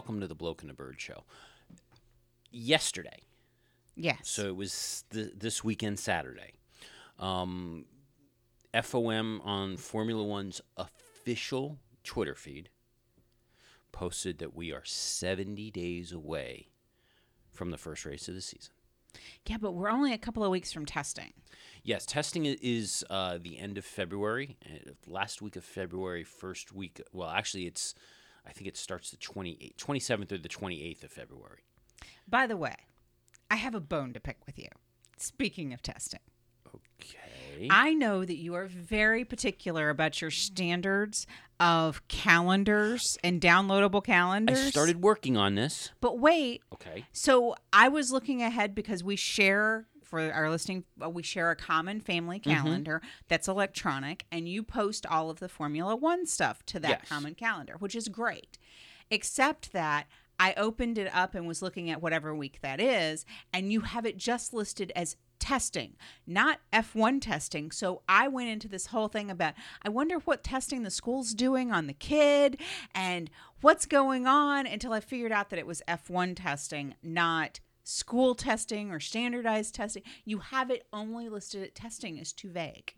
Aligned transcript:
welcome 0.00 0.18
to 0.18 0.26
the 0.26 0.34
Bloke 0.34 0.62
and 0.62 0.70
the 0.70 0.74
Bird 0.74 0.98
Show. 0.98 1.24
Yesterday, 2.50 3.18
Yes. 3.94 4.16
so 4.22 4.46
it 4.46 4.56
was 4.56 5.04
th- 5.10 5.32
this 5.36 5.62
weekend, 5.62 5.98
Saturday. 5.98 6.54
Um, 7.18 7.84
FOM 8.72 9.42
on 9.42 9.76
Formula 9.76 10.24
One's 10.24 10.62
official 10.78 11.80
Twitter 12.02 12.34
feed 12.34 12.70
posted 13.92 14.38
that 14.38 14.56
we 14.56 14.72
are 14.72 14.86
70 14.86 15.70
days 15.70 16.12
away 16.12 16.68
from 17.52 17.70
the 17.70 17.76
first 17.76 18.06
race 18.06 18.26
of 18.26 18.34
the 18.34 18.40
season. 18.40 18.72
yeah, 19.46 19.58
but 19.60 19.72
we're 19.72 19.90
only 19.90 20.14
a 20.14 20.18
couple 20.18 20.42
of 20.42 20.50
weeks 20.50 20.72
from 20.72 20.86
testing. 20.86 21.34
Yes, 21.82 22.06
testing 22.06 22.46
is 22.46 23.04
uh, 23.10 23.36
the 23.38 23.58
end 23.58 23.76
of 23.76 23.84
February, 23.84 24.56
uh, 24.64 24.92
last 25.06 25.42
week 25.42 25.56
of 25.56 25.64
February, 25.64 26.24
first 26.24 26.72
week. 26.72 27.02
Well, 27.12 27.28
actually, 27.28 27.66
it's 27.66 27.94
I 28.46 28.52
think 28.52 28.66
it 28.68 28.76
starts 28.76 29.10
the 29.10 29.16
28th, 29.16 29.76
27th 29.76 30.32
or 30.32 30.38
the 30.38 30.48
28th 30.48 31.04
of 31.04 31.10
February. 31.10 31.64
By 32.28 32.46
the 32.46 32.56
way, 32.56 32.74
I 33.50 33.56
have 33.56 33.74
a 33.74 33.80
bone 33.80 34.12
to 34.14 34.20
pick 34.20 34.38
with 34.46 34.58
you. 34.58 34.68
Speaking 35.16 35.72
of 35.72 35.82
testing, 35.82 36.20
Okay. 37.02 37.66
I 37.70 37.94
know 37.94 38.24
that 38.24 38.36
you 38.36 38.54
are 38.54 38.66
very 38.66 39.24
particular 39.24 39.90
about 39.90 40.20
your 40.20 40.30
standards 40.30 41.26
of 41.58 42.06
calendars 42.08 43.18
and 43.24 43.40
downloadable 43.40 44.02
calendars. 44.04 44.54
I 44.54 44.60
calendars. 44.60 44.72
started 44.72 45.02
working 45.02 45.36
on 45.36 45.56
this. 45.56 45.90
But 46.00 46.18
wait, 46.18 46.62
Okay. 46.72 47.04
so 47.12 47.54
I 47.72 47.88
was 47.88 48.12
looking 48.12 48.40
ahead 48.42 48.74
because 48.74 49.02
we 49.02 49.16
share 49.16 49.86
for 50.10 50.32
our 50.32 50.50
listening 50.50 50.84
uh, 51.02 51.08
we 51.08 51.22
share 51.22 51.50
a 51.50 51.56
common 51.56 52.00
family 52.00 52.38
Mm-hmm. 52.40 52.50
calendar 52.50 53.00
that's 53.28 53.48
electronic 53.48 54.26
and 54.30 54.48
you 54.48 54.62
post 54.62 55.06
all 55.06 55.30
of 55.30 55.38
the 55.40 55.48
Formula 55.48 55.96
1 55.96 56.26
stuff 56.26 56.66
to 56.66 56.78
that 56.80 56.88
Yes. 57.00 57.08
common 57.08 57.34
calendar, 57.34 57.76
which 57.78 57.94
is 57.94 58.08
great. 58.08 58.58
Except 59.10 59.72
that 59.72 60.06
I 60.38 60.54
opened 60.54 60.98
it 60.98 61.14
up 61.14 61.34
and 61.34 61.46
was 61.46 61.62
looking 61.62 61.90
at 61.90 62.00
whatever 62.02 62.34
week 62.34 62.58
that 62.62 62.80
is 62.80 63.24
and 63.52 63.72
you 63.72 63.80
have 63.82 64.04
it 64.06 64.16
just 64.16 64.52
listed 64.52 64.92
as 64.96 65.16
testing, 65.38 65.96
not 66.26 66.60
F1 66.72 67.20
testing. 67.20 67.70
So 67.70 68.02
I 68.08 68.28
went 68.28 68.50
into 68.50 68.68
this 68.68 68.86
whole 68.86 69.08
thing 69.08 69.30
about 69.30 69.54
I 69.82 69.88
wonder 69.88 70.16
what 70.16 70.44
testing 70.44 70.82
the 70.82 70.90
school's 70.90 71.32
doing 71.34 71.72
on 71.72 71.86
the 71.86 71.94
kid 71.94 72.60
and 72.94 73.30
what's 73.62 73.86
going 73.86 74.26
on 74.26 74.66
until 74.66 74.92
I 74.92 75.00
figured 75.00 75.32
out 75.32 75.50
that 75.50 75.58
it 75.58 75.66
was 75.66 75.82
F1 75.88 76.36
testing, 76.36 76.94
not 77.02 77.60
school 77.84 78.34
testing 78.34 78.90
or 78.90 79.00
standardized 79.00 79.74
testing. 79.74 80.02
You 80.24 80.38
have 80.38 80.70
it 80.70 80.86
only 80.92 81.28
listed 81.28 81.62
at 81.62 81.74
testing 81.74 82.18
is 82.18 82.32
too 82.32 82.50
vague. 82.50 82.94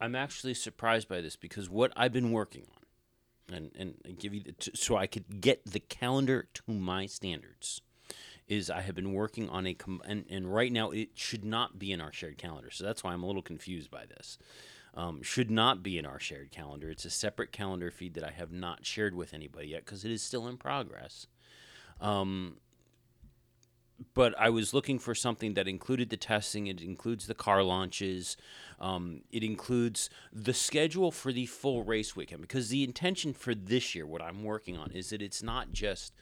I'm 0.00 0.16
actually 0.16 0.54
surprised 0.54 1.08
by 1.08 1.20
this 1.20 1.36
because 1.36 1.70
what 1.70 1.92
I've 1.96 2.12
been 2.12 2.32
working 2.32 2.66
on, 2.74 3.70
and 3.76 3.94
and 4.04 4.18
give 4.18 4.34
you 4.34 4.42
the, 4.42 4.70
so 4.74 4.96
I 4.96 5.06
could 5.06 5.40
get 5.40 5.64
the 5.64 5.80
calendar 5.80 6.48
to 6.54 6.72
my 6.72 7.06
standards, 7.06 7.82
is 8.48 8.68
I 8.68 8.80
have 8.80 8.94
been 8.94 9.12
working 9.12 9.48
on 9.48 9.66
a 9.66 9.74
com- 9.74 10.02
and 10.04 10.24
and 10.28 10.52
right 10.52 10.72
now 10.72 10.90
it 10.90 11.10
should 11.14 11.44
not 11.44 11.78
be 11.78 11.92
in 11.92 12.00
our 12.00 12.12
shared 12.12 12.38
calendar. 12.38 12.70
So 12.70 12.84
that's 12.84 13.04
why 13.04 13.12
I'm 13.12 13.22
a 13.22 13.26
little 13.26 13.42
confused 13.42 13.90
by 13.90 14.06
this. 14.06 14.38
Um, 14.94 15.22
should 15.22 15.50
not 15.50 15.82
be 15.82 15.96
in 15.96 16.04
our 16.04 16.18
shared 16.18 16.50
calendar. 16.50 16.90
It's 16.90 17.06
a 17.06 17.10
separate 17.10 17.50
calendar 17.50 17.90
feed 17.90 18.14
that 18.14 18.24
I 18.24 18.30
have 18.30 18.52
not 18.52 18.84
shared 18.84 19.14
with 19.14 19.32
anybody 19.32 19.68
yet 19.68 19.86
because 19.86 20.04
it 20.04 20.10
is 20.10 20.22
still 20.22 20.48
in 20.48 20.58
progress. 20.58 21.26
Um, 22.00 22.56
but 24.14 24.34
I 24.38 24.50
was 24.50 24.72
looking 24.74 24.98
for 24.98 25.14
something 25.14 25.54
that 25.54 25.68
included 25.68 26.10
the 26.10 26.16
testing. 26.16 26.66
It 26.66 26.80
includes 26.80 27.26
the 27.26 27.34
car 27.34 27.62
launches. 27.62 28.36
Um, 28.80 29.22
it 29.30 29.42
includes 29.42 30.10
the 30.32 30.54
schedule 30.54 31.10
for 31.10 31.32
the 31.32 31.46
full 31.46 31.82
race 31.84 32.16
weekend 32.16 32.40
because 32.40 32.68
the 32.68 32.84
intention 32.84 33.32
for 33.32 33.54
this 33.54 33.94
year, 33.94 34.06
what 34.06 34.22
I'm 34.22 34.42
working 34.44 34.76
on, 34.76 34.90
is 34.92 35.10
that 35.10 35.22
it's 35.22 35.42
not 35.42 35.72
just 35.72 36.12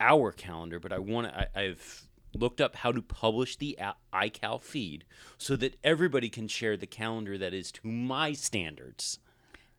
our 0.00 0.32
calendar, 0.32 0.78
but 0.80 0.92
I 0.92 0.98
want 0.98 1.28
to. 1.28 1.58
I've 1.58 2.08
looked 2.34 2.60
up 2.60 2.76
how 2.76 2.92
to 2.92 3.00
publish 3.02 3.56
the 3.56 3.78
iCal 4.12 4.62
feed 4.62 5.04
so 5.38 5.56
that 5.56 5.76
everybody 5.82 6.28
can 6.28 6.46
share 6.46 6.76
the 6.76 6.86
calendar 6.86 7.38
that 7.38 7.54
is 7.54 7.72
to 7.72 7.86
my 7.86 8.32
standards. 8.32 9.18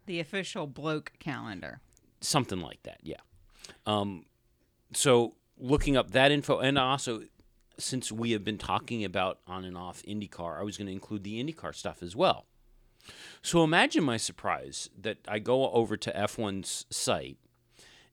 The 0.07 0.19
official 0.19 0.66
bloke 0.66 1.13
calendar. 1.19 1.81
something 2.22 2.59
like 2.59 2.81
that 2.84 2.97
yeah 3.03 3.22
um, 3.85 4.25
so 4.94 5.35
looking 5.59 5.97
up 5.97 6.12
that 6.12 6.31
info 6.31 6.59
and 6.59 6.78
also 6.78 7.24
since 7.78 8.12
we 8.12 8.31
have 8.31 8.44
been 8.44 8.58
talking 8.58 9.03
about 9.03 9.40
on 9.47 9.64
and 9.64 9.78
off 9.78 10.02
indycar 10.03 10.59
i 10.59 10.64
was 10.64 10.78
going 10.78 10.88
to 10.88 10.94
include 10.94 11.24
the 11.24 11.44
indycar 11.44 11.74
stuff 11.74 12.02
as 12.02 12.16
well. 12.16 12.46
So 13.42 13.64
imagine 13.64 14.03
my 14.03 14.18
surprise 14.18 14.90
that 15.00 15.18
i 15.28 15.40
go 15.40 15.69
over 15.72 15.98
to 15.98 16.12
f1's 16.12 16.86
site 16.90 17.38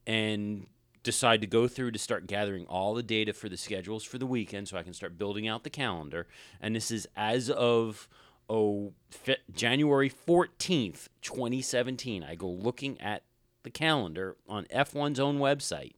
and 0.06 0.66
decide 1.02 1.40
to 1.40 1.46
go 1.46 1.68
through 1.68 1.92
to 1.92 1.98
start 1.98 2.26
gathering 2.26 2.66
all 2.66 2.94
the 2.94 3.02
data 3.02 3.32
for 3.32 3.48
the 3.48 3.56
schedules 3.56 4.02
for 4.02 4.18
the 4.18 4.26
weekend 4.26 4.68
so 4.68 4.76
i 4.76 4.82
can 4.82 4.92
start 4.92 5.18
building 5.18 5.46
out 5.46 5.64
the 5.64 5.70
calendar. 5.70 6.26
And 6.60 6.74
this 6.74 6.90
is 6.90 7.06
as 7.16 7.50
of 7.50 8.08
oh 8.48 8.92
fe- 9.10 9.38
january 9.52 10.08
14th 10.08 11.08
2017 11.20 12.22
i 12.22 12.36
go 12.36 12.48
looking 12.48 13.00
at 13.00 13.24
the 13.66 13.70
calendar 13.70 14.36
on 14.48 14.64
F1's 14.66 15.18
own 15.18 15.40
website. 15.40 15.94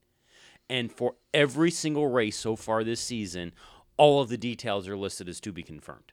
And 0.70 0.92
for 0.92 1.14
every 1.32 1.70
single 1.70 2.08
race 2.08 2.36
so 2.36 2.56
far 2.56 2.84
this 2.84 3.00
season, 3.00 3.52
all 3.96 4.20
of 4.20 4.28
the 4.28 4.36
details 4.36 4.86
are 4.88 4.96
listed 4.96 5.28
as 5.28 5.40
to 5.40 5.52
be 5.52 5.62
confirmed. 5.62 6.12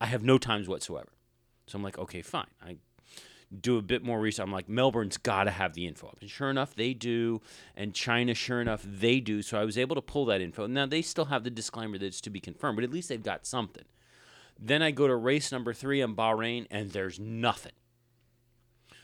I 0.00 0.06
have 0.06 0.22
no 0.22 0.38
times 0.38 0.68
whatsoever. 0.68 1.12
So 1.66 1.76
I'm 1.76 1.82
like, 1.82 1.98
okay, 1.98 2.22
fine. 2.22 2.48
I 2.64 2.76
do 3.60 3.76
a 3.76 3.82
bit 3.82 4.02
more 4.02 4.20
research. 4.20 4.42
I'm 4.42 4.52
like, 4.52 4.68
Melbourne's 4.68 5.16
got 5.16 5.44
to 5.44 5.50
have 5.50 5.74
the 5.74 5.86
info 5.86 6.08
up. 6.08 6.18
And 6.20 6.30
sure 6.30 6.50
enough, 6.50 6.74
they 6.74 6.94
do. 6.94 7.40
And 7.76 7.94
China, 7.94 8.34
sure 8.34 8.60
enough, 8.60 8.82
they 8.84 9.20
do. 9.20 9.42
So 9.42 9.60
I 9.60 9.64
was 9.64 9.78
able 9.78 9.94
to 9.94 10.02
pull 10.02 10.24
that 10.26 10.40
info. 10.40 10.66
Now, 10.66 10.86
they 10.86 11.02
still 11.02 11.26
have 11.26 11.44
the 11.44 11.50
disclaimer 11.50 11.98
that 11.98 12.06
it's 12.06 12.20
to 12.22 12.30
be 12.30 12.40
confirmed, 12.40 12.76
but 12.76 12.84
at 12.84 12.90
least 12.90 13.08
they've 13.08 13.22
got 13.22 13.46
something. 13.46 13.84
Then 14.58 14.82
I 14.82 14.90
go 14.90 15.06
to 15.06 15.16
race 15.16 15.52
number 15.52 15.72
three 15.72 16.00
in 16.00 16.14
Bahrain, 16.14 16.66
and 16.70 16.90
there's 16.90 17.18
nothing. 17.18 17.72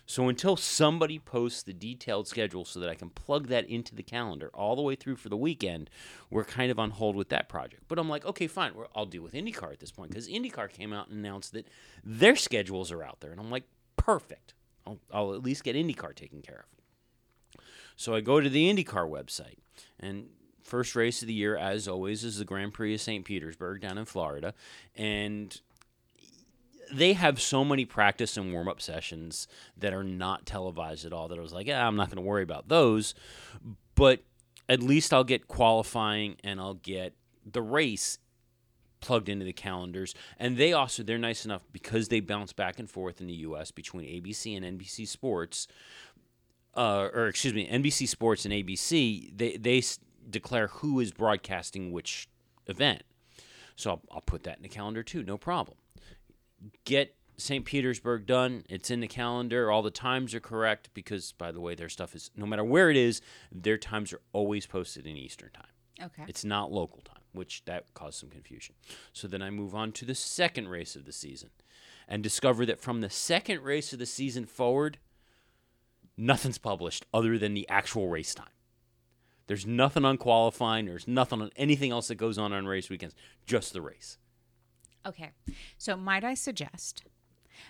So 0.09 0.29
until 0.29 0.57
somebody 0.57 1.19
posts 1.19 1.63
the 1.63 1.75
detailed 1.75 2.27
schedule 2.27 2.65
so 2.65 2.81
that 2.81 2.89
I 2.89 2.95
can 2.95 3.11
plug 3.11 3.49
that 3.49 3.69
into 3.69 3.95
the 3.95 4.03
calendar 4.03 4.51
all 4.55 4.75
the 4.75 4.81
way 4.81 4.95
through 4.95 5.17
for 5.17 5.29
the 5.29 5.37
weekend, 5.37 5.91
we're 6.31 6.45
kind 6.45 6.71
of 6.71 6.79
on 6.79 6.93
hold 6.93 7.15
with 7.15 7.29
that 7.29 7.51
project. 7.51 7.83
But 7.89 7.99
I'm 7.99 8.09
like, 8.09 8.25
okay, 8.25 8.47
fine, 8.47 8.73
I'll 8.97 9.05
deal 9.05 9.23
with 9.23 9.35
IndyCar 9.35 9.71
at 9.71 9.81
this 9.81 9.93
point 9.93 10.11
because 10.11 10.27
IndyCar 10.27 10.73
came 10.73 10.95
out 10.95 11.09
and 11.11 11.19
announced 11.19 11.53
that 11.53 11.69
their 12.03 12.37
schedules 12.37 12.91
are 12.91 13.05
out 13.05 13.21
there, 13.21 13.33
and 13.33 13.39
I'm 13.39 13.51
like, 13.51 13.65
perfect. 13.99 14.55
I'll, 14.87 14.99
I'll 15.13 15.35
at 15.35 15.43
least 15.43 15.63
get 15.63 15.77
IndyCar 15.77 16.15
taken 16.15 16.41
care 16.41 16.65
of. 16.65 17.61
So 17.95 18.15
I 18.15 18.23
go 18.23 18.41
to 18.41 18.49
the 18.49 18.73
IndyCar 18.73 19.07
website, 19.11 19.59
and 20.01 20.29
first 20.63 20.97
race 20.97 21.21
of 21.21 21.29
the 21.29 21.35
year, 21.35 21.55
as 21.55 21.87
always, 21.87 22.25
is 22.25 22.39
the 22.39 22.47
Grand 22.47 22.73
Prix 22.73 22.95
of 22.95 23.03
St. 23.03 23.27
Petersburg 23.27 23.83
down 23.83 23.99
in 23.99 24.07
Florida, 24.07 24.55
and 24.97 25.61
they 26.93 27.13
have 27.15 27.41
so 27.41 27.65
many 27.65 27.85
practice 27.85 28.37
and 28.37 28.53
warm 28.53 28.69
up 28.69 28.81
sessions 28.81 29.49
that 29.77 29.93
are 29.93 30.05
not 30.05 30.47
televised 30.47 31.05
at 31.05 31.13
all 31.13 31.29
that 31.29 31.39
I 31.39 31.43
was 31.43 31.53
like, 31.53 31.67
yeah, 31.67 31.87
I'm 31.87 31.97
not 31.97 32.09
going 32.09 32.17
to 32.17 32.29
worry 32.29 32.43
about 32.43 32.69
those. 32.69 33.15
But 33.95 34.23
at 34.69 34.83
least 34.83 35.13
I'll 35.13 35.25
get 35.25 35.49
qualifying 35.49 36.37
and 36.45 36.61
I'll 36.61 36.75
get 36.75 37.15
the 37.45 37.63
race 37.63 38.19
plugged 39.01 39.29
into 39.29 39.45
the 39.45 39.53
calendars. 39.53 40.15
And 40.39 40.57
they 40.57 40.73
also, 40.73 41.03
they're 41.03 41.19
nice 41.19 41.45
enough 41.45 41.65
because 41.73 42.09
they 42.09 42.21
bounce 42.21 42.53
back 42.53 42.79
and 42.79 42.91
forth 42.91 43.21
in 43.21 43.27
the 43.27 43.35
U.S. 43.35 43.71
between 43.71 44.05
ABC 44.05 44.57
and 44.57 44.79
NBC 44.79 45.07
Sports, 45.07 45.69
uh, 46.77 47.09
or 47.13 47.29
excuse 47.29 47.55
me, 47.55 47.69
NBC 47.69 48.09
Sports 48.09 48.45
and 48.45 48.53
ABC, 48.53 49.37
they, 49.37 49.57
they 49.57 49.83
declare 50.29 50.69
who 50.69 51.01
is 51.01 51.13
broadcasting 51.13 51.93
which 51.93 52.29
event. 52.67 53.03
So 53.77 53.91
I'll, 53.91 54.03
I'll 54.11 54.21
put 54.21 54.43
that 54.43 54.57
in 54.57 54.63
the 54.63 54.69
calendar 54.69 55.03
too, 55.03 55.23
no 55.23 55.39
problem 55.39 55.79
get 56.85 57.15
St. 57.37 57.65
Petersburg 57.65 58.27
done. 58.27 58.65
It's 58.69 58.91
in 58.91 59.01
the 59.01 59.09
calendar. 59.09 59.71
All 59.71 59.83
the 59.83 59.91
times 59.91 60.35
are 60.35 60.41
correct 60.41 60.91
because, 60.93 61.33
by 61.33 61.53
the 61.53 61.61
way, 61.61 61.75
their 61.75 61.89
stuff 61.89 62.15
is 62.15 62.31
no 62.37 62.47
matter 62.47 62.65
where 62.65 62.91
it 62.91 62.97
is, 62.97 63.21
their 63.53 63.79
times 63.79 64.13
are 64.13 64.21
always 64.33 64.67
posted 64.67 65.07
in 65.07 65.17
Eastern 65.17 65.51
time. 65.51 65.67
Okay. 66.03 66.25
It's 66.29 66.45
not 66.45 66.73
local 66.73 67.03
time, 67.03 67.23
which 67.33 67.65
that 67.65 67.95
caused 67.95 68.19
some 68.19 68.29
confusion. 68.29 68.75
So 69.13 69.29
then 69.29 69.43
I 69.43 69.51
move 69.51 69.75
on 69.75 69.93
to 69.93 70.05
the 70.05 70.15
second 70.15 70.69
race 70.69 70.97
of 70.97 71.05
the 71.05 71.13
season 71.13 71.51
and 72.09 72.23
discover 72.23 72.67
that 72.67 72.81
from 72.81 73.01
the 73.01 73.11
second 73.11 73.63
race 73.63 73.93
of 73.93 73.99
the 73.99 74.07
season 74.07 74.45
forward, 74.47 74.99
nothing's 76.17 76.59
published 76.59 77.07
other 77.15 77.39
than 77.39 77.55
the 77.55 77.69
actual 77.69 78.09
race 78.09 78.35
time. 78.35 78.49
There's 79.47 79.67
nothing 79.67 80.05
on 80.05 80.19
qualifying. 80.19 80.87
There's 80.87 81.09
nothing 81.09 81.41
on 81.41 81.51
anything 81.57 81.91
else 81.91 82.09
that 82.09 82.17
goes 82.17 82.37
on 82.37 82.53
on 82.53 82.67
race 82.67 82.91
weekends. 82.91 83.15
Just 83.47 83.73
the 83.73 83.81
race. 83.81 84.19
Okay. 85.09 85.31
So 85.79 85.97
might 85.97 86.25
I 86.25 86.35
suggest 86.35 87.03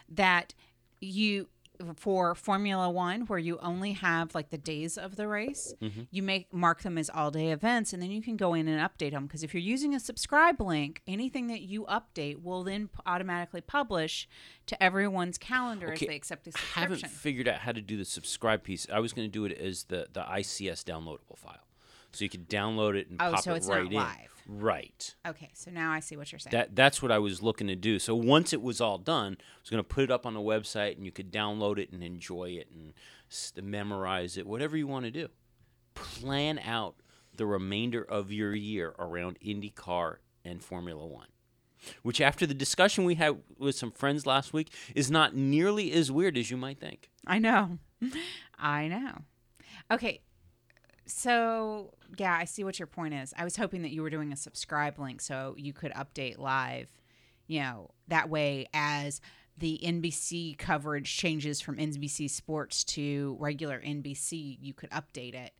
that 0.09 0.55
you 1.01 1.49
for 1.95 2.35
Formula 2.35 2.91
One, 2.91 3.21
where 3.27 3.39
you 3.39 3.57
only 3.63 3.93
have 3.93 4.35
like 4.35 4.51
the 4.51 4.59
days 4.59 4.99
of 4.99 5.15
the 5.15 5.29
race, 5.29 5.73
Mm-hmm. 5.81 6.01
you 6.11 6.25
make 6.25 6.53
mark 6.53 6.83
them 6.83 6.99
as 6.99 7.09
all 7.09 7.31
day 7.31 7.53
events, 7.53 7.93
and 7.93 8.03
then 8.03 8.11
you 8.11 8.21
can 8.21 8.37
go 8.37 8.53
in 8.55 8.67
and 8.67 8.81
update 8.81 9.13
them. 9.13 9.27
Because 9.29 9.45
if 9.45 9.55
you're 9.55 9.63
using 9.63 9.95
a 9.95 10.01
subscribe 10.01 10.61
link, 10.61 11.03
anything 11.07 11.47
that 11.47 11.61
you 11.61 11.85
update 11.85 12.43
will 12.43 12.65
then 12.65 12.89
p- 12.89 12.99
automatically 13.07 13.61
publish 13.61 14.29
to 14.67 14.83
everyone's 14.83 15.39
calendar 15.39 15.93
Okay, 15.93 16.07
as 16.07 16.09
they 16.09 16.17
accept 16.17 16.47
the 16.47 16.51
subscription. 16.51 16.83
I 16.83 16.97
haven't 16.97 17.11
figured 17.13 17.47
out 17.47 17.61
how 17.61 17.71
to 17.71 17.81
do 17.81 17.97
the 17.97 18.05
subscribe 18.05 18.65
piece. 18.65 18.85
I 18.93 18.99
was 18.99 19.13
going 19.13 19.29
to 19.29 19.33
do 19.33 19.45
it 19.45 19.53
as 19.57 19.85
the 19.85 20.09
the 20.13 20.23
ICS 20.23 20.83
downloadable 20.83 21.39
file, 21.39 21.63
so 22.13 22.25
you 22.25 22.29
could 22.29 22.49
download 22.49 22.95
it 22.97 23.09
and 23.11 23.21
Oh, 23.21 23.33
pop 23.33 23.43
so 23.43 23.55
it 23.55 23.65
right 23.67 23.87
in. 23.87 23.93
live. 23.93 24.35
Right. 24.51 25.15
okay, 25.27 25.51
so 25.53 25.71
now 25.71 25.93
I 25.93 26.01
see 26.01 26.17
what 26.17 26.33
you're 26.33 26.39
saying. 26.39 26.53
That 26.53 26.75
that's 26.75 27.03
what 27.03 27.13
I 27.13 27.19
was 27.19 27.43
looking 27.43 27.67
to 27.67 27.77
do. 27.77 27.99
So 27.99 28.15
once 28.15 28.55
it 28.55 28.63
was 28.63 28.81
all 28.81 28.97
done, 28.97 29.37
I 29.41 29.61
was 29.61 29.69
going 29.69 29.83
to 29.83 29.87
put 29.89 30.05
it 30.05 30.11
up 30.11 30.25
on 30.25 30.33
the 30.33 30.41
website, 30.41 30.97
and 30.97 31.05
you 31.05 31.13
could 31.13 31.31
download 31.31 31.77
it 31.79 31.93
and 31.93 32.03
enjoy 32.03 32.51
it 32.53 32.69
and 32.73 32.95
s- 33.31 33.53
memorize 33.63 34.39
it, 34.39 34.47
whatever 34.47 34.75
you 34.77 34.87
want 34.87 35.05
to 35.05 35.11
do. 35.11 35.29
Plan 35.95 36.59
out 36.65 36.95
the 37.37 37.45
remainder 37.45 38.03
of 38.03 38.33
your 38.33 38.55
year 38.55 38.95
around 38.99 39.39
IndyCar 39.41 40.17
and 40.47 40.63
Formula 40.65 41.07
One. 41.07 41.29
Which, 42.03 42.21
after 42.21 42.47
the 42.47 42.55
discussion 42.55 43.05
we 43.05 43.17
had 43.17 43.37
with 43.59 43.77
some 43.77 43.93
friends 43.93 44.25
last 44.27 44.55
week, 44.55 44.73
is 44.95 45.11
not 45.11 45.37
nearly 45.37 45.93
as 45.93 46.11
weird 46.11 46.39
as 46.39 46.51
you 46.51 46.57
might 46.57 46.81
think. 46.81 47.11
I 47.27 47.39
know. 47.39 47.79
I 48.59 48.89
know. 48.89 49.19
Okay. 49.91 50.23
So, 51.07 51.93
yeah, 52.17 52.37
I 52.37 52.45
see 52.45 52.65
what 52.65 52.79
your 52.79 52.87
point 52.87 53.15
is. 53.15 53.35
I 53.37 53.45
was 53.45 53.57
hoping 53.57 53.83
that 53.83 53.91
you 53.91 54.03
were 54.03 54.11
doing 54.11 54.33
a 54.33 54.37
subscribe 54.37 54.99
link 54.99 55.21
so 55.21 55.55
you 55.59 55.73
could 55.73 55.93
update 55.93 56.39
live, 56.39 56.89
you 57.47 57.61
know, 57.61 57.91
that 58.09 58.29
way 58.29 58.67
as 58.73 59.21
the 59.59 59.81
NBC 59.85 60.57
coverage 60.57 61.17
changes 61.17 61.61
from 61.61 61.77
NBC 61.77 62.31
Sports 62.31 62.85
to 62.85 63.37
regular 63.41 63.81
NBC, 63.81 64.59
you 64.61 64.73
could 64.73 64.91
update 64.91 65.35
it 65.35 65.53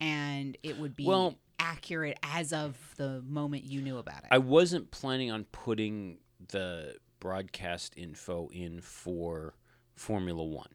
and 0.00 0.56
it 0.62 0.78
would 0.78 0.96
be 0.96 1.06
Well- 1.06 1.38
accurate 1.60 2.18
as 2.22 2.52
of 2.52 2.76
the 2.96 3.22
moment 3.22 3.64
you 3.64 3.80
knew 3.80 3.96
about 3.96 4.24
it. 4.24 4.28
I 4.30 4.38
wasn't 4.38 4.90
planning 4.90 5.30
on 5.30 5.44
putting 5.44 6.18
the 6.48 6.96
broadcast 7.20 7.94
info 7.96 8.48
in 8.48 8.80
for 8.80 9.54
Formula 9.94 10.44
One. 10.44 10.74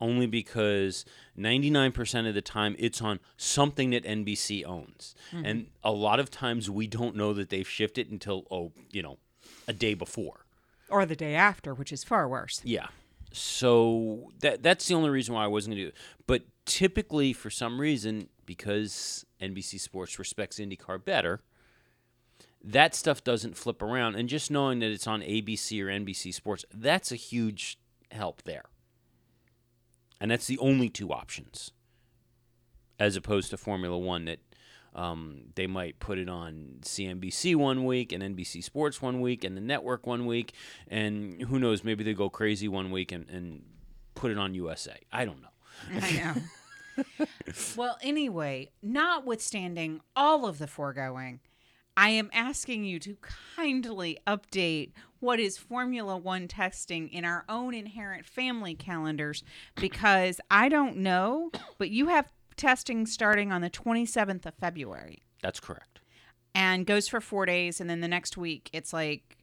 Only 0.00 0.26
because 0.26 1.04
99% 1.36 2.28
of 2.28 2.34
the 2.34 2.42
time 2.42 2.76
it's 2.78 3.02
on 3.02 3.18
something 3.36 3.90
that 3.90 4.04
NBC 4.04 4.64
owns. 4.64 5.14
Hmm. 5.32 5.44
And 5.44 5.66
a 5.82 5.90
lot 5.90 6.20
of 6.20 6.30
times 6.30 6.70
we 6.70 6.86
don't 6.86 7.16
know 7.16 7.32
that 7.32 7.48
they've 7.48 7.68
shifted 7.68 8.10
until, 8.10 8.46
oh, 8.50 8.72
you 8.92 9.02
know, 9.02 9.18
a 9.66 9.72
day 9.72 9.94
before. 9.94 10.46
or 10.88 11.04
the 11.04 11.16
day 11.16 11.34
after, 11.34 11.74
which 11.74 11.92
is 11.92 12.04
far 12.04 12.28
worse. 12.28 12.60
Yeah. 12.64 12.88
So 13.32 14.30
that 14.40 14.62
that's 14.62 14.86
the 14.86 14.94
only 14.94 15.10
reason 15.10 15.34
why 15.34 15.44
I 15.44 15.48
wasn't 15.48 15.76
going 15.76 15.78
to 15.78 15.84
do 15.84 15.88
it. 15.88 15.94
But 16.26 16.42
typically, 16.64 17.32
for 17.32 17.50
some 17.50 17.80
reason, 17.80 18.28
because 18.46 19.26
NBC 19.40 19.80
Sports 19.80 20.18
respects 20.18 20.58
IndyCar 20.58 21.04
better, 21.04 21.42
that 22.64 22.94
stuff 22.94 23.22
doesn't 23.22 23.56
flip 23.56 23.82
around. 23.82 24.14
And 24.16 24.28
just 24.28 24.50
knowing 24.50 24.78
that 24.78 24.90
it's 24.90 25.06
on 25.06 25.20
ABC 25.20 25.82
or 25.82 25.86
NBC 25.86 26.32
Sports, 26.32 26.64
that's 26.72 27.12
a 27.12 27.16
huge 27.16 27.78
help 28.10 28.42
there. 28.44 28.64
And 30.20 30.30
that's 30.30 30.46
the 30.46 30.58
only 30.58 30.88
two 30.88 31.12
options, 31.12 31.72
as 32.98 33.16
opposed 33.16 33.50
to 33.50 33.56
Formula 33.56 33.96
One 33.96 34.24
that 34.24 34.40
um, 34.94 35.42
they 35.54 35.66
might 35.66 36.00
put 36.00 36.18
it 36.18 36.28
on 36.28 36.78
CNBC 36.80 37.54
one 37.54 37.84
week 37.84 38.12
and 38.12 38.22
NBC 38.22 38.64
Sports 38.64 39.00
one 39.00 39.20
week 39.20 39.44
and 39.44 39.56
the 39.56 39.60
network 39.60 40.06
one 40.06 40.26
week, 40.26 40.54
and 40.88 41.40
who 41.42 41.58
knows, 41.58 41.84
maybe 41.84 42.02
they 42.02 42.14
go 42.14 42.28
crazy 42.28 42.66
one 42.66 42.90
week 42.90 43.12
and, 43.12 43.28
and 43.30 43.62
put 44.14 44.30
it 44.30 44.38
on 44.38 44.54
USA. 44.54 44.98
I 45.12 45.24
don't 45.24 45.40
know. 45.40 46.00
I 46.02 46.34
know. 46.34 47.26
well, 47.76 47.96
anyway, 48.02 48.70
notwithstanding 48.82 50.00
all 50.16 50.46
of 50.46 50.58
the 50.58 50.66
foregoing, 50.66 51.40
I 51.98 52.10
am 52.10 52.30
asking 52.32 52.84
you 52.84 53.00
to 53.00 53.16
kindly 53.56 54.18
update 54.24 54.92
what 55.18 55.40
is 55.40 55.58
Formula 55.58 56.16
One 56.16 56.46
testing 56.46 57.08
in 57.08 57.24
our 57.24 57.44
own 57.48 57.74
inherent 57.74 58.24
family 58.24 58.76
calendars 58.76 59.42
because 59.74 60.40
I 60.48 60.68
don't 60.68 60.98
know, 60.98 61.50
but 61.76 61.90
you 61.90 62.06
have 62.06 62.30
testing 62.56 63.04
starting 63.04 63.50
on 63.50 63.62
the 63.62 63.70
27th 63.70 64.46
of 64.46 64.54
February 64.54 65.22
That's 65.42 65.58
correct. 65.58 65.98
and 66.54 66.86
goes 66.86 67.08
for 67.08 67.20
four 67.20 67.46
days. 67.46 67.80
And 67.80 67.90
then 67.90 68.00
the 68.00 68.06
next 68.06 68.36
week, 68.36 68.70
it's 68.72 68.92
like 68.92 69.36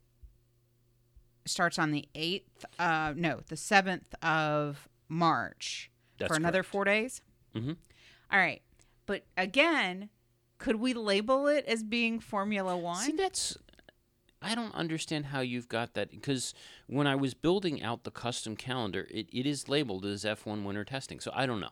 starts 1.46 1.78
on 1.78 1.92
the 1.92 2.08
8th, 2.16 2.42
uh, 2.80 3.13
no, 3.18 3.42
the 3.50 3.56
7th 3.56 4.13
of 4.24 4.88
March 5.10 5.92
That's 6.18 6.30
for 6.30 6.38
another 6.38 6.60
correct. 6.60 6.72
four 6.72 6.86
days. 6.86 7.22
Mm-hmm. 7.54 7.74
All 8.31 8.40
right. 8.40 8.62
But 9.06 9.25
again, 9.38 10.10
could 10.66 10.78
we 10.78 10.96
label 10.96 11.46
it 11.46 11.64
as 11.68 11.84
being 11.84 12.20
Formula 12.20 12.76
One? 12.76 13.04
See, 13.04 13.12
that's. 13.12 13.56
I 14.42 14.56
don't 14.56 14.74
understand 14.74 15.28
how 15.28 15.42
you've 15.42 15.70
got 15.70 15.94
that 15.94 16.10
because 16.10 16.56
when 16.88 17.06
I 17.06 17.16
was 17.16 17.36
building 17.36 17.84
out 17.84 18.04
the 18.04 18.10
custom 18.10 18.56
calendar, 18.56 19.08
it, 19.12 19.28
it 19.32 19.46
is 19.46 19.70
labeled 19.70 20.06
as 20.06 20.24
F1 20.24 20.64
winter 20.64 20.84
testing. 20.84 21.20
So 21.20 21.32
I 21.36 21.46
don't 21.46 21.60
know. 21.60 21.70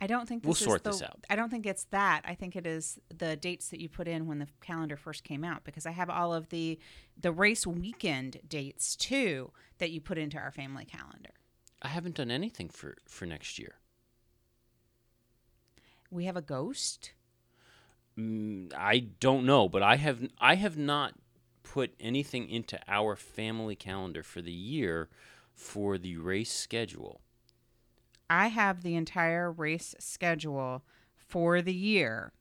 I 0.00 0.06
don't 0.06 0.26
think 0.26 0.42
We'll 0.42 0.54
sort 0.54 0.86
is 0.86 1.00
this 1.00 1.02
out. 1.06 1.18
I 1.28 1.36
don't 1.36 1.50
think 1.50 1.66
it's 1.66 1.84
that. 1.90 2.22
I 2.24 2.34
think 2.34 2.56
it 2.56 2.66
is 2.66 2.98
the 3.14 3.36
dates 3.36 3.68
that 3.68 3.80
you 3.80 3.90
put 3.90 4.08
in 4.08 4.26
when 4.26 4.38
the 4.38 4.48
calendar 4.62 4.96
first 4.96 5.22
came 5.22 5.44
out 5.44 5.64
because 5.64 5.84
I 5.84 5.90
have 5.90 6.08
all 6.08 6.32
of 6.32 6.48
the 6.48 6.78
the 7.20 7.32
race 7.32 7.66
weekend 7.66 8.38
dates 8.48 8.96
too 8.96 9.50
that 9.78 9.90
you 9.90 10.00
put 10.00 10.16
into 10.16 10.38
our 10.38 10.50
family 10.50 10.86
calendar. 10.86 11.34
I 11.82 11.88
haven't 11.88 12.14
done 12.14 12.30
anything 12.30 12.70
for, 12.70 12.96
for 13.06 13.26
next 13.26 13.58
year. 13.58 13.74
We 16.10 16.24
have 16.24 16.36
a 16.36 16.42
ghost. 16.42 17.12
Mm, 18.18 18.72
I 18.76 18.98
don't 19.20 19.46
know, 19.46 19.68
but 19.68 19.82
I 19.82 19.96
have 19.96 20.26
I 20.38 20.56
have 20.56 20.76
not 20.76 21.14
put 21.62 21.94
anything 22.00 22.48
into 22.48 22.78
our 22.88 23.14
family 23.14 23.76
calendar 23.76 24.22
for 24.22 24.42
the 24.42 24.52
year 24.52 25.08
for 25.54 25.98
the 25.98 26.16
race 26.16 26.52
schedule. 26.52 27.20
I 28.30 28.48
have 28.48 28.82
the 28.82 28.96
entire 28.96 29.50
race 29.50 29.94
schedule 29.98 30.82
for 31.16 31.62
the 31.62 31.74
year. 31.74 32.32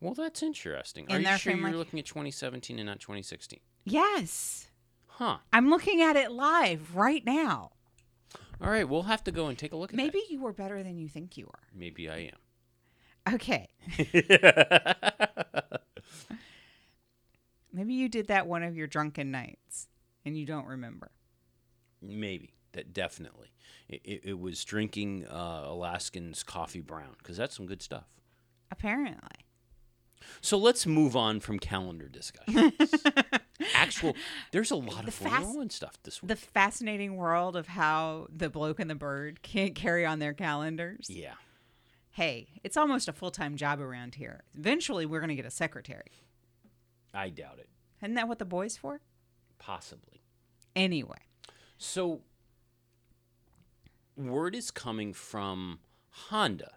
Well, 0.00 0.14
that's 0.14 0.42
interesting. 0.42 1.06
In 1.08 1.16
Are 1.16 1.18
you 1.20 1.38
sure 1.38 1.52
family... 1.52 1.70
you're 1.70 1.78
looking 1.78 1.98
at 1.98 2.06
2017 2.06 2.78
and 2.78 2.86
not 2.86 3.00
2016? 3.00 3.60
Yes. 3.84 4.68
Huh. 5.06 5.38
I'm 5.52 5.70
looking 5.70 6.02
at 6.02 6.16
it 6.16 6.30
live 6.30 6.94
right 6.94 7.24
now. 7.24 7.70
All 8.60 8.70
right, 8.70 8.88
we'll 8.88 9.04
have 9.04 9.24
to 9.24 9.32
go 9.32 9.46
and 9.46 9.56
take 9.56 9.72
a 9.72 9.76
look 9.76 9.90
at 9.90 9.96
Maybe 9.96 10.20
you 10.28 10.44
are 10.46 10.52
better 10.52 10.82
than 10.82 10.98
you 10.98 11.08
think 11.08 11.36
you 11.36 11.46
are. 11.46 11.62
Maybe 11.74 12.08
I 12.08 12.18
am. 12.18 13.34
Okay. 13.34 13.68
Maybe 17.72 17.94
you 17.94 18.08
did 18.08 18.28
that 18.28 18.46
one 18.46 18.62
of 18.62 18.76
your 18.76 18.86
drunken 18.86 19.30
nights 19.30 19.88
and 20.24 20.36
you 20.38 20.46
don't 20.46 20.66
remember. 20.66 21.10
Maybe 22.00 22.54
that 22.72 22.92
definitely. 22.92 23.48
It, 23.88 24.00
it, 24.04 24.20
it 24.24 24.38
was 24.40 24.64
drinking 24.64 25.26
uh, 25.28 25.62
Alaskan's 25.66 26.42
coffee 26.42 26.80
brown 26.80 27.14
because 27.18 27.36
that's 27.36 27.56
some 27.56 27.66
good 27.66 27.82
stuff. 27.82 28.06
Apparently. 28.70 29.44
So 30.40 30.56
let's 30.58 30.86
move 30.86 31.14
on 31.14 31.40
from 31.40 31.58
calendar 31.58 32.08
discussions. 32.08 32.72
Actual, 33.74 34.14
there's 34.52 34.70
a 34.70 34.76
lot 34.76 35.02
The 35.02 35.08
of 35.08 35.14
Formula 35.14 35.56
One 35.56 35.70
stuff 35.70 35.98
this 36.02 36.22
week. 36.22 36.28
The 36.28 36.36
fascinating 36.36 37.16
world 37.16 37.56
of 37.56 37.66
how 37.68 38.26
the 38.34 38.48
bloke 38.50 38.80
and 38.80 38.90
the 38.90 38.94
bird 38.94 39.42
can't 39.42 39.74
carry 39.74 40.04
on 40.04 40.18
their 40.18 40.32
calendars. 40.34 41.06
yeah, 41.10 41.34
Hey, 42.16 42.48
it's 42.64 42.78
almost 42.78 43.08
a 43.08 43.12
full 43.12 43.30
time 43.30 43.56
job 43.58 43.78
around 43.78 44.14
here. 44.14 44.42
Eventually, 44.56 45.04
we're 45.04 45.20
going 45.20 45.28
to 45.28 45.34
get 45.34 45.44
a 45.44 45.50
secretary. 45.50 46.12
I 47.12 47.28
doubt 47.28 47.58
it. 47.58 47.68
Isn't 48.02 48.14
that 48.14 48.26
what 48.26 48.38
the 48.38 48.46
boy's 48.46 48.74
for? 48.74 49.02
Possibly. 49.58 50.22
Anyway, 50.74 51.18
So, 51.76 52.22
word 54.16 54.54
is 54.54 54.70
coming 54.70 55.12
from 55.12 55.80
Honda 56.08 56.76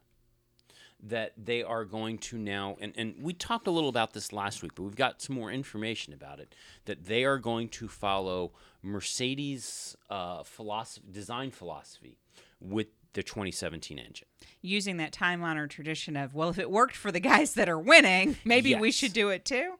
that 1.01 1.31
they 1.38 1.63
are 1.63 1.86
going 1.86 2.17
to 2.17 2.38
now, 2.38 2.75
and, 2.81 2.91
and 2.98 3.15
we 3.22 3.31
talked 3.31 3.67
a 3.67 3.72
little 3.72 3.88
about 3.88 4.12
this 4.12 4.34
last 4.34 4.62
week, 4.62 4.74
but 4.75 4.84
we've 4.84 4.98
got 4.98 5.22
some 5.22 5.38
more 5.38 5.50
information 5.50 6.12
about 6.12 6.41
it, 6.41 6.53
that 6.84 7.05
they 7.05 7.24
are 7.24 7.38
going 7.38 7.69
to 7.69 7.88
follow 7.88 8.51
Mercedes' 8.84 9.96
uh, 10.10 10.43
philosophy, 10.43 11.08
design 11.10 11.51
philosophy 11.51 12.17
with 12.60 12.88
the 13.13 13.24
2017 13.24 13.98
engine. 14.00 14.28
using 14.62 14.98
that 14.98 15.12
time 15.12 15.44
honored 15.44 15.72
tradition 15.72 16.16
of, 16.16 16.34
well, 16.34 16.50
if 16.50 16.60
it 16.60 16.70
worked 16.70 16.96
for 16.96 17.12
the 17.12 17.20
guys 17.20 17.54
that 17.56 17.68
are 17.70 17.80
winning, 17.80 18.38
maybe 18.46 18.75
we 18.75 18.92
should 18.92 19.13
do 19.13 19.30
it 19.30 19.46
too. 19.46 19.75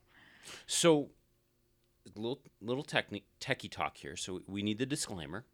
So, 0.66 1.10
little 2.16 2.42
little 2.62 2.84
techni- 2.84 3.24
techie 3.40 3.70
talk 3.70 3.98
here. 3.98 4.16
So 4.16 4.42
we 4.48 4.64
need 4.64 4.80
the 4.80 4.86
disclaimer. 4.86 5.46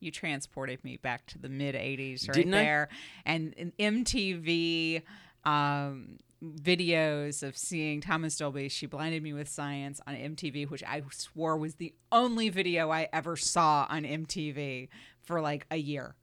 You 0.00 0.10
transported 0.10 0.84
me 0.84 0.98
back 0.98 1.24
to 1.28 1.38
the 1.38 1.48
mid 1.48 1.74
80s 1.74 2.28
right 2.28 2.34
Didn't 2.34 2.52
I? 2.54 2.62
there. 2.62 2.88
And, 3.24 3.54
and 3.56 3.72
MTV 3.78 5.02
um, 5.46 6.18
videos 6.56 7.42
of 7.42 7.56
seeing 7.56 8.00
Thomas 8.00 8.36
Dolby. 8.36 8.68
She 8.68 8.86
blinded 8.86 9.22
me 9.22 9.32
with 9.32 9.48
science 9.48 10.00
on 10.06 10.14
MTV, 10.14 10.70
which 10.70 10.82
I 10.84 11.02
swore 11.10 11.56
was 11.56 11.76
the 11.76 11.94
only 12.12 12.48
video 12.48 12.90
I 12.90 13.08
ever 13.12 13.36
saw 13.36 13.86
on 13.88 14.04
MTV 14.04 14.88
for 15.22 15.40
like 15.40 15.66
a 15.70 15.76
year. 15.76 16.16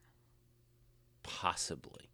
Possibly. 1.23 2.09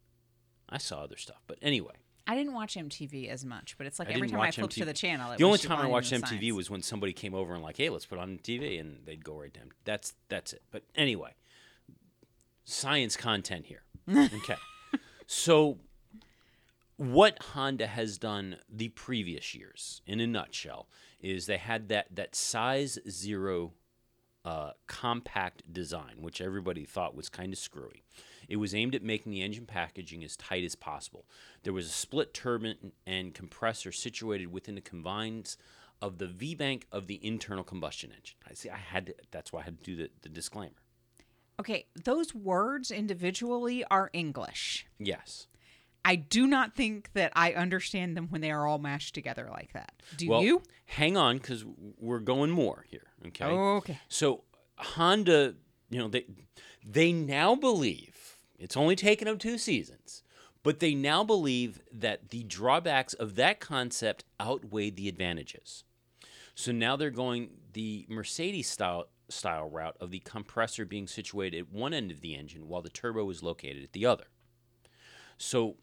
I 0.69 0.77
saw 0.77 1.03
other 1.03 1.17
stuff, 1.17 1.41
but 1.47 1.57
anyway. 1.61 1.93
I 2.29 2.35
didn't 2.35 2.53
watch 2.53 2.75
MTV 2.75 3.29
as 3.29 3.45
much, 3.45 3.77
but 3.77 3.87
it's 3.87 3.99
like 3.99 4.09
I 4.09 4.13
every 4.13 4.27
time 4.27 4.41
I 4.41 4.51
flipped 4.51 4.73
to 4.73 4.83
the 4.85 4.91
channel. 4.93 5.31
it 5.31 5.37
The 5.37 5.45
only 5.45 5.59
time 5.59 5.79
I 5.79 5.87
watched 5.87 6.11
MTV 6.11 6.27
science. 6.27 6.53
was 6.53 6.69
when 6.69 6.81
somebody 6.81 7.13
came 7.13 7.33
over 7.33 7.53
and 7.53 7.63
like, 7.63 7.77
"Hey, 7.77 7.89
let's 7.89 8.05
put 8.05 8.19
on 8.19 8.37
TV," 8.43 8.77
and 8.81 9.05
they'd 9.05 9.23
go 9.23 9.39
right 9.39 9.53
down. 9.53 9.71
That's 9.85 10.13
that's 10.27 10.51
it. 10.51 10.61
But 10.69 10.83
anyway, 10.93 11.35
science 12.65 13.15
content 13.15 13.67
here. 13.67 13.83
Okay, 14.09 14.55
so 15.25 15.79
what 16.97 17.41
Honda 17.53 17.87
has 17.87 18.17
done 18.17 18.57
the 18.69 18.89
previous 18.89 19.55
years, 19.55 20.01
in 20.05 20.19
a 20.19 20.27
nutshell, 20.27 20.87
is 21.21 21.45
they 21.45 21.57
had 21.57 21.89
that 21.89 22.07
that 22.15 22.35
size 22.35 22.99
zero 23.09 23.73
uh, 24.43 24.71
compact 24.87 25.71
design, 25.71 26.15
which 26.21 26.41
everybody 26.41 26.85
thought 26.85 27.15
was 27.15 27.29
kind 27.29 27.53
of 27.53 27.59
screwy. 27.59 28.03
It 28.47 28.57
was 28.57 28.73
aimed 28.73 28.95
at 28.95 29.03
making 29.03 29.31
the 29.31 29.41
engine 29.41 29.65
packaging 29.65 30.23
as 30.23 30.37
tight 30.37 30.63
as 30.63 30.75
possible. 30.75 31.25
There 31.63 31.73
was 31.73 31.87
a 31.87 31.91
split 31.91 32.33
turbine 32.33 32.93
and 33.05 33.33
compressor 33.33 33.91
situated 33.91 34.51
within 34.51 34.75
the 34.75 34.81
confines 34.81 35.57
of 36.01 36.17
the 36.17 36.27
V 36.27 36.55
bank 36.55 36.87
of 36.91 37.07
the 37.07 37.19
internal 37.25 37.63
combustion 37.63 38.11
engine. 38.15 38.37
I 38.49 38.53
see. 38.53 38.69
I 38.69 38.77
had 38.77 39.07
to, 39.07 39.15
that's 39.31 39.51
why 39.51 39.61
I 39.61 39.63
had 39.63 39.83
to 39.83 39.83
do 39.83 39.95
the, 39.97 40.09
the 40.21 40.29
disclaimer. 40.29 40.75
Okay, 41.59 41.87
those 42.05 42.35
words 42.35 42.91
individually 42.91 43.83
are 43.91 44.09
English. 44.13 44.85
Yes. 44.99 45.47
I 46.07 46.15
do 46.15 46.47
not 46.47 46.73
think 46.73 47.11
that 47.15 47.33
I 47.35 47.51
understand 47.51 48.15
them 48.15 48.27
when 48.29 48.39
they 48.39 48.49
are 48.49 48.65
all 48.65 48.79
mashed 48.79 49.13
together 49.13 49.49
like 49.51 49.73
that. 49.73 49.91
Do 50.15 50.29
well, 50.29 50.41
you? 50.41 50.63
hang 50.85 51.17
on, 51.17 51.35
because 51.35 51.65
we're 51.99 52.19
going 52.19 52.49
more 52.49 52.85
here. 52.87 53.07
Okay. 53.27 53.43
Okay. 53.43 53.99
So 54.07 54.45
Honda, 54.77 55.55
you 55.89 55.99
know, 55.99 56.07
they 56.07 56.25
they 56.81 57.11
now 57.11 57.55
believe 57.55 58.37
it's 58.57 58.77
only 58.77 58.95
taken 58.95 59.27
them 59.27 59.37
two 59.37 59.57
seasons, 59.57 60.23
but 60.63 60.79
they 60.79 60.95
now 60.95 61.25
believe 61.25 61.81
that 61.91 62.29
the 62.29 62.43
drawbacks 62.43 63.13
of 63.13 63.35
that 63.35 63.59
concept 63.59 64.23
outweigh 64.39 64.89
the 64.91 65.09
advantages. 65.09 65.83
So 66.55 66.71
now 66.71 66.95
they're 66.95 67.09
going 67.09 67.49
the 67.73 68.05
Mercedes 68.07 68.69
style 68.69 69.09
style 69.27 69.69
route 69.69 69.97
of 69.99 70.11
the 70.11 70.19
compressor 70.19 70.85
being 70.85 71.05
situated 71.05 71.57
at 71.59 71.73
one 71.73 71.93
end 71.93 72.11
of 72.11 72.21
the 72.21 72.33
engine 72.33 72.69
while 72.69 72.81
the 72.81 72.89
turbo 72.89 73.29
is 73.29 73.43
located 73.43 73.83
at 73.83 73.91
the 73.91 74.05
other. 74.05 74.27
So 75.37 75.75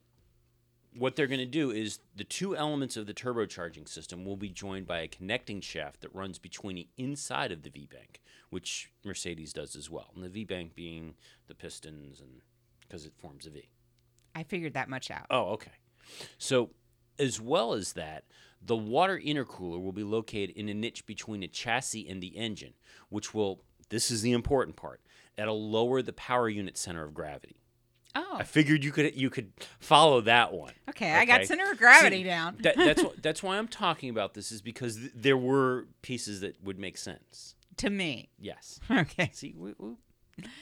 what 0.96 1.16
they're 1.16 1.26
going 1.26 1.40
to 1.40 1.46
do 1.46 1.70
is 1.70 1.98
the 2.14 2.24
two 2.24 2.56
elements 2.56 2.96
of 2.96 3.06
the 3.06 3.14
turbocharging 3.14 3.88
system 3.88 4.24
will 4.24 4.36
be 4.36 4.48
joined 4.48 4.86
by 4.86 5.00
a 5.00 5.08
connecting 5.08 5.60
shaft 5.60 6.00
that 6.00 6.14
runs 6.14 6.38
between 6.38 6.76
the 6.76 6.88
inside 6.96 7.50
of 7.50 7.62
the 7.62 7.70
V 7.70 7.88
bank, 7.90 8.20
which 8.50 8.90
Mercedes 9.04 9.52
does 9.52 9.74
as 9.74 9.90
well. 9.90 10.10
And 10.14 10.24
the 10.24 10.28
V 10.28 10.44
bank 10.44 10.74
being 10.74 11.14
the 11.48 11.54
pistons 11.54 12.20
and 12.20 12.40
because 12.80 13.06
it 13.06 13.12
forms 13.18 13.46
a 13.46 13.50
V. 13.50 13.68
I 14.34 14.42
figured 14.44 14.74
that 14.74 14.88
much 14.88 15.10
out. 15.10 15.26
Oh, 15.30 15.52
okay. 15.52 15.72
So, 16.38 16.70
as 17.18 17.40
well 17.40 17.72
as 17.72 17.92
that, 17.94 18.24
the 18.60 18.76
water 18.76 19.20
intercooler 19.24 19.82
will 19.82 19.92
be 19.92 20.02
located 20.02 20.50
in 20.50 20.68
a 20.68 20.74
niche 20.74 21.06
between 21.06 21.40
the 21.40 21.48
chassis 21.48 22.08
and 22.08 22.22
the 22.22 22.36
engine, 22.36 22.74
which 23.08 23.32
will, 23.32 23.62
this 23.90 24.10
is 24.10 24.22
the 24.22 24.32
important 24.32 24.76
part, 24.76 25.00
that'll 25.36 25.70
lower 25.70 26.02
the 26.02 26.12
power 26.12 26.48
unit 26.48 26.76
center 26.76 27.04
of 27.04 27.14
gravity. 27.14 27.56
Oh, 28.16 28.36
I 28.38 28.44
figured 28.44 28.84
you 28.84 28.92
could 28.92 29.16
you 29.16 29.28
could 29.30 29.52
follow 29.80 30.20
that 30.22 30.52
one. 30.52 30.72
okay. 30.90 31.12
I 31.12 31.24
got 31.24 31.44
center 31.46 31.70
of 31.70 31.78
gravity 31.78 32.18
See, 32.18 32.22
down. 32.24 32.56
that, 32.60 32.76
that's 32.76 33.02
that's 33.22 33.42
why 33.42 33.58
I'm 33.58 33.68
talking 33.68 34.08
about 34.10 34.34
this 34.34 34.52
is 34.52 34.62
because 34.62 34.96
th- 34.96 35.12
there 35.14 35.36
were 35.36 35.86
pieces 36.02 36.40
that 36.40 36.62
would 36.62 36.78
make 36.78 36.96
sense. 36.96 37.54
to 37.78 37.90
me. 37.90 38.28
Yes. 38.38 38.78
Okay. 38.90 39.30
See, 39.32 39.54
we, 39.56 39.74
we 39.78 39.94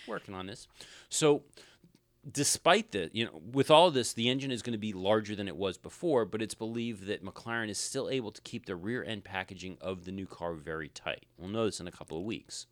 working 0.06 0.34
on 0.34 0.46
this. 0.46 0.66
So, 1.08 1.42
despite 2.30 2.92
the 2.92 3.10
you 3.12 3.24
know, 3.26 3.40
with 3.52 3.70
all 3.70 3.88
of 3.88 3.94
this, 3.94 4.12
the 4.12 4.28
engine 4.28 4.50
is 4.50 4.62
going 4.62 4.72
to 4.72 4.78
be 4.78 4.92
larger 4.92 5.34
than 5.34 5.48
it 5.48 5.56
was 5.56 5.76
before, 5.78 6.24
but 6.24 6.40
it's 6.42 6.54
believed 6.54 7.06
that 7.06 7.24
McLaren 7.24 7.68
is 7.68 7.78
still 7.78 8.08
able 8.08 8.30
to 8.32 8.40
keep 8.42 8.66
the 8.66 8.76
rear 8.76 9.02
end 9.04 9.24
packaging 9.24 9.76
of 9.80 10.04
the 10.04 10.12
new 10.12 10.26
car 10.26 10.54
very 10.54 10.88
tight. 10.88 11.26
We'll 11.36 11.48
know 11.50 11.66
this 11.66 11.80
in 11.80 11.86
a 11.88 11.92
couple 11.92 12.16
of 12.18 12.24
weeks. 12.24 12.66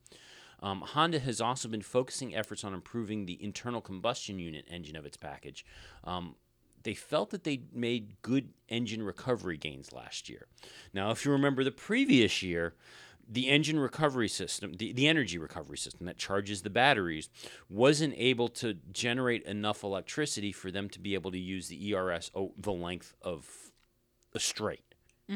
Um, 0.63 0.83
Honda 0.83 1.19
has 1.19 1.41
also 1.41 1.69
been 1.69 1.83
focusing 1.83 2.35
efforts 2.35 2.65
on 2.65 2.75
improving 2.75 3.27
the 3.27 3.43
internal 3.43 3.81
combustion 3.81 4.39
unit 4.39 4.67
engine 4.71 4.97
of 4.97 5.07
its 5.07 5.17
package. 5.17 5.65
Um, 6.05 6.37
they 6.83 6.95
felt 6.95 7.31
that 7.31 7.45
they 7.45 7.63
made 7.73 8.21
good 8.23 8.51
engine 8.69 9.03
recovery 9.03 9.57
gains 9.57 9.93
last 9.93 10.29
year. 10.29 10.47
Now, 10.95 11.11
if 11.11 11.25
you 11.25 11.33
remember 11.33 11.65
the 11.65 11.71
previous 11.71 12.43
year, 12.43 12.75
the 13.29 13.49
engine 13.49 13.79
recovery 13.79 14.29
system, 14.29 14.73
the, 14.75 14.93
the 14.93 15.07
energy 15.07 15.39
recovery 15.39 15.79
system 15.79 16.07
that 16.07 16.19
charges 16.19 16.63
the 16.63 16.71
batteries, 16.71 17.29
wasn't 17.69 18.15
able 18.17 18.49
to 18.49 18.75
generate 18.93 19.45
enough 19.45 19.85
electricity 19.85 20.53
for 20.53 20.71
them 20.71 20.89
to 20.89 20.99
be 20.99 21.15
able 21.15 21.31
to 21.31 21.39
use 21.39 21.69
the 21.69 21.95
ERS 21.95 22.31
o- 22.35 22.53
the 22.59 22.73
length 22.73 23.15
of 23.23 23.49
a 24.35 24.41
straight. 24.41 24.85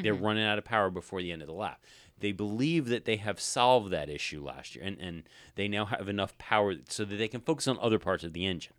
They're 0.03 0.15
running 0.15 0.43
out 0.45 0.59
of 0.59 0.65
power 0.65 0.91
before 0.91 1.23
the 1.23 1.31
end 1.31 1.41
of 1.43 1.47
the 1.47 1.55
lap. 1.55 1.81
They 2.25 2.33
believe 2.33 2.87
that 2.87 3.05
they 3.05 3.17
have 3.17 3.39
solved 3.39 3.91
that 3.91 4.09
issue 4.09 4.43
last 4.43 4.75
year, 4.75 4.83
and, 4.83 4.99
and 4.99 5.25
they 5.57 5.69
now 5.69 5.85
have 5.85 6.09
enough 6.09 6.39
power 6.39 6.75
so 6.89 7.05
that 7.05 7.17
they 7.17 7.29
can 7.29 7.43
focus 7.43 7.69
on 7.69 7.77
other 7.83 7.99
parts 7.99 8.25
of 8.25 8.33
the 8.33 8.47
engine. 8.47 8.73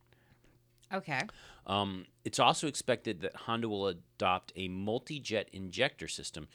Okay. 0.91 1.21
Um, 1.67 2.07
it's 2.23 2.39
also 2.39 2.65
expected 2.65 3.21
that 3.21 3.35
Honda 3.35 3.69
will 3.69 3.85
adopt 3.85 4.51
a 4.55 4.67
multi 4.67 5.19
jet 5.19 5.47
injector 5.53 6.07
system 6.07 6.47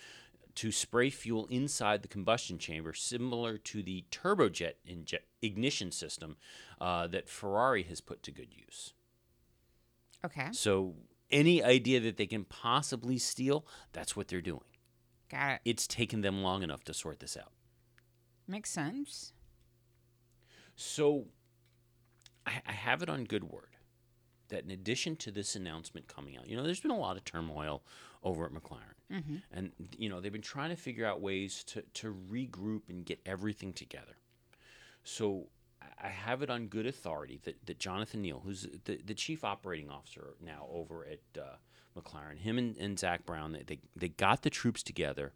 to 0.57 0.73
spray 0.73 1.11
fuel 1.11 1.47
inside 1.49 2.03
the 2.03 2.09
combustion 2.09 2.59
chamber, 2.59 2.93
similar 2.93 3.57
to 3.57 3.85
the 3.85 4.05
turbojet 4.11 4.73
inje- 4.85 5.21
ignition 5.43 5.93
system 5.93 6.39
uh, 6.81 7.07
that 7.07 7.29
Ferrari 7.29 7.85
has 7.85 8.01
put 8.01 8.21
to 8.25 8.33
good 8.33 8.53
use. 8.53 8.95
Okay. 10.25 10.49
So, 10.51 10.95
any 11.31 11.63
idea 11.63 12.01
that 12.01 12.17
they 12.17 12.27
can 12.27 12.43
possibly 12.43 13.17
steal, 13.17 13.65
that's 13.93 14.17
what 14.17 14.27
they're 14.27 14.41
doing. 14.41 14.65
Got 15.31 15.53
it. 15.53 15.61
It's 15.65 15.87
taken 15.87 16.21
them 16.21 16.43
long 16.43 16.63
enough 16.63 16.85
to 16.85 16.95
sort 16.95 17.21
this 17.21 17.37
out. 17.37 17.53
Makes 18.49 18.71
sense. 18.71 19.33
So, 20.75 21.27
I, 22.47 22.63
I 22.67 22.73
have 22.73 23.03
it 23.03 23.09
on 23.09 23.25
good 23.25 23.45
word 23.45 23.77
that 24.49 24.65
in 24.65 24.71
addition 24.71 25.15
to 25.17 25.31
this 25.31 25.55
announcement 25.55 26.09
coming 26.09 26.37
out, 26.37 26.49
you 26.49 26.57
know, 26.57 26.65
there's 26.65 26.81
been 26.81 26.91
a 26.91 26.99
lot 26.99 27.17
of 27.17 27.25
turmoil 27.25 27.83
over 28.23 28.45
at 28.45 28.53
McLaren. 28.53 29.13
Mm-hmm. 29.13 29.37
And, 29.53 29.73
you 29.97 30.09
know, 30.09 30.21
they've 30.21 30.33
been 30.33 30.41
trying 30.43 30.71
to 30.71 30.77
figure 30.77 31.07
out 31.07 31.21
ways 31.21 31.63
to, 31.65 31.83
to 31.95 32.15
regroup 32.31 32.83
and 32.89 33.05
get 33.05 33.21
everything 33.25 33.73
together. 33.73 34.17
So, 35.05 35.47
I- 36.03 36.09
have 36.09 36.43
it 36.43 36.51
on 36.51 36.67
good 36.67 36.87
authority 36.87 37.41
that, 37.45 37.67
that 37.67 37.79
Jonathan 37.79 38.23
Neale, 38.23 38.41
who's 38.45 38.67
the, 38.85 39.01
the 39.05 39.15
chief 39.15 39.45
operating 39.45 39.91
officer 39.91 40.35
now 40.45 40.67
over 40.71 41.07
at 41.07 41.41
uh, 41.41 41.57
McLaren, 41.97 42.39
him 42.39 42.59
and, 42.59 42.77
and 42.77 42.99
Zak 42.99 43.27
Brown, 43.27 43.53
they, 43.53 43.63
they, 43.63 43.79
they 43.97 44.09
got 44.09 44.43
the 44.43 44.51
troops 44.51 44.83
together 44.83 45.33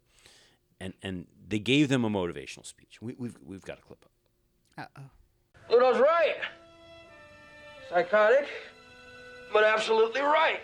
and, 0.79 0.93
and 1.01 1.27
they 1.47 1.59
gave 1.59 1.89
them 1.89 2.03
a 2.03 2.09
motivational 2.09 2.65
speech. 2.65 3.01
We, 3.01 3.15
we've, 3.17 3.37
we've 3.45 3.63
got 3.63 3.79
a 3.79 3.81
clip 3.81 4.05
of 4.05 4.11
it. 4.11 4.81
Uh 4.81 4.99
oh. 4.99 5.09
Bluto's 5.69 5.99
right. 5.99 6.35
Psychotic, 7.89 8.47
but 9.53 9.63
absolutely 9.63 10.21
right. 10.21 10.59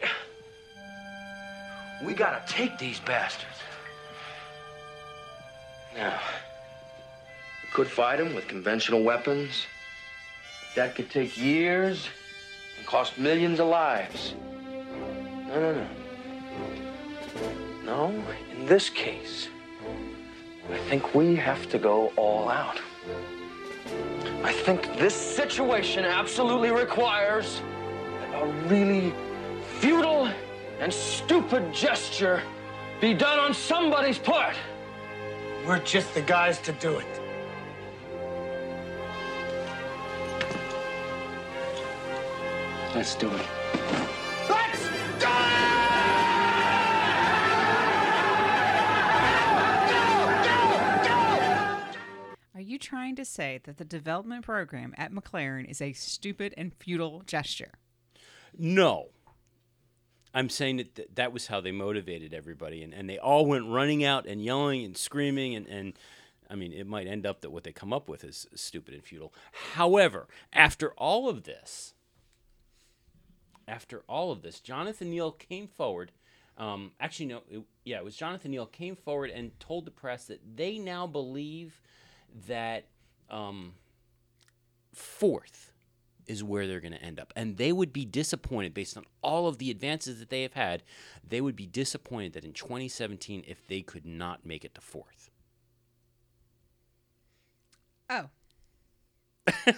We 2.03 2.13
gotta 2.13 2.41
take 2.47 2.77
these 2.77 2.99
bastards. 2.99 3.47
Now, 5.95 6.19
we 7.63 7.69
could 7.71 7.87
fight 7.87 8.17
them 8.17 8.33
with 8.33 8.47
conventional 8.47 9.03
weapons. 9.03 9.65
That 10.75 10.95
could 10.95 11.09
take 11.09 11.37
years 11.37 12.07
and 12.77 12.87
cost 12.87 13.17
millions 13.17 13.59
of 13.59 13.67
lives. 13.67 14.33
No, 15.51 15.59
no, 15.59 15.73
no. 15.73 15.87
No, 17.83 18.23
in 18.55 18.65
this 18.65 18.89
case, 18.89 19.49
I 20.71 20.77
think 20.77 21.13
we 21.13 21.35
have 21.35 21.67
to 21.71 21.77
go 21.77 22.13
all 22.15 22.47
out. 22.47 22.79
I 24.43 24.53
think 24.53 24.97
this 24.97 25.13
situation 25.13 26.05
absolutely 26.05 26.71
requires 26.71 27.61
a 28.33 28.47
really 28.69 29.13
futile 29.79 30.29
and 30.79 30.93
stupid 30.93 31.73
gesture 31.73 32.41
be 33.01 33.13
done 33.13 33.37
on 33.37 33.53
somebody's 33.53 34.19
part. 34.19 34.55
We're 35.67 35.79
just 35.79 36.13
the 36.13 36.21
guys 36.21 36.59
to 36.61 36.71
do 36.71 36.97
it. 36.97 37.21
Let's 42.95 43.15
do 43.15 43.29
it. 43.29 43.60
You 52.71 52.79
trying 52.79 53.17
to 53.17 53.25
say 53.25 53.59
that 53.65 53.75
the 53.75 53.83
development 53.83 54.45
program 54.45 54.93
at 54.97 55.11
McLaren 55.11 55.69
is 55.69 55.81
a 55.81 55.91
stupid 55.91 56.53
and 56.55 56.73
futile 56.73 57.21
gesture? 57.25 57.73
No. 58.57 59.09
I'm 60.33 60.49
saying 60.49 60.77
that 60.77 60.95
th- 60.95 61.09
that 61.15 61.33
was 61.33 61.47
how 61.47 61.59
they 61.59 61.73
motivated 61.73 62.33
everybody, 62.33 62.81
and, 62.81 62.93
and 62.93 63.09
they 63.09 63.17
all 63.17 63.45
went 63.45 63.67
running 63.67 64.05
out 64.05 64.25
and 64.25 64.41
yelling 64.41 64.85
and 64.85 64.95
screaming, 64.95 65.53
and, 65.53 65.67
and 65.67 65.99
I 66.49 66.55
mean, 66.55 66.71
it 66.71 66.87
might 66.87 67.07
end 67.07 67.25
up 67.25 67.41
that 67.41 67.49
what 67.49 67.65
they 67.65 67.73
come 67.73 67.91
up 67.91 68.07
with 68.07 68.23
is 68.23 68.47
stupid 68.55 68.93
and 68.93 69.03
futile. 69.03 69.33
However, 69.73 70.29
after 70.53 70.93
all 70.93 71.27
of 71.27 71.43
this, 71.43 71.93
after 73.67 74.03
all 74.07 74.31
of 74.31 74.43
this, 74.43 74.61
Jonathan 74.61 75.09
Neale 75.09 75.33
came 75.33 75.67
forward. 75.67 76.13
Um, 76.57 76.93
actually, 77.01 77.25
no, 77.25 77.41
it, 77.49 77.63
yeah, 77.83 77.97
it 77.97 78.05
was 78.05 78.15
Jonathan 78.15 78.51
Neale 78.51 78.65
came 78.65 78.95
forward 78.95 79.29
and 79.29 79.59
told 79.59 79.83
the 79.83 79.91
press 79.91 80.23
that 80.27 80.55
they 80.55 80.77
now 80.77 81.05
believe 81.05 81.81
that 82.47 82.85
um, 83.29 83.73
fourth 84.93 85.71
is 86.27 86.43
where 86.43 86.67
they're 86.67 86.79
going 86.79 86.93
to 86.93 87.01
end 87.01 87.19
up. 87.19 87.33
And 87.35 87.57
they 87.57 87.71
would 87.71 87.91
be 87.91 88.05
disappointed 88.05 88.73
based 88.73 88.95
on 88.97 89.05
all 89.21 89.47
of 89.47 89.57
the 89.57 89.71
advances 89.71 90.19
that 90.19 90.29
they 90.29 90.43
have 90.43 90.53
had. 90.53 90.83
They 91.27 91.41
would 91.41 91.55
be 91.55 91.65
disappointed 91.65 92.33
that 92.33 92.45
in 92.45 92.53
2017 92.53 93.43
if 93.47 93.67
they 93.67 93.81
could 93.81 94.05
not 94.05 94.45
make 94.45 94.63
it 94.63 94.75
to 94.75 94.81
fourth. 94.81 95.29
Oh. 98.09 98.29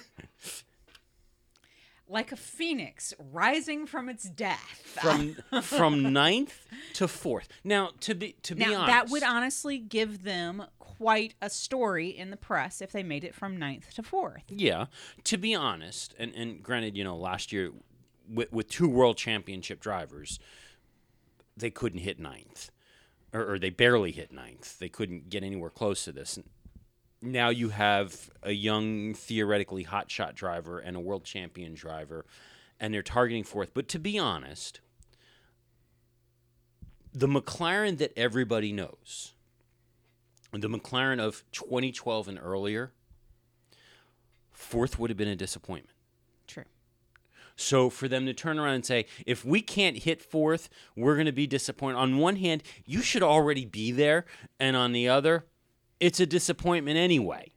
like 2.14 2.32
a 2.32 2.38
phoenix 2.38 3.14
rising 3.32 3.86
from 3.86 4.08
its 4.08 4.30
death. 4.30 4.98
From 5.02 5.36
from 5.62 6.14
ninth 6.14 6.66
to 6.94 7.08
fourth. 7.08 7.48
Now 7.64 7.90
to 8.02 8.16
be 8.16 8.36
to 8.44 8.56
be 8.56 8.66
honest, 8.66 8.88
that 8.88 9.10
would 9.10 9.24
honestly 9.24 9.80
give 9.80 10.24
them 10.24 10.64
quite 10.80 11.34
a 11.42 11.50
story 11.50 12.10
in 12.10 12.30
the 12.30 12.38
press 12.38 12.82
if 12.82 12.92
they 12.92 13.04
made 13.04 13.24
it 13.24 13.36
from 13.36 13.58
ninth 13.58 13.94
to 13.96 14.04
fourth. 14.04 14.44
Yeah, 14.48 14.86
to 15.26 15.38
be 15.38 15.56
honest, 15.56 16.14
and 16.18 16.34
and 16.36 16.62
granted, 16.62 16.96
you 16.96 17.04
know, 17.04 17.18
last 17.18 17.52
year 17.52 17.72
with, 18.32 18.54
with 18.54 18.70
two 18.70 18.88
world 18.88 19.18
championship 19.18 19.82
drivers, 19.82 20.40
they 21.58 21.72
couldn't 21.72 22.00
hit 22.00 22.20
ninth, 22.20 22.70
or, 23.34 23.54
or 23.54 23.60
they 23.60 23.72
barely 23.72 24.12
hit 24.12 24.32
ninth. 24.32 24.80
They 24.80 24.90
couldn't 24.90 25.30
get 25.30 25.44
anywhere 25.44 25.72
close 25.72 26.06
to 26.06 26.12
this. 26.12 26.40
Now 27.26 27.48
you 27.48 27.70
have 27.70 28.30
a 28.44 28.52
young, 28.52 29.14
theoretically 29.14 29.86
hotshot 29.86 30.36
driver 30.36 30.80
and 30.80 30.98
a 30.98 31.00
world 31.00 31.24
champion 31.24 31.74
driver, 31.74 32.26
and 32.82 32.94
they're 32.94 33.02
targeting 33.02 33.46
fourth. 33.46 33.74
But 33.74 33.88
to 33.90 34.00
be 34.00 34.20
honest, 34.20 34.82
the 37.14 37.28
McLaren 37.28 37.98
that 38.00 38.12
everybody 38.18 38.74
knows, 38.74 39.32
the 40.52 40.68
McLaren 40.68 41.22
of 41.22 41.46
2012 41.54 42.28
and 42.28 42.40
earlier, 42.44 42.92
fourth 44.52 45.00
would 45.00 45.10
have 45.10 45.18
been 45.18 45.30
a 45.30 45.36
disappointment. 45.38 45.96
True. 46.46 46.66
So 47.56 47.90
for 47.90 48.10
them 48.10 48.26
to 48.26 48.34
turn 48.34 48.60
around 48.60 48.74
and 48.76 48.86
say, 48.86 49.06
if 49.26 49.46
we 49.46 49.62
can't 49.62 50.00
hit 50.00 50.22
fourth, 50.22 50.68
we're 50.98 51.16
going 51.16 51.26
to 51.28 51.32
be 51.32 51.48
disappointed. 51.48 52.00
On 52.00 52.18
one 52.18 52.36
hand, 52.36 52.64
you 52.86 53.02
should 53.02 53.24
already 53.24 53.64
be 53.64 53.94
there, 53.94 54.26
and 54.60 54.76
on 54.76 54.92
the 54.92 55.08
other, 55.08 55.46
it's 56.04 56.20
a 56.20 56.26
disappointment 56.26 56.98
anyway. 56.98 57.50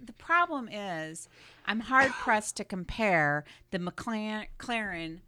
The 0.00 0.12
problem 0.14 0.68
is, 0.68 1.28
I'm 1.66 1.78
hard 1.80 2.10
pressed 2.10 2.56
to 2.56 2.64
compare 2.64 3.44
the 3.70 3.78
McLaren 3.78 5.20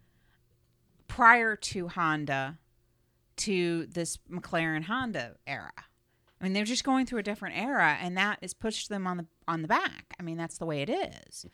prior 1.07 1.55
to 1.55 1.87
Honda 1.87 2.59
to 3.37 3.85
this 3.85 4.17
McLaren 4.29 4.83
Honda 4.83 5.35
era. 5.47 5.71
I 6.41 6.43
mean, 6.43 6.51
they're 6.53 6.65
just 6.65 6.83
going 6.83 7.05
through 7.05 7.19
a 7.19 7.23
different 7.23 7.57
era, 7.57 7.97
and 8.01 8.17
that 8.17 8.39
has 8.41 8.53
pushed 8.53 8.89
them 8.89 9.07
on 9.07 9.15
the 9.17 9.25
on 9.47 9.61
the 9.61 9.69
back. 9.69 10.15
I 10.19 10.23
mean, 10.23 10.37
that's 10.37 10.57
the 10.57 10.65
way 10.65 10.81
it 10.81 10.89
is. 10.89 11.45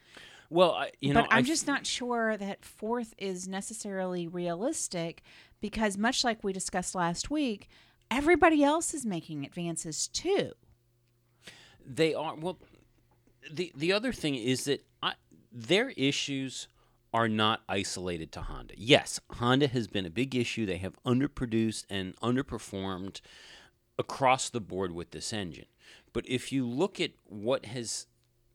Well, 0.49 0.71
I, 0.71 0.91
you 1.02 1.13
know, 1.13 1.21
but 1.21 1.34
I'm 1.34 1.39
I 1.39 1.41
just 1.41 1.67
not 1.67 1.86
sure 1.86 2.38
that 2.38 2.63
fourth 2.63 3.13
is 3.17 3.47
necessarily 3.47 4.28
realistic 4.28 5.21
because, 5.62 5.98
much 5.98 6.24
like 6.24 6.43
we 6.43 6.54
discussed 6.54 6.96
last 6.96 7.30
week, 7.30 7.70
everybody 8.10 8.63
else 8.63 8.93
is 8.93 9.06
making 9.06 9.46
advances 9.46 10.08
too. 10.08 10.52
They 11.86 12.13
are 12.13 12.36
well. 12.36 12.60
The 13.52 13.72
the 13.76 13.93
other 13.93 14.12
thing 14.12 14.36
is 14.36 14.65
that 14.65 14.86
I, 15.02 15.13
their 15.52 15.89
issues 15.91 16.67
are 17.13 17.30
not 17.30 17.62
isolated 17.70 18.32
to 18.34 18.41
Honda. 18.41 18.74
Yes, 18.78 19.20
Honda 19.32 19.67
has 19.67 19.88
been 19.88 20.06
a 20.06 20.10
big 20.10 20.36
issue. 20.36 20.65
They 20.65 20.78
have 20.78 21.02
underproduced 21.06 21.86
and 21.89 22.15
underperformed 22.17 23.22
across 23.98 24.50
the 24.50 24.60
board 24.60 24.91
with 24.91 25.12
this 25.12 25.34
engine. 25.34 25.65
But 26.13 26.28
if 26.28 26.52
you 26.52 26.67
look 26.67 27.00
at 27.00 27.12
what 27.26 27.65
has 27.65 28.08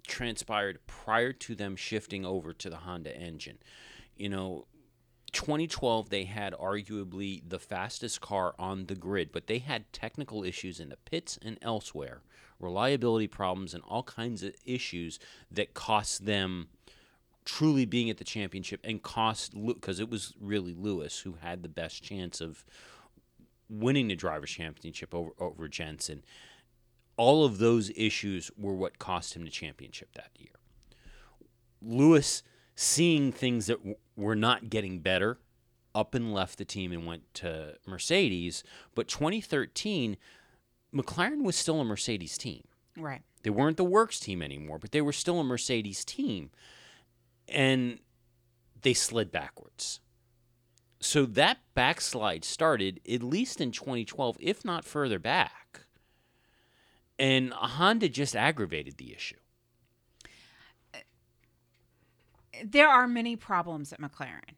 transpired 0.06 0.78
prior 0.86 1.32
to 1.32 1.54
them 1.54 1.76
shifting 1.76 2.24
over 2.24 2.52
to 2.52 2.70
the 2.70 2.78
Honda 2.78 3.16
engine, 3.16 3.58
you 4.16 4.28
know, 4.28 4.66
2012 5.32 6.10
they 6.10 6.24
had 6.24 6.52
arguably 6.54 7.42
the 7.48 7.58
fastest 7.58 8.20
car 8.20 8.54
on 8.58 8.86
the 8.86 8.94
grid, 8.94 9.30
but 9.32 9.46
they 9.46 9.58
had 9.58 9.92
technical 9.92 10.44
issues 10.44 10.78
in 10.78 10.90
the 10.90 10.96
pits 10.96 11.38
and 11.42 11.58
elsewhere, 11.62 12.20
reliability 12.60 13.26
problems 13.26 13.74
and 13.74 13.82
all 13.88 14.02
kinds 14.02 14.42
of 14.42 14.54
issues 14.64 15.18
that 15.50 15.74
cost 15.74 16.26
them 16.26 16.68
truly 17.44 17.84
being 17.84 18.08
at 18.08 18.18
the 18.18 18.24
championship 18.24 18.80
and 18.84 19.02
cost 19.02 19.54
because 19.66 19.98
it 19.98 20.08
was 20.08 20.34
really 20.40 20.74
Lewis 20.74 21.20
who 21.20 21.34
had 21.40 21.62
the 21.62 21.68
best 21.68 22.02
chance 22.02 22.40
of 22.40 22.64
winning 23.68 24.08
the 24.08 24.14
drivers 24.14 24.50
championship 24.50 25.14
over 25.14 25.30
over 25.38 25.66
Jenson. 25.66 26.22
All 27.16 27.44
of 27.44 27.58
those 27.58 27.90
issues 27.96 28.50
were 28.56 28.74
what 28.74 28.98
cost 28.98 29.34
him 29.34 29.44
the 29.44 29.50
championship 29.50 30.10
that 30.14 30.30
year. 30.38 30.52
Lewis 31.80 32.42
seeing 32.82 33.30
things 33.30 33.66
that 33.66 33.78
w- 33.78 33.96
were 34.16 34.36
not 34.36 34.68
getting 34.68 34.98
better 34.98 35.38
up 35.94 36.14
and 36.14 36.32
left 36.32 36.58
the 36.58 36.64
team 36.64 36.92
and 36.92 37.06
went 37.06 37.32
to 37.34 37.76
Mercedes, 37.86 38.64
but 38.94 39.08
2013 39.08 40.16
McLaren 40.94 41.42
was 41.42 41.56
still 41.56 41.80
a 41.80 41.84
Mercedes 41.84 42.36
team. 42.36 42.64
Right. 42.96 43.22
They 43.42 43.50
weren't 43.50 43.76
the 43.76 43.84
works 43.84 44.20
team 44.20 44.42
anymore, 44.42 44.78
but 44.78 44.92
they 44.92 45.00
were 45.00 45.12
still 45.12 45.40
a 45.40 45.44
Mercedes 45.44 46.04
team. 46.04 46.50
And 47.48 47.98
they 48.82 48.94
slid 48.94 49.32
backwards. 49.32 50.00
So 51.00 51.24
that 51.26 51.58
backslide 51.74 52.44
started 52.44 53.00
at 53.10 53.22
least 53.22 53.60
in 53.60 53.72
2012, 53.72 54.36
if 54.38 54.64
not 54.64 54.84
further 54.84 55.18
back. 55.18 55.80
And 57.18 57.52
Honda 57.52 58.08
just 58.08 58.36
aggravated 58.36 58.98
the 58.98 59.12
issue. 59.14 59.36
There 62.64 62.88
are 62.88 63.06
many 63.06 63.36
problems 63.36 63.92
at 63.92 64.00
McLaren. 64.00 64.56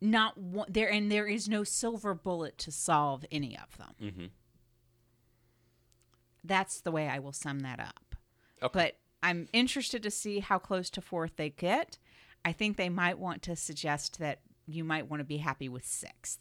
Not 0.00 0.38
one, 0.38 0.66
there, 0.70 0.90
and 0.90 1.10
there 1.10 1.26
is 1.26 1.48
no 1.48 1.64
silver 1.64 2.14
bullet 2.14 2.56
to 2.58 2.70
solve 2.70 3.24
any 3.32 3.58
of 3.58 3.76
them. 3.78 3.94
Mm-hmm. 4.00 4.26
That's 6.44 6.80
the 6.80 6.92
way 6.92 7.08
I 7.08 7.18
will 7.18 7.32
sum 7.32 7.60
that 7.60 7.80
up. 7.80 8.14
Okay. 8.62 8.70
But 8.72 8.96
I'm 9.22 9.48
interested 9.52 10.02
to 10.04 10.10
see 10.10 10.40
how 10.40 10.58
close 10.58 10.88
to 10.90 11.00
fourth 11.00 11.32
they 11.36 11.50
get. 11.50 11.98
I 12.44 12.52
think 12.52 12.76
they 12.76 12.88
might 12.88 13.18
want 13.18 13.42
to 13.42 13.56
suggest 13.56 14.18
that 14.20 14.40
you 14.66 14.84
might 14.84 15.08
want 15.08 15.20
to 15.20 15.24
be 15.24 15.38
happy 15.38 15.68
with 15.68 15.84
sixth. 15.84 16.38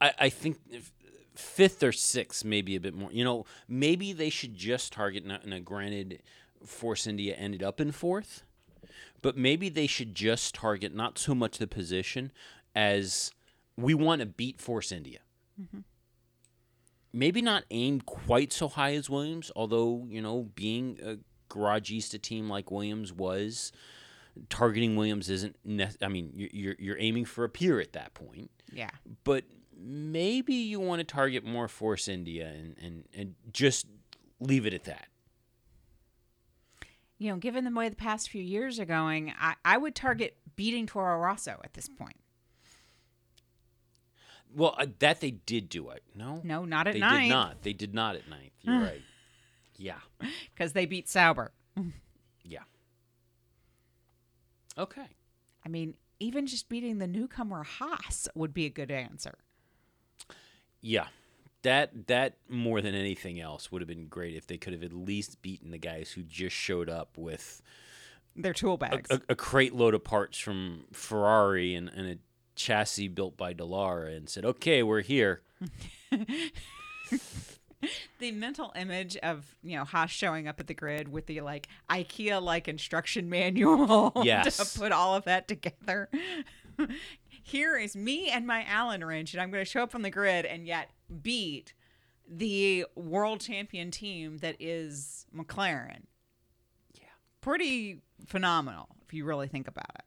I, 0.00 0.12
I 0.18 0.28
think 0.28 0.58
if 0.70 0.92
fifth 1.34 1.82
or 1.82 1.92
sixth, 1.92 2.44
maybe 2.44 2.76
a 2.76 2.80
bit 2.80 2.94
more. 2.94 3.10
You 3.10 3.24
know, 3.24 3.46
maybe 3.66 4.12
they 4.12 4.30
should 4.30 4.54
just 4.54 4.92
target. 4.92 5.24
Now, 5.24 5.58
granted, 5.58 6.22
Force 6.64 7.06
India 7.06 7.34
ended 7.34 7.62
up 7.62 7.80
in 7.80 7.90
fourth, 7.90 8.44
but 9.20 9.36
maybe 9.36 9.68
they 9.68 9.86
should 9.86 10.14
just 10.14 10.54
target 10.54 10.94
not 10.94 11.18
so 11.18 11.34
much 11.34 11.58
the 11.58 11.66
position 11.66 12.32
as 12.74 13.32
we 13.76 13.94
want 13.94 14.20
to 14.20 14.26
beat 14.26 14.60
Force 14.60 14.92
India. 14.92 15.20
Mm-hmm. 15.60 15.80
Maybe 17.12 17.42
not 17.42 17.64
aim 17.70 18.00
quite 18.00 18.52
so 18.52 18.68
high 18.68 18.94
as 18.94 19.10
Williams, 19.10 19.50
although 19.54 20.06
you 20.08 20.22
know, 20.22 20.48
being 20.54 20.98
a 21.04 21.18
garagista 21.52 22.20
team 22.20 22.48
like 22.48 22.70
Williams 22.70 23.12
was, 23.12 23.70
targeting 24.48 24.96
Williams 24.96 25.28
isn't. 25.28 25.56
Ne- 25.64 25.90
I 26.00 26.08
mean, 26.08 26.32
you're 26.34 26.76
you're 26.78 26.98
aiming 26.98 27.26
for 27.26 27.44
a 27.44 27.48
peer 27.48 27.80
at 27.80 27.92
that 27.92 28.14
point. 28.14 28.50
Yeah. 28.72 28.90
But 29.24 29.44
maybe 29.76 30.54
you 30.54 30.80
want 30.80 31.00
to 31.00 31.04
target 31.04 31.44
more 31.44 31.68
Force 31.68 32.08
India 32.08 32.46
and, 32.46 32.76
and, 32.80 33.04
and 33.14 33.34
just 33.52 33.86
leave 34.40 34.66
it 34.66 34.74
at 34.74 34.84
that. 34.84 35.06
You 37.22 37.30
know, 37.30 37.36
given 37.36 37.62
the 37.64 37.70
way 37.70 37.88
the 37.88 37.94
past 37.94 38.30
few 38.30 38.42
years 38.42 38.80
are 38.80 38.84
going, 38.84 39.32
I, 39.40 39.54
I 39.64 39.78
would 39.78 39.94
target 39.94 40.36
beating 40.56 40.86
Toro 40.86 41.16
Rosso 41.20 41.60
at 41.62 41.72
this 41.74 41.88
point. 41.88 42.16
Well, 44.52 44.74
uh, 44.76 44.86
that 44.98 45.20
they 45.20 45.30
did 45.30 45.68
do 45.68 45.90
it. 45.90 46.02
No, 46.16 46.40
No, 46.42 46.64
not 46.64 46.88
at 46.88 46.94
they 46.94 46.98
ninth. 46.98 47.22
did 47.22 47.28
not. 47.30 47.62
They 47.62 47.72
did 47.72 47.94
not 47.94 48.16
at 48.16 48.28
ninth. 48.28 48.50
You're 48.62 48.80
right. 48.80 49.02
Yeah, 49.76 49.98
Because 50.54 50.72
they 50.72 50.84
beat 50.84 51.08
Sauber. 51.08 51.52
yeah. 52.44 52.64
Okay. 54.76 55.06
I 55.64 55.68
mean, 55.68 55.94
even 56.18 56.46
just 56.48 56.68
beating 56.68 56.98
the 56.98 57.06
newcomer 57.06 57.62
Haas 57.62 58.26
would 58.34 58.52
be 58.52 58.66
a 58.66 58.70
good 58.70 58.90
answer. 58.90 59.38
Yeah, 60.80 61.06
that 61.62 62.06
that 62.08 62.36
more 62.48 62.80
than 62.80 62.94
anything 62.94 63.40
else 63.40 63.70
would 63.72 63.80
have 63.82 63.88
been 63.88 64.08
great 64.08 64.34
if 64.34 64.46
they 64.46 64.56
could 64.58 64.72
have 64.72 64.82
at 64.82 64.92
least 64.92 65.42
beaten 65.42 65.70
the 65.70 65.78
guys 65.78 66.10
who 66.12 66.22
just 66.22 66.56
showed 66.56 66.88
up 66.88 67.16
with 67.16 67.62
their 68.34 68.52
tool 68.52 68.76
bags. 68.76 69.10
a, 69.10 69.20
a 69.28 69.34
crate 69.34 69.74
load 69.74 69.94
of 69.94 70.02
parts 70.04 70.38
from 70.38 70.84
Ferrari 70.92 71.74
and, 71.74 71.88
and 71.88 72.08
a 72.08 72.18
chassis 72.54 73.08
built 73.08 73.36
by 73.36 73.54
Dallara, 73.54 74.16
and 74.16 74.28
said, 74.28 74.44
"Okay, 74.44 74.82
we're 74.82 75.02
here." 75.02 75.42
the 78.18 78.30
mental 78.32 78.72
image 78.76 79.16
of 79.18 79.56
you 79.62 79.76
know 79.76 79.84
Haas 79.84 80.10
showing 80.10 80.48
up 80.48 80.60
at 80.60 80.66
the 80.66 80.74
grid 80.74 81.08
with 81.08 81.26
the 81.26 81.40
like 81.40 81.68
IKEA 81.90 82.40
like 82.42 82.68
instruction 82.68 83.28
manual 83.28 84.12
Yes. 84.24 84.56
to 84.56 84.78
put 84.78 84.92
all 84.92 85.14
of 85.14 85.24
that 85.24 85.48
together. 85.48 86.08
Here 87.44 87.76
is 87.76 87.96
me 87.96 88.28
and 88.30 88.46
my 88.46 88.64
Allen 88.64 89.04
wrench, 89.04 89.34
and 89.34 89.42
I'm 89.42 89.50
going 89.50 89.64
to 89.64 89.70
show 89.70 89.82
up 89.82 89.94
on 89.96 90.02
the 90.02 90.10
grid 90.10 90.46
and 90.46 90.64
yet 90.66 90.90
beat 91.20 91.74
the 92.28 92.86
world 92.94 93.40
champion 93.40 93.90
team 93.90 94.38
that 94.38 94.56
is 94.58 95.26
McLaren. 95.34 96.04
Yeah. 96.94 97.04
Pretty 97.40 98.00
phenomenal 98.26 98.88
if 99.04 99.12
you 99.12 99.24
really 99.24 99.48
think 99.48 99.68
about 99.68 99.90
it. 99.94 100.04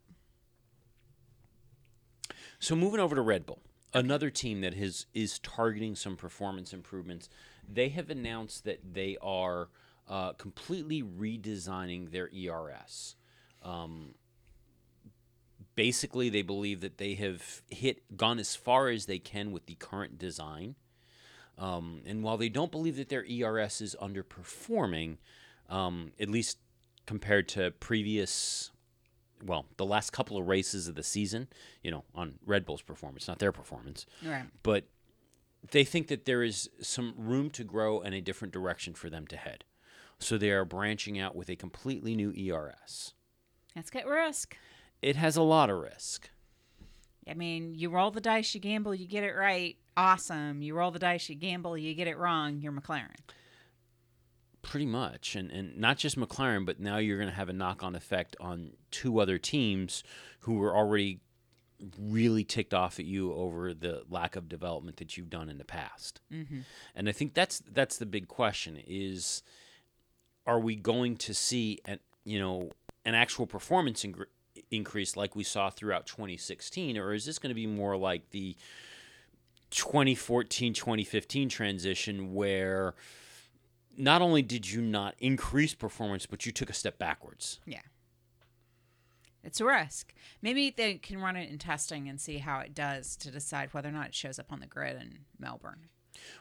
So 2.59 2.75
moving 2.75 2.99
over 2.99 3.15
to 3.15 3.21
Red 3.21 3.45
Bull, 3.45 3.59
another 3.93 4.29
team 4.29 4.61
that 4.61 4.73
has 4.73 5.05
is 5.13 5.39
targeting 5.39 5.95
some 5.95 6.15
performance 6.15 6.73
improvements. 6.73 7.29
They 7.67 7.89
have 7.89 8.09
announced 8.09 8.63
that 8.65 8.93
they 8.93 9.17
are 9.21 9.69
uh, 10.07 10.33
completely 10.33 11.03
redesigning 11.03 12.11
their 12.11 12.29
ERS. 12.33 13.15
Um, 13.61 14.15
basically, 15.75 16.29
they 16.29 16.41
believe 16.41 16.81
that 16.81 16.97
they 16.97 17.15
have 17.15 17.61
hit 17.69 18.17
gone 18.17 18.39
as 18.39 18.55
far 18.55 18.89
as 18.89 19.05
they 19.05 19.19
can 19.19 19.51
with 19.51 19.65
the 19.65 19.75
current 19.75 20.17
design. 20.17 20.75
Um, 21.57 22.01
and 22.05 22.23
while 22.23 22.37
they 22.37 22.49
don't 22.49 22.71
believe 22.71 22.97
that 22.97 23.09
their 23.09 23.25
ERS 23.25 23.81
is 23.81 23.95
underperforming, 24.01 25.17
um, 25.69 26.11
at 26.19 26.29
least 26.29 26.57
compared 27.05 27.47
to 27.49 27.71
previous 27.71 28.71
well, 29.43 29.65
the 29.77 29.85
last 29.85 30.11
couple 30.11 30.37
of 30.37 30.47
races 30.47 30.87
of 30.87 30.95
the 30.95 31.03
season, 31.03 31.47
you 31.83 31.91
know, 31.91 32.03
on 32.13 32.35
Red 32.45 32.65
Bull's 32.65 32.81
performance, 32.81 33.27
not 33.27 33.39
their 33.39 33.51
performance. 33.51 34.05
Right. 34.23 34.45
But 34.63 34.85
they 35.71 35.83
think 35.83 36.07
that 36.07 36.25
there 36.25 36.43
is 36.43 36.69
some 36.81 37.13
room 37.17 37.49
to 37.51 37.63
grow 37.63 38.01
and 38.01 38.15
a 38.15 38.21
different 38.21 38.53
direction 38.53 38.93
for 38.93 39.09
them 39.09 39.27
to 39.27 39.37
head. 39.37 39.63
So 40.19 40.37
they 40.37 40.51
are 40.51 40.65
branching 40.65 41.19
out 41.19 41.35
with 41.35 41.49
a 41.49 41.55
completely 41.55 42.15
new 42.15 42.31
ERS. 42.31 43.13
Let's 43.75 43.89
get 43.89 44.07
risk. 44.07 44.57
It 45.01 45.15
has 45.17 45.35
a 45.35 45.41
lot 45.41 45.69
of 45.69 45.79
risk. 45.79 46.29
I 47.27 47.33
mean, 47.33 47.73
you 47.73 47.89
roll 47.89 48.11
the 48.11 48.21
dice, 48.21 48.53
you 48.53 48.61
gamble, 48.61 48.93
you 48.93 49.07
get 49.07 49.23
it 49.23 49.33
right. 49.33 49.77
Awesome. 49.97 50.61
You 50.61 50.75
roll 50.75 50.91
the 50.91 50.99
dice, 50.99 51.29
you 51.29 51.35
gamble, 51.35 51.77
you 51.77 51.93
get 51.93 52.07
it 52.07 52.17
wrong. 52.17 52.59
You're 52.59 52.71
McLaren. 52.71 53.15
Pretty 54.61 54.85
much. 54.85 55.35
And, 55.35 55.51
and 55.51 55.77
not 55.77 55.97
just 55.97 56.17
McLaren, 56.17 56.65
but 56.65 56.79
now 56.79 56.97
you're 56.97 57.17
going 57.17 57.29
to 57.29 57.35
have 57.35 57.49
a 57.49 57.53
knock 57.53 57.83
on 57.83 57.95
effect 57.95 58.35
on 58.39 58.73
two 58.91 59.19
other 59.19 59.37
teams 59.37 60.03
who 60.41 60.55
were 60.55 60.75
already 60.75 61.19
really 61.99 62.43
ticked 62.43 62.73
off 62.73 62.99
at 62.99 63.05
you 63.05 63.33
over 63.33 63.73
the 63.73 64.03
lack 64.09 64.35
of 64.35 64.47
development 64.47 64.97
that 64.97 65.17
you've 65.17 65.29
done 65.29 65.49
in 65.49 65.57
the 65.57 65.65
past. 65.65 66.21
Mm-hmm. 66.31 66.59
And 66.95 67.09
I 67.09 67.11
think 67.11 67.33
that's 67.33 67.61
that's 67.71 67.97
the 67.97 68.05
big 68.05 68.27
question 68.27 68.81
is 68.87 69.43
are 70.45 70.59
we 70.59 70.75
going 70.75 71.17
to 71.17 71.33
see 71.33 71.79
an 71.85 71.99
you 72.23 72.39
know 72.39 72.71
an 73.03 73.13
actual 73.13 73.45
performance 73.45 74.03
ingr- 74.03 74.25
increase 74.75 75.15
like 75.15 75.35
we 75.35 75.43
saw 75.43 75.69
throughout 75.69 76.05
2016 76.05 76.97
or 76.97 77.13
is 77.13 77.25
this 77.25 77.39
going 77.39 77.49
to 77.49 77.55
be 77.55 77.67
more 77.67 77.95
like 77.97 78.29
the 78.31 78.55
2014 79.71 80.73
2015 80.73 81.49
transition 81.49 82.33
where 82.33 82.93
not 83.97 84.21
only 84.21 84.41
did 84.41 84.69
you 84.69 84.81
not 84.81 85.15
increase 85.19 85.73
performance 85.73 86.25
but 86.25 86.45
you 86.45 86.51
took 86.51 86.69
a 86.69 86.73
step 86.73 86.97
backwards 86.97 87.59
Yeah. 87.65 87.81
It's 89.43 89.61
a 89.61 89.65
risk. 89.65 90.11
Maybe 90.41 90.71
they 90.75 90.95
can 90.95 91.19
run 91.21 91.35
it 91.35 91.51
in 91.51 91.59
testing 91.59 92.09
and 92.09 92.19
see 92.19 92.39
how 92.39 92.61
it 92.61 92.73
does 92.73 93.15
to 93.17 93.29
decide 93.29 93.71
whether 93.75 93.89
or 93.89 93.91
not 93.91 94.07
it 94.07 94.15
shows 94.15 94.39
up 94.39 94.51
on 94.51 94.59
the 94.59 94.65
grid 94.65 94.99
in 94.99 95.19
Melbourne. 95.37 95.89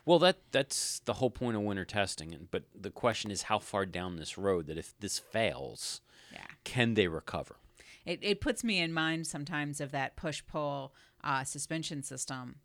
Well, 0.07 0.19
that 0.21 0.39
that's 0.53 1.01
the 1.01 1.13
whole 1.13 1.29
point 1.29 1.55
of 1.55 1.63
winter 1.65 1.85
testing. 1.85 2.33
And 2.33 2.51
but 2.51 2.63
the 2.75 2.89
question 2.91 3.31
is 3.31 3.43
how 3.43 3.59
far 3.59 3.85
down 3.85 4.17
this 4.17 4.39
road 4.39 4.69
that 4.69 4.79
if 4.79 4.95
this 5.01 5.19
fails, 5.19 6.01
Yeah. 6.33 6.47
can 6.65 6.95
they 6.95 7.07
recover? 7.07 7.57
It, 8.05 8.19
it 8.23 8.41
puts 8.41 8.63
me 8.63 8.81
in 8.81 8.93
mind 8.93 9.27
sometimes 9.27 9.81
of 9.81 9.93
that 9.93 10.17
push 10.17 10.43
pull 10.47 10.95
uh, 11.23 11.45
suspension 11.45 12.03
system 12.03 12.57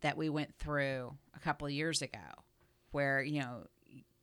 that 0.00 0.16
we 0.16 0.28
went 0.28 0.54
through 0.58 1.16
a 1.34 1.40
couple 1.40 1.66
of 1.66 1.72
years 1.72 2.02
ago, 2.02 2.18
where, 2.90 3.22
you 3.22 3.40
know, 3.40 3.66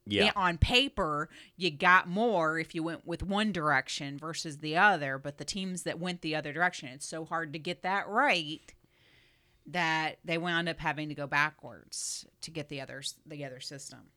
Yeah. 0.05 0.31
on 0.35 0.57
paper, 0.57 1.29
you 1.55 1.69
got 1.71 2.07
more 2.07 2.57
if 2.59 2.73
you 2.73 2.81
went 2.83 3.05
with 3.05 3.23
one 3.23 3.51
direction 3.51 4.17
versus 4.17 4.57
the 4.57 4.75
other. 4.75 5.17
But 5.17 5.37
the 5.37 5.45
teams 5.45 5.83
that 5.83 5.99
went 5.99 6.21
the 6.21 6.35
other 6.35 6.51
direction, 6.51 6.89
it's 6.89 7.05
so 7.07 7.25
hard 7.25 7.53
to 7.53 7.59
get 7.59 7.81
that 7.83 8.07
right 8.07 8.73
that 9.65 10.19
they 10.23 10.37
wound 10.37 10.69
up 10.69 10.79
having 10.79 11.09
to 11.09 11.15
go 11.15 11.27
backwards 11.27 12.25
to 12.41 12.49
get 12.51 12.69
the 12.69 12.79
others 12.81 13.15
the 13.25 13.43
other 13.45 13.59
system. 13.59 14.11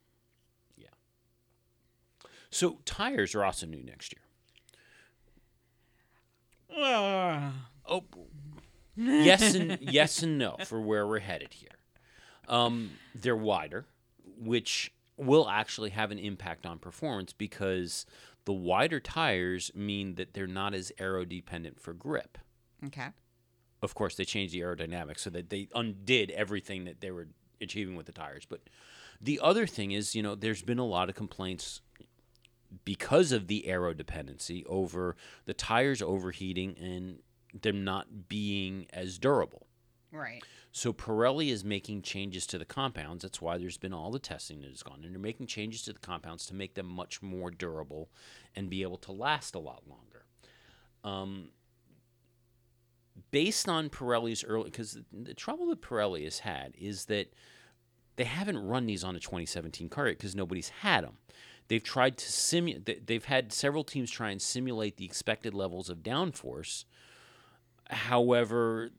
Yeah. 0.77 0.89
So 2.51 2.79
tires 2.85 3.35
are 3.35 3.45
also 3.45 3.67
new 3.67 3.83
next 3.83 4.13
year. 4.13 4.23
Oh, 7.87 8.05
yes 8.97 9.55
and 9.55 9.79
yes 9.81 10.23
and 10.23 10.39
no 10.39 10.57
for 10.65 10.81
where 10.81 11.07
we're 11.07 11.19
headed 11.19 11.53
here. 11.53 11.69
Um, 12.49 12.93
they're 13.15 13.37
wider, 13.37 13.87
which 14.39 14.93
will 15.17 15.49
actually 15.49 15.91
have 15.91 16.11
an 16.11 16.19
impact 16.19 16.67
on 16.67 16.79
performance 16.79 17.33
because 17.33 18.07
the 18.45 18.53
wider 18.53 19.01
tires 19.01 19.71
mean 19.75 20.15
that 20.15 20.35
they're 20.35 20.47
not 20.47 20.75
as 20.75 20.91
aero 20.99 21.25
dependent 21.25 21.81
for 21.81 21.93
grip. 21.93 22.39
Okay. 22.87 23.09
Of 23.83 23.95
course, 23.95 24.15
they 24.17 24.25
changed 24.25 24.55
the 24.55 24.61
aerodynamics 24.61 25.21
so 25.21 25.31
that 25.31 25.51
they 25.51 25.69
undid 25.75 26.31
everything 26.31 26.85
that 26.85 27.01
they 27.01 27.11
were 27.11 27.29
achieving 27.61 27.97
with 27.97 28.07
the 28.07 28.13
tires. 28.13 28.47
But 28.49 28.61
the 29.21 29.41
other 29.43 29.67
thing 29.67 29.93
is, 29.93 30.15
you 30.15 30.23
know, 30.23 30.35
there's 30.35 30.63
been 30.63 30.79
a 30.79 30.87
lot 30.87 31.09
of 31.09 31.15
complaints 31.15 31.81
because 32.85 33.33
of 33.33 33.47
the 33.47 33.67
aero 33.67 33.93
dependency 33.93 34.65
over 34.67 35.17
the 35.45 35.55
tires 35.55 36.01
overheating 36.01 36.77
and 36.79 37.19
them 37.63 37.85
not 37.85 38.29
being 38.29 38.87
as 38.93 39.19
durable. 39.19 39.67
Right. 40.13 40.43
So 40.73 40.93
Pirelli 40.93 41.49
is 41.49 41.65
making 41.65 42.03
changes 42.03 42.47
to 42.47 42.59
the 42.59 42.65
compounds. 42.65 43.23
That's 43.23 43.41
why 43.41 43.59
there's 43.59 43.79
been 43.79 43.93
all 43.93 44.11
the 44.11 44.21
testing 44.21 44.61
that 44.61 44.71
has 44.71 44.83
gone 44.83 45.03
and 45.05 45.13
They're 45.13 45.21
making 45.21 45.49
changes 45.49 45.83
to 45.83 45.93
the 45.93 45.99
compounds 45.99 46.47
to 46.47 46.55
make 46.55 46.75
them 46.75 46.87
much 46.87 47.23
more 47.23 47.51
durable 47.51 48.11
and 48.55 48.71
be 48.71 48.83
able 48.83 48.99
to 48.99 49.13
last 49.13 49.55
a 49.55 49.59
lot 49.59 49.83
longer. 49.89 50.27
Um, 51.03 51.49
based 53.31 53.69
on 53.69 53.91
Pirelli's 53.91 54.45
early, 54.45 54.65
because 54.65 54.93
the, 54.93 55.05
the 55.13 55.35
trouble 55.35 55.67
that 55.71 55.83
Pirelli 55.83 56.25
has 56.25 56.41
had 56.41 56.75
is 56.79 57.07
that 57.07 57.33
they 58.17 58.25
haven't 58.25 58.59
run 58.59 58.87
these 58.87 59.03
on 59.03 59.17
a 59.17 59.21
2017 59.21 59.89
car 59.89 60.07
yet 60.09 60.19
because 60.19 60.37
nobody's 60.37 60.69
had 60.69 61.05
them. 61.05 61.19
They've 61.71 61.81
tried 61.81 62.17
to 62.17 62.33
simulate. 62.33 63.07
They've 63.07 63.25
had 63.25 63.53
several 63.53 63.85
teams 63.85 64.11
try 64.11 64.31
and 64.31 64.43
simulate 64.43 64.97
the 64.97 65.05
expected 65.05 65.55
levels 65.55 65.89
of 65.89 65.99
downforce. 65.99 66.85
However, 67.89 68.91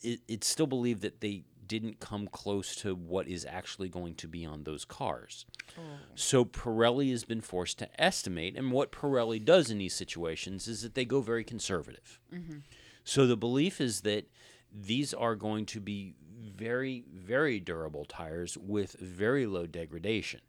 it, 0.00 0.20
it's 0.28 0.46
still 0.46 0.68
believed 0.68 1.02
that 1.02 1.20
they 1.22 1.42
didn't 1.66 1.98
come 1.98 2.28
close 2.28 2.76
to 2.76 2.94
what 2.94 3.26
is 3.26 3.44
actually 3.44 3.88
going 3.88 4.14
to 4.14 4.28
be 4.28 4.46
on 4.46 4.62
those 4.62 4.84
cars. 4.84 5.44
Oh. 5.76 5.82
So 6.14 6.44
Pirelli 6.44 7.10
has 7.10 7.24
been 7.24 7.40
forced 7.40 7.80
to 7.80 8.00
estimate, 8.00 8.56
and 8.56 8.70
what 8.70 8.92
Pirelli 8.92 9.44
does 9.44 9.68
in 9.68 9.78
these 9.78 9.94
situations 9.94 10.68
is 10.68 10.82
that 10.82 10.94
they 10.94 11.04
go 11.04 11.20
very 11.20 11.42
conservative. 11.42 12.20
Mm-hmm. 12.32 12.58
So 13.02 13.26
the 13.26 13.36
belief 13.36 13.80
is 13.80 14.02
that 14.02 14.30
these 14.72 15.12
are 15.12 15.34
going 15.34 15.66
to 15.66 15.80
be 15.80 16.14
very, 16.56 17.06
very 17.12 17.58
durable 17.58 18.04
tires 18.04 18.56
with 18.56 18.92
very 19.00 19.46
low 19.46 19.66
degradation. 19.66 20.42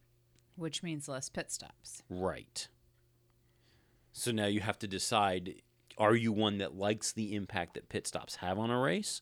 Which 0.61 0.83
means 0.83 1.07
less 1.07 1.27
pit 1.27 1.51
stops. 1.51 2.03
Right. 2.07 2.67
So 4.13 4.31
now 4.31 4.45
you 4.45 4.59
have 4.59 4.77
to 4.79 4.87
decide 4.87 5.55
are 5.97 6.15
you 6.15 6.31
one 6.31 6.59
that 6.59 6.75
likes 6.75 7.11
the 7.11 7.35
impact 7.35 7.73
that 7.73 7.89
pit 7.89 8.05
stops 8.05 8.37
have 8.37 8.59
on 8.59 8.69
a 8.69 8.79
race 8.79 9.21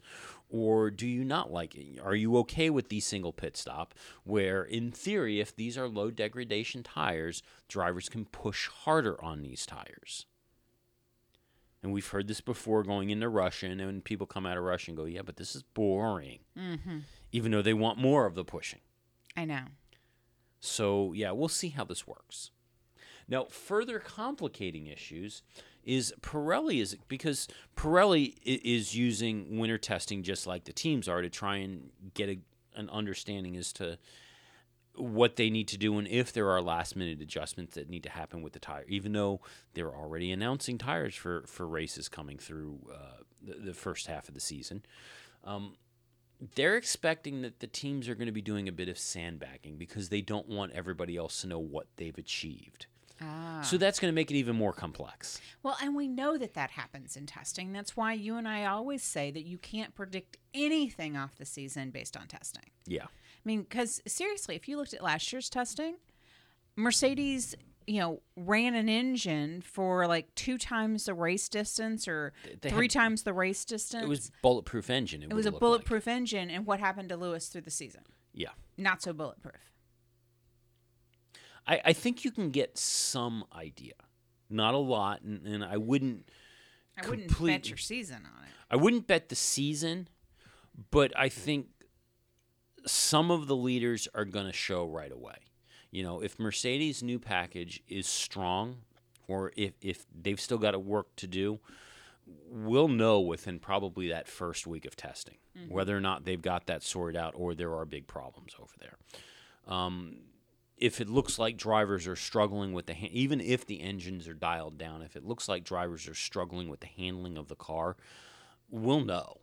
or 0.50 0.92
do 0.92 1.08
you 1.08 1.24
not 1.24 1.50
like 1.50 1.76
it? 1.76 1.98
Are 2.04 2.16
you 2.16 2.36
okay 2.40 2.70
with 2.70 2.90
the 2.90 3.00
single 3.00 3.32
pit 3.32 3.56
stop 3.56 3.94
where 4.26 4.64
in 4.64 4.92
theory 4.92 5.40
if 5.40 5.56
these 5.56 5.78
are 5.78 5.88
low 5.88 6.12
degradation 6.12 6.84
tires, 6.84 7.42
drivers 7.70 8.10
can 8.10 8.26
push 8.26 8.68
harder 8.68 9.24
on 9.24 9.42
these 9.42 9.66
tires? 9.66 10.26
And 11.82 11.94
we've 11.94 12.08
heard 12.08 12.28
this 12.28 12.42
before 12.42 12.84
going 12.84 13.12
into 13.12 13.30
Russian, 13.30 13.80
and 13.80 14.04
people 14.04 14.28
come 14.28 14.46
out 14.46 14.58
of 14.58 14.64
Russian 14.66 14.92
and 14.92 14.98
go, 14.98 15.06
"Yeah, 15.06 15.22
but 15.22 15.38
this 15.38 15.56
is 15.56 15.64
boring," 15.64 16.40
mm-hmm. 16.58 17.00
even 17.32 17.54
though 17.54 17.62
they 17.62 17.74
want 17.74 17.98
more 17.98 18.26
of 18.26 18.36
the 18.36 18.44
pushing. 18.44 18.82
I 19.38 19.46
know. 19.46 19.64
So, 20.60 21.14
yeah, 21.14 21.32
we'll 21.32 21.48
see 21.48 21.70
how 21.70 21.86
this 21.86 22.06
works. 22.08 22.52
Now, 23.28 23.46
further 23.46 24.00
complicating 24.00 24.88
issues 24.88 25.44
is 25.84 26.14
Pirelli 26.22 26.82
is 26.82 26.98
because 27.08 27.48
Pirelli 27.76 28.36
is 28.44 28.96
using 28.96 29.58
winter 29.60 29.78
testing 29.78 30.24
just 30.24 30.48
like 30.48 30.66
the 30.66 30.74
teams 30.74 31.08
are 31.08 31.22
to 31.22 31.30
try 31.30 31.58
and 31.58 31.90
get 32.14 32.30
a, 32.30 32.40
an 32.76 32.90
understanding 32.90 33.56
as 33.56 33.72
to 33.74 33.98
what 34.96 35.38
they 35.38 35.50
need 35.50 35.68
to 35.70 35.78
do 35.78 35.98
and 35.98 36.08
if 36.08 36.34
there 36.34 36.50
are 36.50 36.62
last 36.62 36.96
minute 36.96 37.22
adjustments 37.22 37.76
that 37.76 37.90
need 37.90 38.04
to 38.04 38.10
happen 38.10 38.42
with 38.42 38.54
the 38.54 38.60
tire, 38.60 38.84
even 38.88 39.14
though 39.14 39.40
they're 39.74 39.96
already 39.96 40.32
announcing 40.32 40.78
tires 40.78 41.16
for, 41.16 41.44
for 41.48 41.68
races 41.68 42.10
coming 42.10 42.38
through 42.38 42.80
uh, 42.94 43.24
the, 43.42 43.54
the 43.66 43.74
first 43.74 44.08
half 44.08 44.28
of 44.28 44.34
the 44.34 44.40
season. 44.40 44.84
Um, 45.46 45.76
they're 46.56 46.78
expecting 46.78 47.42
that 47.42 47.60
the 47.60 47.68
teams 47.68 48.08
are 48.08 48.16
going 48.16 48.28
to 48.28 48.32
be 48.32 48.42
doing 48.42 48.68
a 48.68 48.72
bit 48.72 48.90
of 48.90 48.98
sandbagging 48.98 49.78
because 49.78 50.10
they 50.10 50.22
don't 50.22 50.48
want 50.48 50.72
everybody 50.74 51.18
else 51.18 51.42
to 51.42 51.48
know 51.48 51.60
what 51.60 51.88
they've 51.98 52.18
achieved. 52.18 52.86
Ah. 53.22 53.62
So 53.64 53.78
that's 53.78 54.00
going 54.00 54.12
to 54.12 54.16
make 54.16 54.32
it 54.32 54.36
even 54.36 54.56
more 54.56 54.72
complex. 54.72 55.42
Well, 55.62 55.78
and 55.82 55.96
we 55.96 56.08
know 56.08 56.38
that 56.38 56.54
that 56.54 56.72
happens 56.72 57.18
in 57.18 57.26
testing. 57.26 57.74
That's 57.74 57.98
why 57.98 58.14
you 58.14 58.38
and 58.38 58.48
I 58.48 58.66
always 58.66 59.04
say 59.04 59.32
that 59.32 59.44
you 59.44 59.58
can't 59.58 59.94
predict 59.94 60.38
anything 60.54 61.18
off 61.18 61.36
the 61.36 61.46
season 61.46 61.90
based 61.90 62.16
on 62.16 62.28
testing. 62.28 62.70
Yeah. 62.88 63.06
I 63.06 63.44
mean, 63.44 63.64
because 63.64 64.02
seriously, 64.08 64.56
if 64.56 64.68
you 64.70 64.78
looked 64.78 64.94
at 64.94 65.04
last 65.04 65.32
year's 65.34 65.50
testing, 65.50 65.96
Mercedes, 66.78 67.56
you 67.90 68.00
know, 68.00 68.22
ran 68.36 68.76
an 68.76 68.88
engine 68.88 69.62
for 69.62 70.06
like 70.08 70.34
two 70.36 70.58
times 70.60 71.06
the 71.06 71.14
race 71.16 71.50
distance 71.50 72.08
or 72.08 72.34
they 72.62 72.70
three 72.70 72.86
had- 72.86 72.92
times 72.92 73.24
the 73.24 73.34
race 73.34 73.66
distance. 73.66 74.04
It 74.04 74.08
was 74.10 74.32
bulletproof 74.44 74.90
engine. 74.92 75.24
it 75.24 75.34
was 75.34 75.46
a 75.46 75.50
look 75.50 75.56
like. 75.56 75.60
bulletproof 75.60 76.08
engine. 76.08 76.50
And 76.52 76.66
what 76.68 76.80
happened 76.80 77.10
to 77.10 77.18
Lewis 77.18 77.48
through 77.48 77.62
the 77.62 77.72
season? 77.72 78.04
Yeah. 78.34 78.50
Not 78.78 79.02
so 79.02 79.12
bulletproof. 79.12 79.56
I, 81.68 81.82
I 81.86 81.94
think 81.94 82.24
you 82.24 82.32
can 82.32 82.52
get 82.52 82.78
some 82.78 83.44
idea. 83.56 83.94
Not 84.50 84.74
a 84.74 84.78
lot, 84.78 85.22
and, 85.22 85.46
and 85.46 85.64
I 85.64 85.78
wouldn't 85.78 86.30
I 86.98 87.08
wouldn't 87.08 87.28
Complete- 87.30 87.52
bet 87.64 87.70
your 87.70 87.78
season 87.78 88.18
on 88.18 88.44
it. 88.44 88.50
I 88.72 88.76
wouldn't 88.76 89.08
bet 89.08 89.30
the 89.30 89.36
season, 89.36 90.08
but 90.92 91.12
I 91.18 91.30
think 91.30 91.68
some 92.86 93.32
of 93.32 93.48
the 93.48 93.56
leaders 93.56 94.08
are 94.14 94.26
going 94.26 94.46
to 94.48 94.54
show 94.54 94.86
right 94.86 95.12
away. 95.12 95.36
You 95.92 96.04
know, 96.04 96.22
if 96.22 96.40
Mercedes' 96.40 97.02
new 97.02 97.20
package 97.20 97.82
is 97.88 98.08
strong, 98.08 98.78
or 99.28 99.52
if, 99.56 99.74
if 99.82 100.06
they've 100.14 100.40
still 100.40 100.58
got 100.58 100.76
a 100.76 100.80
work 100.80 101.16
to 101.18 101.28
do, 101.28 101.60
we'll 102.50 102.88
know 102.88 103.20
within 103.20 103.60
probably 103.60 104.10
that 104.10 104.28
first 104.28 104.68
week 104.68 104.86
of 104.86 104.96
testing 104.96 105.38
whether 105.68 105.98
or 105.98 106.00
not 106.00 106.26
they've 106.26 106.42
got 106.42 106.68
that 106.68 106.84
sorted 106.84 107.20
out 107.20 107.34
or 107.36 107.54
there 107.54 107.74
are 107.76 107.86
big 107.86 108.08
problems 108.08 108.56
over 108.60 108.74
there. 108.80 108.98
Um, 109.68 110.20
if 110.78 111.02
it 111.02 111.10
looks 111.10 111.38
like 111.38 111.58
drivers 111.58 112.08
are 112.08 112.16
struggling 112.16 112.72
with 112.72 112.86
the 112.86 112.94
ha- 112.94 113.10
even 113.12 113.42
if 113.42 113.66
the 113.66 113.82
engines 113.82 114.28
are 114.28 114.34
dialed 114.34 114.78
down, 114.78 115.02
if 115.02 115.16
it 115.16 115.26
looks 115.26 115.50
like 115.50 115.64
drivers 115.64 116.08
are 116.08 116.16
struggling 116.16 116.70
with 116.70 116.80
the 116.80 116.88
handling 116.88 117.38
of 117.38 117.50
the 117.50 117.56
car, 117.56 117.98
we'll 118.70 119.04
know. 119.04 119.38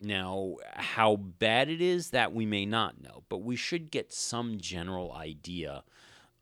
Now, 0.00 0.56
how 0.74 1.16
bad 1.16 1.68
it 1.68 1.80
is, 1.80 2.10
that 2.10 2.32
we 2.32 2.46
may 2.46 2.64
not 2.64 3.02
know, 3.02 3.24
but 3.28 3.38
we 3.38 3.56
should 3.56 3.90
get 3.90 4.12
some 4.12 4.58
general 4.58 5.12
idea 5.12 5.82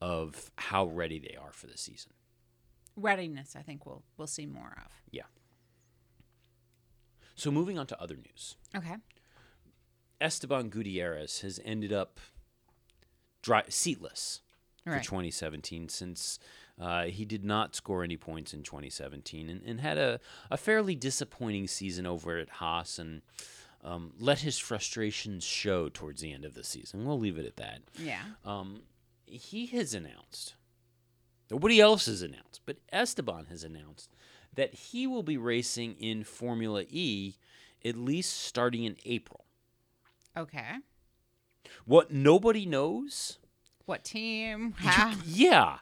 of 0.00 0.50
how 0.56 0.86
ready 0.86 1.18
they 1.18 1.36
are 1.40 1.52
for 1.52 1.66
the 1.66 1.78
season. 1.78 2.12
Readiness, 2.96 3.56
I 3.56 3.62
think 3.62 3.86
we'll 3.86 4.02
we'll 4.16 4.26
see 4.26 4.46
more 4.46 4.76
of. 4.84 4.92
Yeah. 5.10 5.22
So, 7.34 7.50
moving 7.50 7.78
on 7.78 7.86
to 7.88 8.00
other 8.00 8.16
news. 8.16 8.56
Okay. 8.74 8.96
Esteban 10.20 10.70
Gutierrez 10.70 11.40
has 11.40 11.60
ended 11.64 11.92
up 11.92 12.20
dry, 13.42 13.62
seatless 13.68 14.40
for 14.84 14.98
2017 15.00 15.88
since 15.88 16.38
uh, 16.80 17.04
he 17.04 17.24
did 17.24 17.44
not 17.44 17.74
score 17.74 18.02
any 18.04 18.16
points 18.16 18.52
in 18.52 18.62
2017 18.62 19.48
and, 19.48 19.62
and 19.64 19.80
had 19.80 19.96
a, 19.98 20.20
a 20.50 20.56
fairly 20.56 20.94
disappointing 20.94 21.66
season 21.68 22.06
over 22.06 22.36
at 22.38 22.48
Haas 22.50 22.98
and 22.98 23.22
um, 23.82 24.12
let 24.18 24.40
his 24.40 24.58
frustrations 24.58 25.44
show 25.44 25.88
towards 25.88 26.20
the 26.20 26.32
end 26.32 26.44
of 26.44 26.54
the 26.54 26.64
season. 26.64 27.04
We'll 27.04 27.18
leave 27.18 27.38
it 27.38 27.46
at 27.46 27.56
that. 27.56 27.80
Yeah. 27.98 28.22
Um, 28.44 28.82
he 29.24 29.66
has 29.66 29.94
announced, 29.94 30.54
nobody 31.50 31.80
else 31.80 32.06
has 32.06 32.22
announced, 32.22 32.60
but 32.66 32.76
Esteban 32.92 33.46
has 33.48 33.64
announced 33.64 34.10
that 34.54 34.72
he 34.74 35.06
will 35.06 35.22
be 35.22 35.36
racing 35.36 35.94
in 36.00 36.24
Formula 36.24 36.84
E 36.88 37.34
at 37.84 37.96
least 37.96 38.40
starting 38.40 38.84
in 38.84 38.96
April. 39.04 39.44
Okay. 40.36 40.76
What 41.84 42.10
nobody 42.12 42.66
knows 42.66 43.38
What 43.84 44.04
team? 44.04 44.74
How? 44.78 45.14
yeah. 45.24 45.78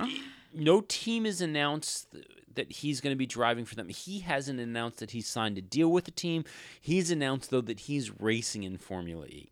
It- 0.00 0.20
no 0.56 0.80
team 0.82 1.24
has 1.24 1.40
announced 1.40 2.14
that 2.54 2.70
he's 2.70 3.00
going 3.00 3.10
to 3.12 3.18
be 3.18 3.26
driving 3.26 3.64
for 3.64 3.74
them. 3.74 3.88
He 3.88 4.20
hasn't 4.20 4.60
announced 4.60 4.98
that 5.00 5.10
he's 5.10 5.26
signed 5.26 5.58
a 5.58 5.62
deal 5.62 5.90
with 5.90 6.04
the 6.04 6.12
team. 6.12 6.44
He's 6.80 7.10
announced, 7.10 7.50
though, 7.50 7.60
that 7.62 7.80
he's 7.80 8.20
racing 8.20 8.62
in 8.62 8.78
Formula 8.78 9.26
E. 9.26 9.50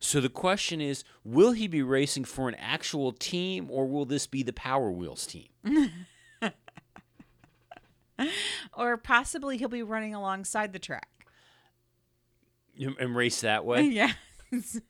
So 0.00 0.20
the 0.20 0.28
question 0.28 0.80
is 0.82 1.04
will 1.24 1.52
he 1.52 1.66
be 1.68 1.82
racing 1.82 2.24
for 2.24 2.48
an 2.48 2.54
actual 2.56 3.12
team 3.12 3.68
or 3.70 3.86
will 3.86 4.04
this 4.04 4.26
be 4.26 4.42
the 4.42 4.52
Power 4.52 4.90
Wheels 4.90 5.26
team? 5.26 5.48
Or 8.76 8.96
possibly 8.96 9.58
he'll 9.58 9.68
be 9.68 9.82
running 9.82 10.14
alongside 10.14 10.72
the 10.72 10.78
track. 10.80 11.08
And 12.98 13.14
race 13.14 13.40
that 13.42 13.64
way? 13.64 13.82
yeah. 13.82 14.12
He's 14.50 14.80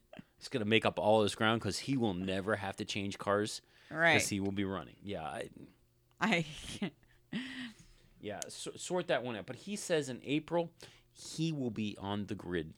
going 0.51 0.61
to 0.63 0.69
make 0.69 0.87
up 0.87 0.99
all 0.99 1.23
his 1.23 1.35
ground 1.35 1.61
because 1.61 1.79
he 1.81 1.97
will 1.97 2.15
never 2.15 2.57
have 2.57 2.77
to 2.77 2.85
change 2.85 3.19
cars 3.19 3.61
right. 3.91 4.15
because 4.15 4.29
he 4.29 4.41
will 4.41 4.53
be 4.53 4.65
running. 4.65 4.97
Yeah. 5.03 5.23
I, 5.23 5.49
I 6.21 6.45
Yeah, 8.21 8.41
so, 8.49 8.73
sort 8.77 9.09
that 9.09 9.23
one 9.23 9.37
out. 9.37 9.47
But 9.47 9.57
he 9.57 9.77
says 9.77 10.09
in 10.09 10.21
April 10.25 10.71
he 11.13 11.53
will 11.53 11.71
be 11.71 11.97
on 12.01 12.27
the 12.27 12.35
grid 12.35 12.75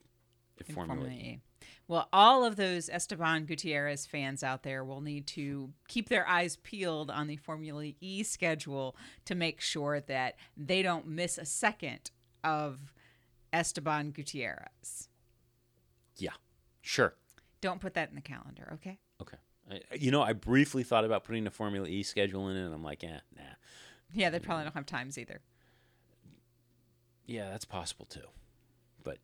at 0.61 0.68
in 0.68 0.75
Formula, 0.75 1.01
Formula 1.01 1.23
E. 1.23 1.29
E. 1.29 1.40
Well, 1.88 2.09
all 2.12 2.44
of 2.44 2.57
those 2.57 2.88
Esteban 2.88 3.46
Gutierrez 3.46 4.07
fans 4.07 4.44
out 4.44 4.62
there 4.62 4.85
will 4.85 5.01
need 5.01 5.27
to 5.29 5.73
keep 5.88 6.09
their 6.09 6.27
eyes 6.29 6.57
peeled 6.57 7.11
on 7.11 7.27
the 7.27 7.37
Formula 7.37 7.92
E 8.01 8.23
schedule 8.23 8.96
to 9.25 9.35
make 9.35 9.61
sure 9.61 10.01
that 10.01 10.37
they 10.57 10.83
don't 10.83 11.09
miss 11.09 11.37
a 11.37 11.44
second 11.44 12.11
of 12.44 12.94
Esteban 13.53 14.12
Gutierrez. 14.12 15.09
Yeah, 16.16 16.31
sure. 16.81 17.14
Don't 17.61 17.81
put 17.81 17.94
that 17.94 18.11
in 18.11 18.14
the 18.14 18.20
calendar, 18.20 18.70
okay? 18.75 18.99
Okay. 19.20 19.38
I, 19.72 19.80
you 19.96 20.11
know, 20.11 20.22
I 20.22 20.33
briefly 20.33 20.83
thought 20.83 21.04
about 21.04 21.24
putting 21.24 21.44
the 21.44 21.50
Formula 21.50 21.87
E 21.87 22.02
schedule 22.02 22.48
in 22.48 22.56
it, 22.56 22.64
and 22.64 22.74
I'm 22.74 22.85
like, 22.85 23.04
eh, 23.04 23.18
nah. 23.37 23.42
Yeah, 24.12 24.30
they 24.30 24.40
probably 24.40 24.64
don't 24.64 24.74
have 24.74 24.87
times 24.87 25.18
either. 25.18 25.40
Yeah, 27.26 27.50
that's 27.50 27.64
possible 27.64 28.06
too. 28.06 28.26
But 29.04 29.18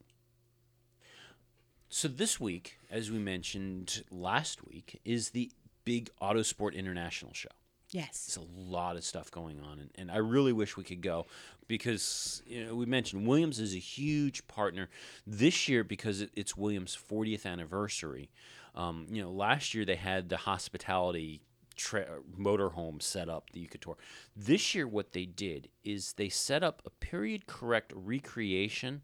so 1.89 2.07
this 2.07 2.39
week, 2.39 2.79
as 2.89 3.11
we 3.11 3.19
mentioned 3.19 4.03
last 4.09 4.65
week, 4.65 4.99
is 5.03 5.31
the 5.31 5.51
big 5.83 6.09
Autosport 6.21 6.73
International 6.73 7.33
show. 7.33 7.49
Yes. 7.91 8.25
There's 8.25 8.45
a 8.45 8.69
lot 8.69 8.97
of 8.97 9.03
stuff 9.03 9.31
going 9.31 9.61
on, 9.61 9.79
and, 9.79 9.89
and 9.95 10.11
I 10.11 10.17
really 10.17 10.51
wish 10.51 10.75
we 10.75 10.83
could 10.83 11.01
go 11.01 11.25
because 11.67 12.41
you 12.45 12.65
know 12.65 12.75
we 12.75 12.85
mentioned 12.85 13.25
Williams 13.25 13.59
is 13.59 13.73
a 13.73 13.79
huge 13.79 14.45
partner 14.47 14.89
this 15.25 15.67
year 15.69 15.83
because 15.83 16.21
it, 16.21 16.29
it's 16.35 16.57
Williams' 16.57 16.97
40th 16.97 17.45
anniversary. 17.45 18.29
Um, 18.77 19.07
you 19.09 19.21
know, 19.23 19.31
last 19.31 19.73
year 19.73 19.83
they 19.85 19.95
had 19.95 20.29
the 20.29 20.37
hospitality 20.37 21.41
tra- 21.75 22.19
motorhome 22.39 23.01
set 23.01 23.27
up, 23.27 23.49
the 23.51 23.65
Eucator. 23.67 23.95
This 24.35 24.75
year, 24.75 24.87
what 24.87 25.13
they 25.13 25.25
did 25.25 25.67
is 25.83 26.13
they 26.13 26.29
set 26.29 26.63
up 26.63 26.81
a 26.85 26.91
period 26.91 27.47
correct 27.47 27.91
recreation 27.95 29.01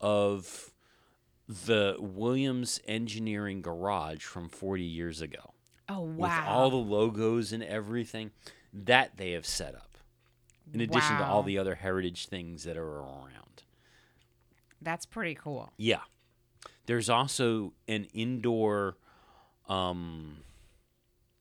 of 0.00 0.72
the 1.48 1.96
Williams 2.00 2.80
engineering 2.86 3.62
garage 3.62 4.22
from 4.24 4.48
40 4.48 4.82
years 4.82 5.20
ago 5.20 5.52
Oh, 5.88 6.00
wow! 6.00 6.08
with 6.40 6.48
all 6.48 6.70
the 6.70 6.76
logos 6.76 7.52
and 7.52 7.62
everything 7.62 8.30
that 8.72 9.16
they 9.16 9.32
have 9.32 9.46
set 9.46 9.74
up, 9.74 9.96
in 10.72 10.80
addition 10.80 11.18
to 11.18 11.24
all 11.24 11.42
the 11.42 11.58
other 11.58 11.76
heritage 11.76 12.26
things 12.26 12.64
that 12.64 12.76
are 12.76 12.98
around. 12.98 13.62
That's 14.82 15.06
pretty 15.06 15.34
cool. 15.34 15.72
Yeah, 15.76 16.00
there's 16.86 17.08
also 17.08 17.74
an 17.86 18.04
indoor 18.14 18.96
um, 19.68 20.38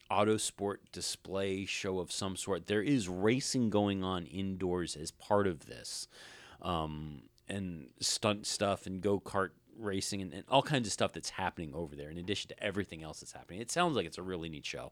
auto 0.10 0.38
sport 0.38 0.82
display 0.92 1.66
show 1.66 2.00
of 2.00 2.12
some 2.12 2.36
sort. 2.36 2.68
There 2.68 2.82
is 2.82 3.10
racing 3.10 3.70
going 3.70 4.04
on 4.04 4.26
indoors 4.26 4.96
as 4.96 5.12
part 5.12 5.48
of 5.48 5.66
this, 5.66 6.08
um, 6.62 7.24
and 7.50 7.88
stunt 8.00 8.46
stuff 8.46 8.86
and 8.86 9.02
go 9.02 9.20
kart 9.20 9.50
racing 9.78 10.22
and, 10.22 10.34
and 10.34 10.44
all 10.50 10.62
kinds 10.62 10.88
of 10.88 10.94
stuff 10.94 11.14
that's 11.14 11.32
happening 11.32 11.74
over 11.74 11.96
there. 11.96 12.10
In 12.10 12.18
addition 12.18 12.50
to 12.50 12.64
everything 12.64 13.04
else 13.04 13.20
that's 13.20 13.34
happening, 13.34 13.60
it 13.60 13.72
sounds 13.72 13.96
like 13.96 14.06
it's 14.06 14.18
a 14.18 14.24
really 14.24 14.50
neat 14.50 14.66
show. 14.66 14.92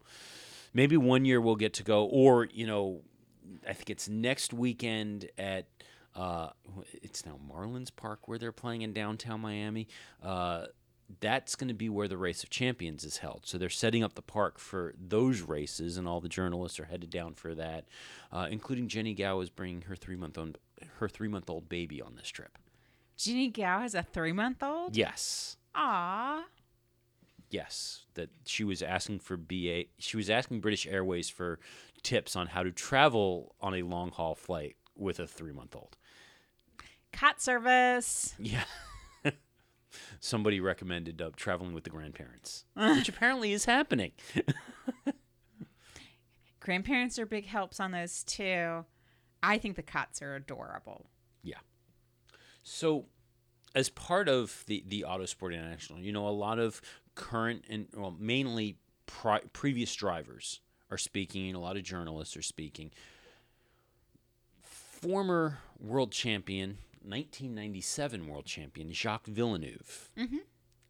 Maybe 0.73 0.97
one 0.97 1.25
year 1.25 1.39
we'll 1.39 1.55
get 1.55 1.73
to 1.75 1.83
go, 1.83 2.05
or 2.05 2.45
you 2.45 2.65
know, 2.65 3.01
I 3.67 3.73
think 3.73 3.89
it's 3.89 4.09
next 4.09 4.53
weekend 4.53 5.29
at. 5.37 5.67
Uh, 6.13 6.49
it's 6.91 7.25
now 7.25 7.39
Marlins 7.49 7.89
Park 7.95 8.27
where 8.27 8.37
they're 8.37 8.51
playing 8.51 8.81
in 8.81 8.91
downtown 8.91 9.39
Miami. 9.39 9.87
Uh, 10.21 10.65
that's 11.19 11.55
going 11.55 11.67
to 11.67 11.73
be 11.73 11.89
where 11.89 12.07
the 12.07 12.17
Race 12.17 12.43
of 12.43 12.49
Champions 12.49 13.03
is 13.03 13.17
held. 13.17 13.45
So 13.45 13.57
they're 13.57 13.69
setting 13.69 14.03
up 14.03 14.13
the 14.15 14.21
park 14.21 14.57
for 14.59 14.93
those 14.99 15.41
races, 15.41 15.97
and 15.97 16.07
all 16.07 16.21
the 16.21 16.29
journalists 16.29 16.79
are 16.79 16.85
headed 16.85 17.09
down 17.09 17.33
for 17.33 17.53
that, 17.55 17.85
uh, 18.31 18.47
including 18.49 18.87
Jennie 18.87 19.13
Gow 19.13 19.39
is 19.41 19.49
bringing 19.49 19.81
her 19.83 19.95
three 19.95 20.15
month 20.15 20.37
old 20.37 20.57
her 20.97 21.07
three 21.09 21.27
month 21.27 21.49
old 21.49 21.69
baby 21.69 22.01
on 22.01 22.15
this 22.15 22.29
trip. 22.29 22.57
Jennie 23.17 23.49
Gow 23.49 23.81
has 23.81 23.93
a 23.93 24.01
three 24.03 24.31
month 24.31 24.63
old? 24.63 24.95
Yes, 24.95 25.57
Ah. 25.75 26.45
Yes, 27.49 28.05
that 28.13 28.29
she 28.45 28.63
was 28.63 28.81
asking 28.81 29.19
for 29.19 29.35
BA. 29.35 29.85
She 29.99 30.15
was 30.15 30.29
asking 30.29 30.61
British 30.61 30.87
Airways 30.87 31.29
for 31.29 31.59
tips 32.01 32.35
on 32.35 32.47
how 32.47 32.63
to 32.63 32.71
travel 32.71 33.55
on 33.59 33.73
a 33.75 33.81
long 33.81 34.09
haul 34.11 34.35
flight 34.35 34.77
with 34.95 35.19
a 35.19 35.27
three 35.27 35.51
month 35.51 35.75
old. 35.75 35.97
Cat 37.11 37.41
service. 37.41 38.33
Yeah. 38.39 38.63
Somebody 40.19 40.59
recommended 40.59 41.21
uh, 41.21 41.31
traveling 41.35 41.73
with 41.73 41.83
the 41.83 41.89
grandparents, 41.89 42.65
which 42.75 43.09
apparently 43.09 43.53
is 43.53 43.65
happening. 43.65 44.11
Grandparents 46.59 47.17
are 47.17 47.25
big 47.25 47.47
helps 47.47 47.79
on 47.79 47.91
those 47.91 48.23
too. 48.23 48.85
I 49.41 49.57
think 49.57 49.75
the 49.75 49.81
cots 49.81 50.21
are 50.21 50.35
adorable. 50.35 51.07
Yeah. 51.43 51.57
So, 52.61 53.05
as 53.73 53.89
part 53.89 54.29
of 54.29 54.63
the 54.67 54.83
the 54.87 55.05
Autosport 55.07 55.53
International, 55.53 55.99
you 55.99 56.11
know, 56.11 56.27
a 56.27 56.29
lot 56.29 56.59
of 56.59 56.81
current 57.15 57.65
and 57.69 57.87
well, 57.95 58.15
mainly 58.17 58.77
pri- 59.07 59.41
previous 59.53 59.93
drivers 59.95 60.61
are 60.91 60.97
speaking. 60.97 61.53
A 61.55 61.59
lot 61.59 61.77
of 61.77 61.83
journalists 61.83 62.37
are 62.37 62.41
speaking. 62.41 62.91
Former 64.61 65.57
world 65.79 66.11
champion, 66.11 66.77
1997 67.03 68.27
world 68.27 68.45
champion 68.45 68.91
Jacques 68.91 69.27
Villeneuve, 69.27 70.09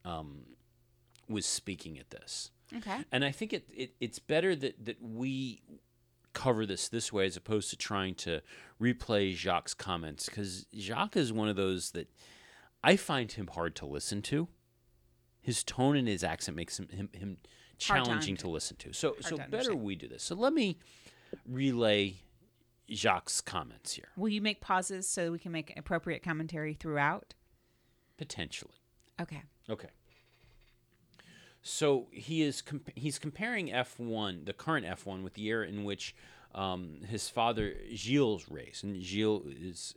um, 0.06 0.41
was 1.30 1.45
speaking 1.45 1.97
at 1.97 2.10
this. 2.10 2.52
Okay. 2.78 3.04
And 3.12 3.26
I 3.26 3.32
think 3.32 3.54
it, 3.54 3.67
it 3.76 3.93
it's 4.00 4.19
better 4.19 4.56
that, 4.56 4.86
that 4.86 5.02
we 5.02 5.62
cover 6.34 6.65
this 6.65 6.88
this 6.88 7.12
way 7.12 7.26
as 7.26 7.36
opposed 7.36 7.69
to 7.69 7.76
trying 7.76 8.15
to 8.15 8.41
replay 8.82 9.36
Jacques' 9.36 9.78
comments 9.78 10.28
because 10.28 10.65
Jacques 10.78 11.17
is 11.17 11.34
one 11.34 11.50
of 11.50 11.56
those 11.56 11.91
that 11.91 12.10
I 12.84 12.95
find 12.95 13.32
him 13.32 13.47
hard 13.47 13.76
to 13.78 13.86
listen 13.86 14.21
to. 14.24 14.47
His 15.41 15.63
tone 15.63 15.95
and 15.97 16.08
his 16.08 16.24
accent 16.24 16.56
makes 16.56 16.80
him 16.80 16.88
him, 16.89 17.10
him 17.13 17.38
challenging 17.78 18.38
to 18.38 18.47
listen 18.47 18.78
to. 18.78 18.93
So 18.93 19.15
so 19.19 19.38
to 19.38 19.47
better 19.50 19.76
we 19.76 19.95
do 19.95 20.08
this. 20.08 20.24
So 20.24 20.36
let 20.36 20.54
me 20.54 20.78
relay 21.45 22.21
Jacques' 22.93 23.45
comments 23.45 23.93
here 23.93 24.10
Will 24.17 24.30
you 24.30 24.41
make 24.41 24.62
pauses 24.62 25.08
so 25.08 25.32
we 25.32 25.39
can 25.39 25.51
make 25.51 25.73
appropriate 25.77 26.23
commentary 26.23 26.73
throughout? 26.73 27.34
potentially. 28.17 28.75
Okay. 29.19 29.41
Okay. 29.67 29.89
So 31.63 32.08
he 32.12 32.41
is 32.41 32.62
comp- 32.62 32.91
he's 32.95 33.17
comparing 33.19 33.69
F1, 33.69 34.45
the 34.45 34.54
current 34.54 34.86
F1, 34.86 35.23
with 35.23 35.34
the 35.34 35.45
era 35.47 35.67
in 35.67 35.84
which 35.84 36.15
um, 36.54 36.97
his 37.08 37.30
father 37.30 37.75
Gilles 37.95 38.45
raced, 38.49 38.84
and 38.84 39.01
Gilles 39.01 39.43
is 39.47 39.95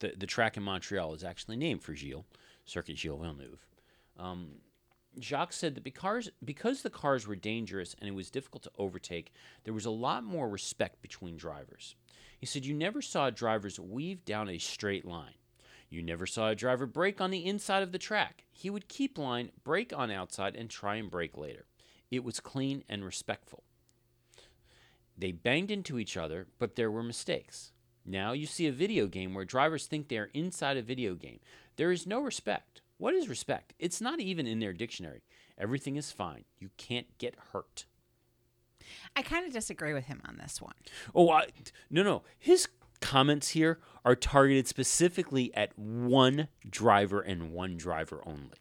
the 0.00 0.12
the 0.16 0.26
track 0.26 0.56
in 0.56 0.62
Montreal 0.62 1.14
is 1.14 1.24
actually 1.24 1.56
named 1.56 1.82
for 1.82 1.94
Gilles, 1.94 2.24
Circuit 2.64 2.96
Gilles 2.98 3.18
Villeneuve. 3.20 3.66
Um, 4.18 4.50
Jacques 5.20 5.52
said 5.52 5.74
that 5.74 5.84
because 5.84 6.30
because 6.44 6.82
the 6.82 6.90
cars 6.90 7.26
were 7.26 7.36
dangerous 7.36 7.94
and 7.98 8.08
it 8.08 8.14
was 8.14 8.30
difficult 8.30 8.62
to 8.64 8.70
overtake, 8.78 9.32
there 9.64 9.74
was 9.74 9.86
a 9.86 9.90
lot 9.90 10.24
more 10.24 10.48
respect 10.48 11.00
between 11.02 11.36
drivers. 11.36 11.94
He 12.38 12.46
said 12.46 12.64
you 12.64 12.74
never 12.74 13.02
saw 13.02 13.30
drivers 13.30 13.80
weave 13.80 14.24
down 14.24 14.48
a 14.48 14.58
straight 14.58 15.04
line. 15.04 15.34
You 15.90 16.02
never 16.02 16.26
saw 16.26 16.48
a 16.48 16.54
driver 16.54 16.86
brake 16.86 17.20
on 17.20 17.30
the 17.30 17.44
inside 17.44 17.82
of 17.82 17.92
the 17.92 17.98
track. 17.98 18.44
He 18.50 18.70
would 18.70 18.88
keep 18.88 19.18
line, 19.18 19.50
brake 19.64 19.92
on 19.96 20.10
outside, 20.10 20.54
and 20.54 20.70
try 20.70 20.96
and 20.96 21.10
brake 21.10 21.36
later. 21.36 21.66
It 22.10 22.22
was 22.22 22.40
clean 22.40 22.84
and 22.88 23.04
respectful. 23.04 23.64
They 25.16 25.32
banged 25.32 25.70
into 25.70 25.98
each 25.98 26.16
other, 26.16 26.46
but 26.58 26.76
there 26.76 26.90
were 26.90 27.02
mistakes. 27.02 27.72
Now 28.04 28.32
you 28.32 28.46
see 28.46 28.66
a 28.66 28.72
video 28.72 29.06
game 29.06 29.34
where 29.34 29.44
drivers 29.44 29.86
think 29.86 30.08
they 30.08 30.18
are 30.18 30.30
inside 30.32 30.76
a 30.76 30.82
video 30.82 31.14
game. 31.14 31.40
There 31.76 31.90
is 31.90 32.06
no 32.06 32.20
respect. 32.20 32.82
What 32.98 33.14
is 33.14 33.28
respect? 33.28 33.74
It's 33.78 34.00
not 34.00 34.20
even 34.20 34.46
in 34.46 34.60
their 34.60 34.72
dictionary. 34.72 35.22
Everything 35.58 35.96
is 35.96 36.12
fine. 36.12 36.44
You 36.58 36.70
can't 36.76 37.18
get 37.18 37.34
hurt. 37.52 37.86
I 39.16 39.22
kind 39.22 39.46
of 39.46 39.52
disagree 39.52 39.92
with 39.92 40.06
him 40.06 40.20
on 40.24 40.36
this 40.36 40.60
one. 40.60 40.74
Oh, 41.14 41.30
I, 41.30 41.46
no, 41.90 42.02
no. 42.02 42.22
His 42.38 42.68
comments 43.00 43.50
here 43.50 43.78
are 44.04 44.16
targeted 44.16 44.66
specifically 44.66 45.54
at 45.54 45.78
one 45.78 46.48
driver 46.68 47.20
and 47.20 47.52
one 47.52 47.76
driver 47.76 48.22
only. 48.26 48.58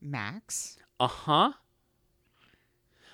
Max. 0.00 0.78
Uh 0.98 1.06
huh. 1.06 1.52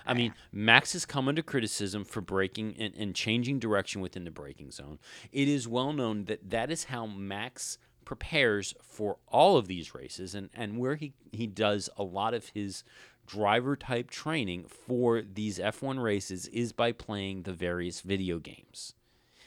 I 0.07 0.15
mean, 0.15 0.35
Max 0.53 0.93
has 0.93 1.05
come 1.05 1.27
under 1.27 1.43
criticism 1.43 2.05
for 2.05 2.21
braking 2.21 2.77
and, 2.79 2.95
and 2.95 3.15
changing 3.15 3.59
direction 3.59 4.01
within 4.01 4.25
the 4.25 4.31
braking 4.31 4.71
zone. 4.71 5.01
It 5.33 5.49
is 5.49 5.67
well 5.67 5.93
known 5.93 6.27
that 6.27 6.51
that 6.51 6.71
is 6.71 6.85
how 6.85 7.07
Max 7.07 7.79
prepares 8.05 8.73
for 8.81 9.19
all 9.27 9.57
of 9.57 9.67
these 9.67 9.95
races 9.95 10.35
and, 10.35 10.49
and 10.55 10.79
where 10.79 10.95
he, 10.95 11.13
he 11.33 11.49
does 11.49 11.91
a 11.97 12.05
lot 12.05 12.35
of 12.35 12.51
his 12.51 12.85
driver 13.27 13.77
type 13.77 14.11
training 14.11 14.67
for 14.69 15.23
these 15.23 15.59
F1 15.59 16.03
races 16.03 16.47
is 16.49 16.73
by 16.73 16.93
playing 16.93 17.43
the 17.43 17.53
various 17.53 18.01
video 18.01 18.39
games. 18.39 18.95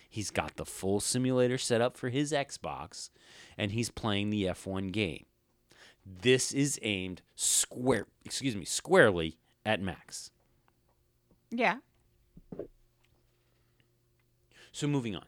He's 0.09 0.31
got 0.31 0.55
the 0.55 0.65
full 0.65 0.99
simulator 0.99 1.57
set 1.57 1.81
up 1.81 1.95
for 1.95 2.09
his 2.09 2.31
Xbox 2.31 3.09
and 3.57 3.71
he's 3.71 3.89
playing 3.89 4.29
the 4.29 4.45
F1 4.45 4.91
game. 4.91 5.25
This 6.05 6.51
is 6.51 6.79
aimed 6.81 7.21
square, 7.35 8.07
excuse 8.25 8.55
me, 8.55 8.65
squarely 8.65 9.37
at 9.65 9.81
Max. 9.81 10.31
Yeah. 11.51 11.77
So 14.71 14.87
moving 14.87 15.15
on. 15.15 15.25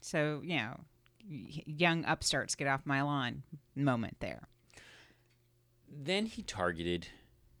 So, 0.00 0.40
you 0.44 0.56
know, 0.56 0.80
young 1.28 2.04
upstarts 2.04 2.54
get 2.54 2.68
off 2.68 2.82
my 2.84 3.02
lawn 3.02 3.42
moment 3.74 4.16
there. 4.20 4.48
Then 5.90 6.26
he 6.26 6.42
targeted 6.42 7.08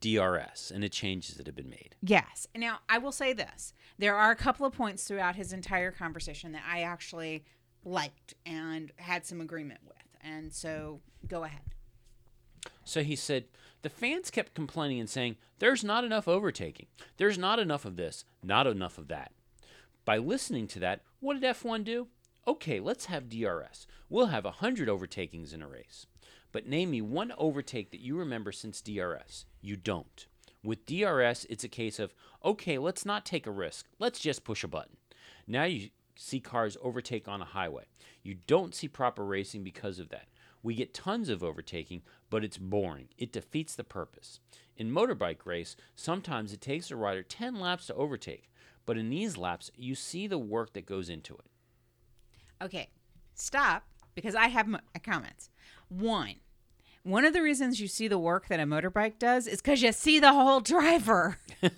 DRS 0.02 0.70
and 0.74 0.82
the 0.82 0.88
changes 0.88 1.36
that 1.36 1.46
have 1.46 1.56
been 1.56 1.70
made. 1.70 1.94
Yes. 2.02 2.46
Now, 2.54 2.80
I 2.88 2.98
will 2.98 3.12
say 3.12 3.32
this. 3.32 3.72
There 3.98 4.16
are 4.16 4.32
a 4.32 4.36
couple 4.36 4.66
of 4.66 4.74
points 4.74 5.04
throughout 5.04 5.36
his 5.36 5.52
entire 5.52 5.92
conversation 5.92 6.52
that 6.52 6.64
I 6.68 6.82
actually 6.82 7.44
liked 7.84 8.34
and 8.44 8.92
had 8.96 9.24
some 9.24 9.40
agreement 9.40 9.80
with. 9.86 9.96
And 10.20 10.52
so 10.52 11.00
go 11.26 11.44
ahead. 11.44 11.62
So 12.84 13.02
he 13.02 13.16
said, 13.16 13.44
the 13.82 13.88
fans 13.88 14.30
kept 14.30 14.54
complaining 14.54 15.00
and 15.00 15.08
saying, 15.08 15.36
there's 15.60 15.84
not 15.84 16.04
enough 16.04 16.26
overtaking. 16.28 16.86
There's 17.16 17.38
not 17.38 17.58
enough 17.58 17.84
of 17.84 17.96
this, 17.96 18.24
not 18.42 18.66
enough 18.66 18.98
of 18.98 19.08
that. 19.08 19.32
By 20.04 20.18
listening 20.18 20.66
to 20.68 20.80
that, 20.80 21.00
what 21.20 21.40
did 21.40 21.56
F1 21.56 21.84
do? 21.84 22.08
Okay, 22.46 22.80
let's 22.80 23.06
have 23.06 23.28
DRS. 23.30 23.86
We'll 24.08 24.26
have 24.26 24.44
100 24.44 24.88
overtakings 24.88 25.54
in 25.54 25.62
a 25.62 25.68
race. 25.68 26.06
But 26.50 26.66
name 26.66 26.90
me 26.90 27.00
one 27.00 27.32
overtake 27.38 27.92
that 27.92 28.00
you 28.00 28.16
remember 28.16 28.50
since 28.50 28.80
DRS. 28.80 29.44
You 29.62 29.76
don't. 29.76 30.26
With 30.62 30.86
DRS, 30.86 31.46
it's 31.48 31.64
a 31.64 31.68
case 31.68 31.98
of, 31.98 32.14
okay, 32.44 32.76
let's 32.78 33.06
not 33.06 33.24
take 33.24 33.46
a 33.46 33.50
risk. 33.50 33.86
Let's 33.98 34.20
just 34.20 34.44
push 34.44 34.62
a 34.62 34.68
button. 34.68 34.96
Now 35.46 35.64
you 35.64 35.90
see 36.14 36.40
cars 36.40 36.76
overtake 36.82 37.26
on 37.26 37.40
a 37.40 37.46
highway. 37.46 37.84
You 38.22 38.36
don't 38.46 38.74
see 38.74 38.88
proper 38.88 39.24
racing 39.24 39.64
because 39.64 39.98
of 39.98 40.10
that. 40.10 40.26
We 40.62 40.74
get 40.74 40.94
tons 40.94 41.28
of 41.28 41.42
overtaking, 41.42 42.02
but 42.30 42.44
it's 42.44 42.58
boring. 42.58 43.08
It 43.18 43.32
defeats 43.32 43.74
the 43.74 43.82
purpose. 43.82 44.38
In 44.76 44.92
motorbike 44.92 45.44
race, 45.44 45.74
sometimes 45.96 46.52
it 46.52 46.60
takes 46.60 46.90
a 46.90 46.96
rider 46.96 47.22
10 47.22 47.58
laps 47.58 47.86
to 47.86 47.94
overtake, 47.94 48.48
but 48.86 48.96
in 48.96 49.10
these 49.10 49.36
laps, 49.36 49.70
you 49.76 49.94
see 49.94 50.26
the 50.26 50.38
work 50.38 50.72
that 50.74 50.86
goes 50.86 51.08
into 51.08 51.34
it. 51.34 51.46
Okay, 52.62 52.88
stop 53.34 53.84
because 54.14 54.36
I 54.36 54.48
have 54.48 54.66
m- 54.66 54.76
uh, 54.76 54.98
comments. 55.02 55.50
One, 55.88 56.36
one 57.02 57.24
of 57.24 57.32
the 57.32 57.42
reasons 57.42 57.80
you 57.80 57.88
see 57.88 58.08
the 58.08 58.18
work 58.18 58.48
that 58.48 58.60
a 58.60 58.64
motorbike 58.64 59.18
does 59.18 59.46
is 59.46 59.60
because 59.60 59.82
you 59.82 59.92
see 59.92 60.18
the 60.18 60.32
whole 60.32 60.60
driver. 60.60 61.38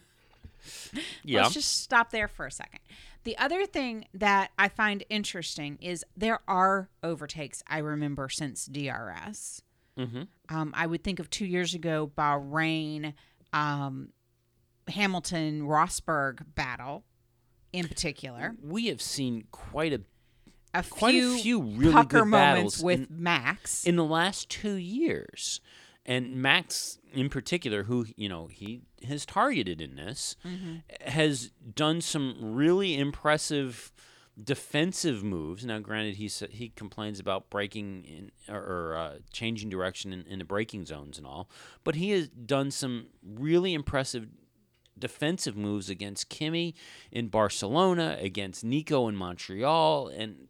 Yeah. 1.23 1.43
Let's 1.43 1.55
just 1.55 1.83
stop 1.83 2.11
there 2.11 2.29
for 2.29 2.47
a 2.47 2.51
second. 2.51 2.81
The 3.25 3.37
other 3.39 3.67
thing 3.67 4.07
that 4.15 4.51
I 4.59 4.69
find 4.69 5.05
interesting 5.09 5.79
is 5.81 6.05
there 6.17 6.41
are 6.47 6.89
overtakes 7.03 7.63
I 7.67 7.79
remember 7.79 8.29
since 8.29 8.67
DRS. 8.67 9.63
mm-hmm. 9.99 10.23
Um, 10.49 10.73
I 10.75 10.87
would 10.87 11.03
think 11.03 11.21
of 11.21 11.31
two 11.31 11.47
years 11.47 11.75
ago, 11.75 12.11
Bahrain, 12.17 13.15
um, 13.53 14.11
Hamilton, 14.89 15.63
Rosberg 15.63 16.45
battle 16.55 17.05
in 17.73 17.89
particular. 17.89 18.55
We 18.63 18.87
have 18.87 19.01
seen 19.01 19.45
quite 19.51 19.93
a 19.93 20.03
A 20.75 20.83
Quite 20.83 21.15
a 21.15 21.19
few, 21.19 21.39
few 21.39 21.63
really 21.63 21.93
pucker 21.93 22.21
good 22.21 22.27
moments 22.29 22.81
with 22.81 23.01
in- 23.01 23.07
Max. 23.11 23.85
in 23.85 23.97
the 23.97 24.05
last 24.05 24.49
two 24.51 24.75
years. 24.75 25.61
And 26.07 26.35
Max, 26.37 26.99
in 27.15 27.31
particular, 27.31 27.85
who 27.85 28.07
you 28.17 28.29
know 28.29 28.47
he 28.49 28.83
has 29.09 29.25
targeted 29.25 29.81
in 29.81 29.97
this, 29.97 30.37
has 31.07 31.51
done 31.75 32.01
some 32.03 32.37
really 32.41 32.99
impressive 32.99 33.91
defensive 34.43 35.23
moves. 35.23 35.65
Now, 35.65 35.79
granted, 35.79 36.17
he 36.17 36.29
he 36.51 36.71
complains 36.71 37.21
about 37.21 37.49
breaking 37.49 38.05
in 38.05 38.33
or, 38.55 38.61
or 38.61 38.97
uh, 38.97 39.13
changing 39.33 39.71
direction 39.71 40.13
in, 40.13 40.27
in 40.27 40.41
the 40.41 40.45
braking 40.45 40.85
zones 40.85 41.17
and 41.17 41.27
all, 41.27 41.49
but 41.85 41.95
he 41.95 42.11
has 42.11 42.29
done 42.29 42.71
some 42.71 43.07
really 43.23 43.73
impressive 43.73 44.27
defensive 44.99 45.57
moves 45.57 45.89
against 45.89 46.29
Kimi 46.29 46.75
in 47.11 47.29
Barcelona, 47.29 48.19
against 48.21 48.63
Nico 48.65 49.09
in 49.09 49.17
Montreal, 49.17 50.09
and 50.09 50.49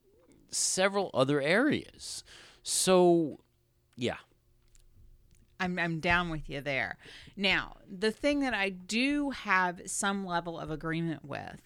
several 0.57 1.11
other 1.15 1.41
areas. 1.41 2.25
So, 2.63 3.41
yeah, 3.97 4.17
I'm 5.61 5.79
I'm 5.79 6.01
down 6.01 6.31
with 6.31 6.49
you 6.49 6.61
there. 6.61 6.99
Now, 7.37 7.77
the 7.89 8.11
thing 8.11 8.41
that 8.41 8.55
I 8.55 8.71
do 8.71 9.31
have 9.31 9.83
some 9.87 10.27
level 10.27 10.59
of 10.59 10.71
agreement 10.71 11.25
with 11.25 11.61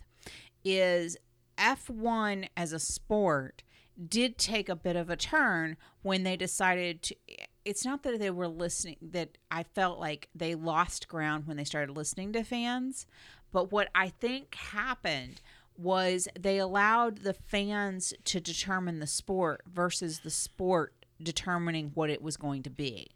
is 0.65 1.17
F1 1.57 2.49
as 2.57 2.73
a 2.73 2.79
sport 2.79 3.63
did 4.09 4.39
take 4.39 4.69
a 4.69 4.77
bit 4.77 4.97
of 4.97 5.11
a 5.11 5.17
turn 5.17 5.77
when 6.03 6.23
they 6.23 6.37
decided 6.37 7.03
to 7.03 7.17
it's 7.65 7.85
not 7.85 8.03
that 8.03 8.19
they 8.19 8.31
were 8.31 8.49
listening 8.49 8.97
that 9.03 9.37
I 9.51 9.63
felt 9.63 9.99
like 9.99 10.29
they 10.35 10.55
lost 10.55 11.07
ground 11.07 11.47
when 11.47 11.59
they 11.59 11.65
started 11.65 11.95
listening 11.95 12.33
to 12.33 12.43
fans, 12.43 13.07
but 13.53 13.71
what 13.71 13.89
I 13.95 14.09
think 14.09 14.55
happened 14.55 15.43
was 15.79 16.29
they 16.39 16.59
allowed 16.59 17.19
the 17.19 17.33
fans 17.33 18.13
to 18.25 18.41
determine 18.41 18.99
the 18.99 19.07
sport 19.07 19.63
versus 19.67 20.21
the 20.21 20.31
sport 20.31 20.93
determining 21.23 21.93
what 21.95 22.11
it 22.11 22.21
was 22.21 22.37
going 22.37 22.63
to 22.65 22.71
be. 22.71 23.09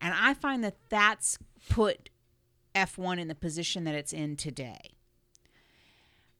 And 0.00 0.12
I 0.14 0.34
find 0.34 0.62
that 0.64 0.76
that's 0.88 1.38
put 1.70 2.10
F1 2.74 3.18
in 3.18 3.28
the 3.28 3.34
position 3.34 3.84
that 3.84 3.94
it's 3.94 4.12
in 4.12 4.36
today. 4.36 4.96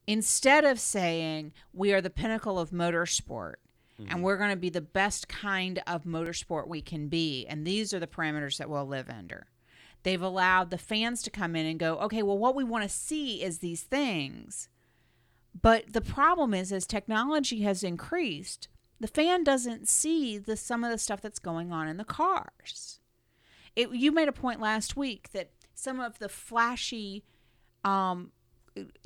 Instead 0.06 0.64
of 0.64 0.78
saying 0.78 1.52
we 1.72 1.92
are 1.92 2.00
the 2.00 2.10
pinnacle 2.10 2.58
of 2.58 2.70
motorsport 2.70 3.54
and 4.08 4.22
we're 4.22 4.36
going 4.36 4.50
to 4.50 4.56
be 4.56 4.70
the 4.70 4.80
best 4.80 5.28
kind 5.28 5.80
of 5.86 6.02
motorsport 6.02 6.66
we 6.66 6.82
can 6.82 7.06
be, 7.06 7.46
and 7.46 7.64
these 7.64 7.94
are 7.94 8.00
the 8.00 8.08
parameters 8.08 8.56
that 8.58 8.68
we'll 8.68 8.86
live 8.86 9.08
under. 9.08 9.46
They've 10.02 10.20
allowed 10.20 10.70
the 10.70 10.78
fans 10.78 11.22
to 11.22 11.30
come 11.30 11.54
in 11.54 11.64
and 11.64 11.78
go, 11.78 11.96
okay, 11.98 12.22
well, 12.22 12.36
what 12.36 12.56
we 12.56 12.64
want 12.64 12.82
to 12.82 12.88
see 12.88 13.42
is 13.42 13.58
these 13.58 13.82
things. 13.82 14.68
But 15.60 15.92
the 15.92 16.00
problem 16.00 16.52
is, 16.52 16.72
as 16.72 16.86
technology 16.86 17.62
has 17.62 17.82
increased, 17.82 18.68
the 19.00 19.06
fan 19.06 19.44
doesn't 19.44 19.88
see 19.88 20.38
the 20.38 20.56
some 20.56 20.84
of 20.84 20.90
the 20.90 20.98
stuff 20.98 21.20
that's 21.20 21.38
going 21.38 21.72
on 21.72 21.88
in 21.88 21.96
the 21.96 22.04
cars. 22.04 23.00
It, 23.76 23.90
you 23.90 24.12
made 24.12 24.28
a 24.28 24.32
point 24.32 24.60
last 24.60 24.96
week 24.96 25.30
that 25.32 25.50
some 25.74 26.00
of 26.00 26.18
the 26.18 26.28
flashy 26.28 27.24
um, 27.82 28.30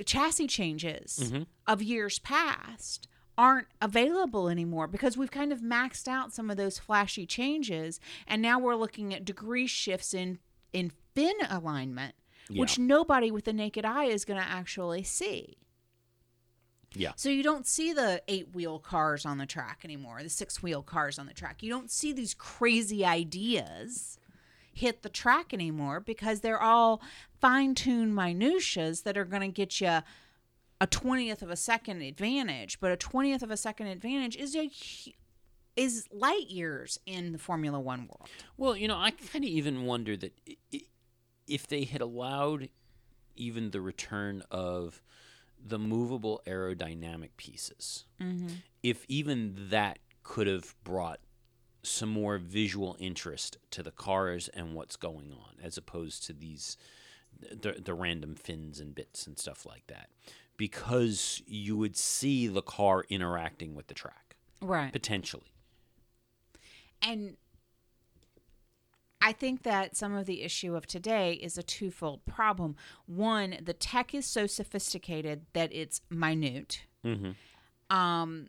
chassis 0.05 0.47
changes 0.47 1.31
of 1.67 1.81
years 1.81 2.19
past 2.19 3.07
aren't 3.37 3.67
available 3.81 4.49
anymore 4.49 4.87
because 4.87 5.17
we've 5.17 5.31
kind 5.31 5.51
of 5.51 5.61
maxed 5.61 6.07
out 6.07 6.33
some 6.33 6.49
of 6.51 6.57
those 6.57 6.77
flashy 6.77 7.25
changes. 7.25 7.99
And 8.27 8.41
now 8.41 8.59
we're 8.59 8.75
looking 8.75 9.13
at 9.13 9.25
degree 9.25 9.67
shifts 9.67 10.13
in 10.13 10.39
in 10.73 10.91
fin 11.15 11.35
alignment 11.49 12.15
which 12.59 12.79
nobody 12.79 13.31
with 13.31 13.45
the 13.45 13.53
naked 13.53 13.85
eye 13.85 14.05
is 14.05 14.25
going 14.25 14.39
to 14.39 14.47
actually 14.47 15.03
see 15.03 15.57
Yeah. 16.95 17.11
so 17.15 17.29
you 17.29 17.43
don't 17.43 17.67
see 17.67 17.93
the 17.93 18.21
eight 18.27 18.53
wheel 18.53 18.79
cars 18.79 19.25
on 19.25 19.37
the 19.37 19.45
track 19.45 19.81
anymore, 19.83 20.23
the 20.23 20.29
six 20.29 20.63
wheel 20.63 20.81
cars 20.81 21.19
on 21.19 21.27
the 21.27 21.33
track. 21.33 21.61
You 21.61 21.69
don't 21.69 21.91
see 21.91 22.13
these 22.13 22.33
crazy 22.33 23.05
ideas 23.05 24.17
hit 24.73 25.03
the 25.03 25.09
track 25.09 25.53
anymore 25.53 25.99
because 25.99 26.39
they're 26.39 26.61
all 26.61 27.01
fine 27.39 27.75
tuned 27.75 28.15
minutiae 28.15 28.93
that 29.03 29.17
are 29.17 29.25
going 29.25 29.41
to 29.41 29.47
get 29.49 29.79
you 29.81 29.99
a 30.81 30.87
twentieth 30.87 31.41
of 31.41 31.49
a 31.49 31.55
second 31.55 32.01
advantage. 32.01 32.79
But 32.79 32.91
a 32.91 32.97
twentieth 32.97 33.43
of 33.43 33.51
a 33.51 33.57
second 33.57 33.87
advantage 33.87 34.35
is 34.35 34.55
a 34.55 34.69
is 35.75 36.07
light 36.11 36.47
years 36.47 36.99
in 37.05 37.31
the 37.31 37.37
Formula 37.37 37.79
One 37.79 38.01
world. 38.01 38.29
Well, 38.57 38.75
you 38.75 38.87
know, 38.87 38.97
I 38.97 39.11
kind 39.11 39.43
of 39.45 39.49
even 39.49 39.85
wonder 39.85 40.17
that 40.17 40.33
if 41.47 41.67
they 41.67 41.83
had 41.83 42.01
allowed 42.01 42.69
even 43.35 43.71
the 43.71 43.81
return 43.81 44.43
of 44.51 45.01
the 45.65 45.79
movable 45.79 46.41
aerodynamic 46.47 47.29
pieces, 47.37 48.05
mm-hmm. 48.21 48.47
if 48.83 49.05
even 49.07 49.55
that 49.69 49.99
could 50.23 50.47
have 50.47 50.75
brought 50.83 51.19
some 51.83 52.09
more 52.09 52.37
visual 52.37 52.95
interest 52.99 53.57
to 53.71 53.81
the 53.81 53.91
cars 53.91 54.49
and 54.49 54.75
what's 54.75 54.95
going 54.95 55.31
on, 55.31 55.55
as 55.63 55.77
opposed 55.77 56.25
to 56.25 56.33
these 56.33 56.77
the, 57.39 57.73
the 57.83 57.93
random 57.93 58.35
fins 58.35 58.79
and 58.79 58.93
bits 58.93 59.25
and 59.25 59.39
stuff 59.39 59.65
like 59.65 59.87
that, 59.87 60.09
because 60.57 61.41
you 61.45 61.77
would 61.77 61.95
see 61.95 62.47
the 62.47 62.61
car 62.61 63.05
interacting 63.09 63.75
with 63.75 63.87
the 63.87 63.93
track 63.93 64.35
Right. 64.61 64.91
potentially. 64.91 65.53
And 67.01 67.37
I 69.29 69.31
think 69.31 69.61
that 69.61 69.95
some 69.95 70.15
of 70.15 70.25
the 70.25 70.41
issue 70.41 70.75
of 70.75 70.87
today 70.87 71.33
is 71.33 71.55
a 71.55 71.61
twofold 71.61 72.25
problem. 72.25 72.75
One, 73.05 73.57
the 73.61 73.75
tech 73.75 74.15
is 74.15 74.25
so 74.25 74.47
sophisticated 74.47 75.45
that 75.53 75.71
it's 75.71 76.01
minute 76.09 76.81
um, 77.91 78.47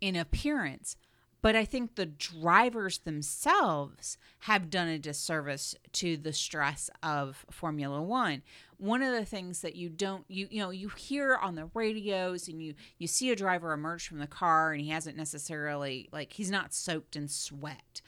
in 0.00 0.16
appearance. 0.16 0.96
But 1.40 1.54
I 1.54 1.64
think 1.64 1.94
the 1.94 2.06
drivers 2.06 2.98
themselves 2.98 4.18
have 4.40 4.70
done 4.70 4.88
a 4.88 4.98
disservice 4.98 5.76
to 5.92 6.16
the 6.16 6.32
stress 6.32 6.90
of 7.00 7.46
Formula 7.48 8.02
One. 8.02 8.42
One 8.78 9.02
of 9.02 9.12
the 9.12 9.24
things 9.24 9.60
that 9.60 9.76
you 9.76 9.88
don't 9.88 10.24
you 10.26 10.48
you 10.50 10.60
know 10.60 10.70
you 10.70 10.88
hear 10.88 11.36
on 11.36 11.54
the 11.54 11.70
radios 11.74 12.48
and 12.48 12.60
you 12.60 12.74
you 12.98 13.06
see 13.06 13.30
a 13.30 13.36
driver 13.36 13.72
emerge 13.72 14.08
from 14.08 14.18
the 14.18 14.26
car 14.26 14.72
and 14.72 14.80
he 14.80 14.90
hasn't 14.90 15.16
necessarily 15.16 16.08
like 16.12 16.32
he's 16.32 16.50
not 16.50 16.74
soaked 16.74 17.14
in 17.14 17.28
sweat 17.28 18.02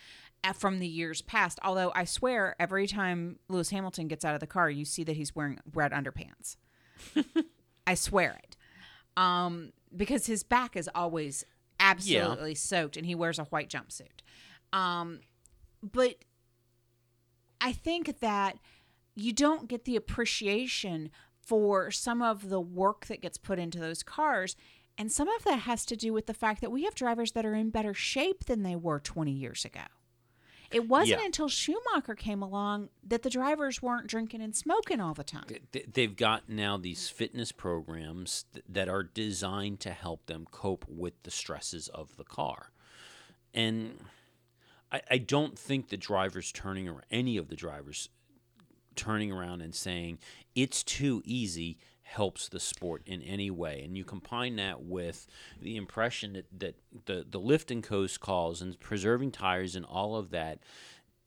from 0.52 0.78
the 0.78 0.86
years 0.86 1.22
past. 1.22 1.58
Although 1.62 1.92
I 1.94 2.04
swear 2.04 2.54
every 2.58 2.86
time 2.86 3.38
Lewis 3.48 3.70
Hamilton 3.70 4.08
gets 4.08 4.24
out 4.24 4.34
of 4.34 4.40
the 4.40 4.46
car, 4.46 4.68
you 4.68 4.84
see 4.84 5.04
that 5.04 5.16
he's 5.16 5.34
wearing 5.34 5.58
red 5.72 5.92
underpants. 5.92 6.56
I 7.86 7.94
swear 7.94 8.40
it. 8.42 8.56
Um, 9.16 9.72
because 9.94 10.26
his 10.26 10.42
back 10.42 10.76
is 10.76 10.90
always 10.94 11.44
absolutely 11.80 12.54
soaked 12.54 12.96
and 12.96 13.06
he 13.06 13.14
wears 13.14 13.38
a 13.38 13.44
white 13.44 13.68
jumpsuit. 13.68 14.22
Um, 14.72 15.20
but 15.82 16.16
I 17.60 17.72
think 17.72 18.20
that 18.20 18.58
you 19.14 19.32
don't 19.32 19.68
get 19.68 19.84
the 19.84 19.96
appreciation 19.96 21.10
for 21.46 21.90
some 21.90 22.22
of 22.22 22.48
the 22.48 22.60
work 22.60 23.06
that 23.06 23.20
gets 23.20 23.38
put 23.38 23.58
into 23.58 23.78
those 23.78 24.02
cars. 24.02 24.56
And 24.96 25.10
some 25.10 25.28
of 25.28 25.44
that 25.44 25.60
has 25.60 25.84
to 25.86 25.96
do 25.96 26.12
with 26.12 26.26
the 26.26 26.34
fact 26.34 26.60
that 26.60 26.70
we 26.70 26.84
have 26.84 26.94
drivers 26.94 27.32
that 27.32 27.44
are 27.44 27.54
in 27.54 27.70
better 27.70 27.94
shape 27.94 28.46
than 28.46 28.62
they 28.62 28.76
were 28.76 29.00
20 29.00 29.30
years 29.30 29.64
ago. 29.64 29.82
It 30.74 30.88
wasn't 30.88 31.20
Yeah. 31.20 31.26
until 31.26 31.48
Schumacher 31.48 32.14
came 32.14 32.42
along 32.42 32.88
that 33.02 33.22
the 33.22 33.30
drivers 33.30 33.80
weren't 33.80 34.08
drinking 34.08 34.42
and 34.42 34.54
smoking 34.56 35.00
all 35.00 35.14
the 35.14 35.24
time. 35.24 35.46
they've 35.92 36.16
got 36.16 36.48
now 36.48 36.76
these 36.76 37.08
fitness 37.08 37.52
programs 37.52 38.44
that 38.68 38.88
are 38.88 39.02
designed 39.04 39.80
to 39.80 39.90
help 39.92 40.26
them 40.26 40.46
cope 40.50 40.84
with 40.88 41.22
the 41.22 41.30
stresses 41.30 41.88
of 41.88 42.16
the 42.16 42.24
car. 42.24 42.70
And 43.54 43.98
I, 44.90 45.02
I 45.12 45.18
don't 45.18 45.58
think 45.58 45.88
the 45.88 45.96
drivers 45.96 46.50
turning 46.50 46.88
around, 46.88 47.04
any 47.10 47.36
of 47.36 47.48
the 47.48 47.56
drivers 47.56 48.08
turning 48.96 49.30
around 49.32 49.60
and 49.60 49.74
saying 49.74 50.18
it's 50.54 50.82
too 50.82 51.22
easy 51.24 51.78
helps 52.04 52.48
the 52.48 52.60
sport 52.60 53.02
in 53.06 53.20
any 53.22 53.50
way. 53.50 53.82
And 53.82 53.96
you 53.96 54.04
combine 54.04 54.56
that 54.56 54.82
with 54.82 55.26
the 55.60 55.76
impression 55.76 56.34
that, 56.34 56.46
that 56.58 56.76
the, 57.06 57.26
the 57.28 57.40
lift 57.40 57.70
and 57.70 57.82
coast 57.82 58.20
calls 58.20 58.62
and 58.62 58.78
preserving 58.78 59.32
tires 59.32 59.74
and 59.74 59.84
all 59.84 60.14
of 60.14 60.30
that, 60.30 60.60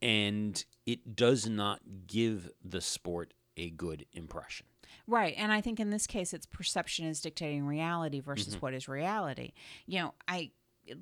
and 0.01 0.63
it 0.85 1.15
does 1.15 1.49
not 1.49 1.81
give 2.05 2.49
the 2.63 2.81
sport 2.81 3.33
a 3.57 3.71
good 3.71 4.05
impression. 4.13 4.67
Right. 5.07 5.33
And 5.35 5.51
I 5.51 5.61
think 5.61 5.79
in 5.79 5.89
this 5.89 6.05
case, 6.05 6.33
it's 6.33 6.45
perception 6.45 7.07
is 7.07 7.21
dictating 7.21 7.65
reality 7.65 8.19
versus 8.19 8.55
mm-hmm. 8.55 8.59
what 8.59 8.73
is 8.73 8.87
reality. 8.87 9.53
You 9.87 9.99
know, 9.99 10.13
I 10.27 10.51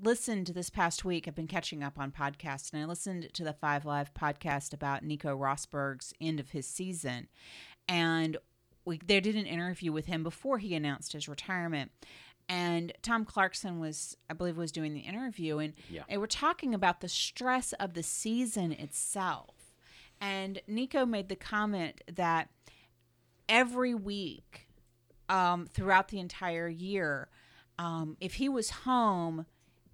listened 0.01 0.47
this 0.47 0.69
past 0.69 1.03
week, 1.03 1.28
I've 1.28 1.36
been 1.36 1.47
catching 1.47 1.84
up 1.84 1.99
on 1.99 2.11
podcasts, 2.11 2.71
and 2.71 2.82
I 2.82 2.86
listened 2.86 3.30
to 3.34 3.43
the 3.43 3.53
Five 3.53 3.86
Live 3.86 4.13
podcast 4.13 4.73
about 4.73 5.03
Nico 5.03 5.38
Rosberg's 5.38 6.13
end 6.21 6.39
of 6.39 6.51
his 6.51 6.65
season. 6.65 7.28
And 7.88 8.38
we, 8.86 8.99
they 9.05 9.19
did 9.19 9.36
an 9.36 9.45
interview 9.45 9.91
with 9.91 10.05
him 10.05 10.23
before 10.23 10.59
he 10.59 10.75
announced 10.75 11.13
his 11.13 11.27
retirement. 11.27 11.91
And 12.47 12.93
Tom 13.01 13.25
Clarkson 13.25 13.79
was, 13.79 14.15
I 14.29 14.33
believe, 14.33 14.55
was 14.57 14.71
doing 14.71 14.93
the 14.93 14.99
interview, 15.01 15.57
and 15.57 15.73
Yeah. 15.89 16.03
they 16.07 16.17
were 16.17 16.27
talking 16.27 16.75
about 16.75 17.01
the 17.01 17.09
stress 17.09 17.73
of 17.73 17.95
the 17.95 18.03
season 18.03 18.71
itself. 18.71 19.73
And 20.21 20.61
Nico 20.67 21.05
made 21.05 21.27
the 21.29 21.36
comment 21.36 22.01
that 22.13 22.49
every 23.49 23.93
week 23.95 24.67
um, 25.27 25.65
throughout 25.65 26.09
the 26.09 26.19
entire 26.19 26.67
year, 26.67 27.29
um, 27.79 28.15
if 28.19 28.36
he 28.36 28.47
was 28.47 28.69
home, 28.69 29.47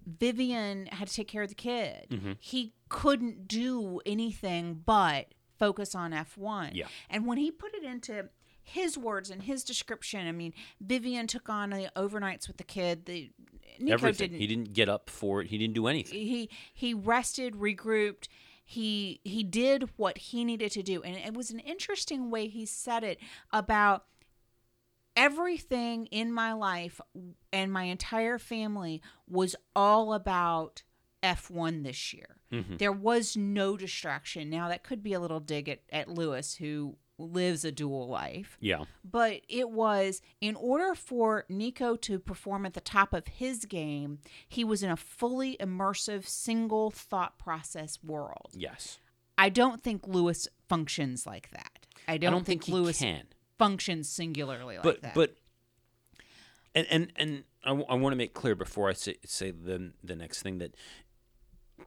Vivian 0.05 0.87
had 0.87 1.07
to 1.07 1.13
take 1.13 1.27
care 1.27 1.43
of 1.43 1.49
the 1.49 1.55
kid. 1.55 2.35
He 2.39 2.73
couldn't 2.89 3.47
do 3.47 4.01
anything 4.05 4.81
but 4.85 5.33
focus 5.57 5.95
on 5.95 6.11
F1. 6.11 6.71
Yeah. 6.73 6.87
And 7.09 7.25
when 7.25 7.37
he 7.37 7.49
put 7.51 7.73
it 7.73 7.83
into 7.83 8.29
his 8.64 8.97
words 8.97 9.30
and 9.30 9.43
his 9.43 9.64
description, 9.64 10.28
I 10.28 10.32
mean, 10.32 10.53
Vivian 10.80 11.28
took 11.28 11.49
on 11.49 11.72
the 11.72 11.91
overnights 11.95 12.47
with 12.47 12.57
the 12.57 12.64
kid. 12.64 13.05
The 13.05 13.32
Nico 13.80 13.93
Everything. 13.93 14.30
didn't 14.30 14.41
He 14.41 14.47
didn't 14.47 14.74
get 14.74 14.89
up 14.89 15.09
for 15.09 15.41
it. 15.41 15.47
He 15.47 15.57
didn't 15.57 15.74
do 15.74 15.88
anything. 15.88 16.20
he 16.20 16.49
he 16.74 16.93
rested 16.93 17.55
regrouped 17.55 18.28
he 18.64 19.20
he 19.24 19.43
did 19.43 19.89
what 19.97 20.18
he 20.18 20.45
needed 20.45 20.72
to 20.72 20.84
do 20.84 21.01
and 21.01 21.18
it 21.18 21.34
was 21.34 21.51
an 21.51 21.59
interesting 21.59 22.30
way 22.30 22.47
he 22.47 22.66
said 22.66 23.03
it 23.03 23.20
about 23.51 24.05
everything 25.16 26.05
in 26.07 26.32
my 26.32 26.53
life 26.53 27.01
and 27.51 27.72
my 27.72 27.84
entire 27.84 28.38
family 28.38 29.01
was 29.28 29.55
all 29.76 30.14
about 30.14 30.84
F1 31.22 31.84
this 31.84 32.14
year. 32.14 32.38
Mm-hmm. 32.51 32.78
There 32.78 32.91
was 32.91 33.38
no 33.38 33.78
distraction. 33.78 34.49
Now, 34.49 34.70
that 34.70 34.84
could 34.84 35.03
be 35.03 35.14
a 35.14 35.20
little 35.20 35.39
dig 35.39 35.70
at, 35.70 35.82
at 35.91 36.09
Lewis, 36.09 36.55
who 36.55 36.95
lives 37.22 37.63
a 37.63 37.72
dual 37.72 38.07
life. 38.07 38.57
Yeah. 38.59 38.86
But 39.03 39.41
it 39.47 39.69
was 39.69 40.22
in 40.39 40.55
order 40.55 40.95
for 40.95 41.45
Nico 41.49 41.95
to 41.97 42.19
perform 42.19 42.65
at 42.65 42.74
the 42.74 42.82
top 42.82 43.13
of 43.13 43.28
his 43.28 43.65
game, 43.65 44.19
he 44.47 44.63
was 44.63 44.84
in 44.84 44.89
a 44.89 44.97
fully 44.97 45.57
immersive, 45.59 46.28
single 46.28 46.91
thought 46.91 47.38
process 47.38 47.99
world. 48.03 48.49
Yes. 48.53 48.99
I 49.38 49.49
don't 49.49 49.82
think 49.84 50.07
Lewis 50.07 50.47
functions 50.67 51.26
like 51.26 51.49
that. 51.51 51.88
I 52.07 52.17
don't, 52.17 52.30
I 52.30 52.32
don't 52.32 52.45
think, 52.45 52.65
he 52.65 52.72
Lewis 52.72 52.99
can. 52.99 53.24
functions 53.57 54.09
singularly 54.09 54.76
like 54.76 54.84
but 54.84 55.01
that. 55.01 55.13
but 55.13 55.36
and 56.76 56.88
and 56.89 57.13
and 57.15 57.43
I, 57.63 57.72
want 57.74 58.11
to 58.11 58.15
make 58.15 58.34
clear 58.34 58.55
before 58.55 58.89
I 58.89 58.93
say 58.93 59.15
say 59.26 59.51
the 59.51 59.91
the 60.03 60.15
next 60.15 60.41
thing 60.41 60.57
that 60.59 60.76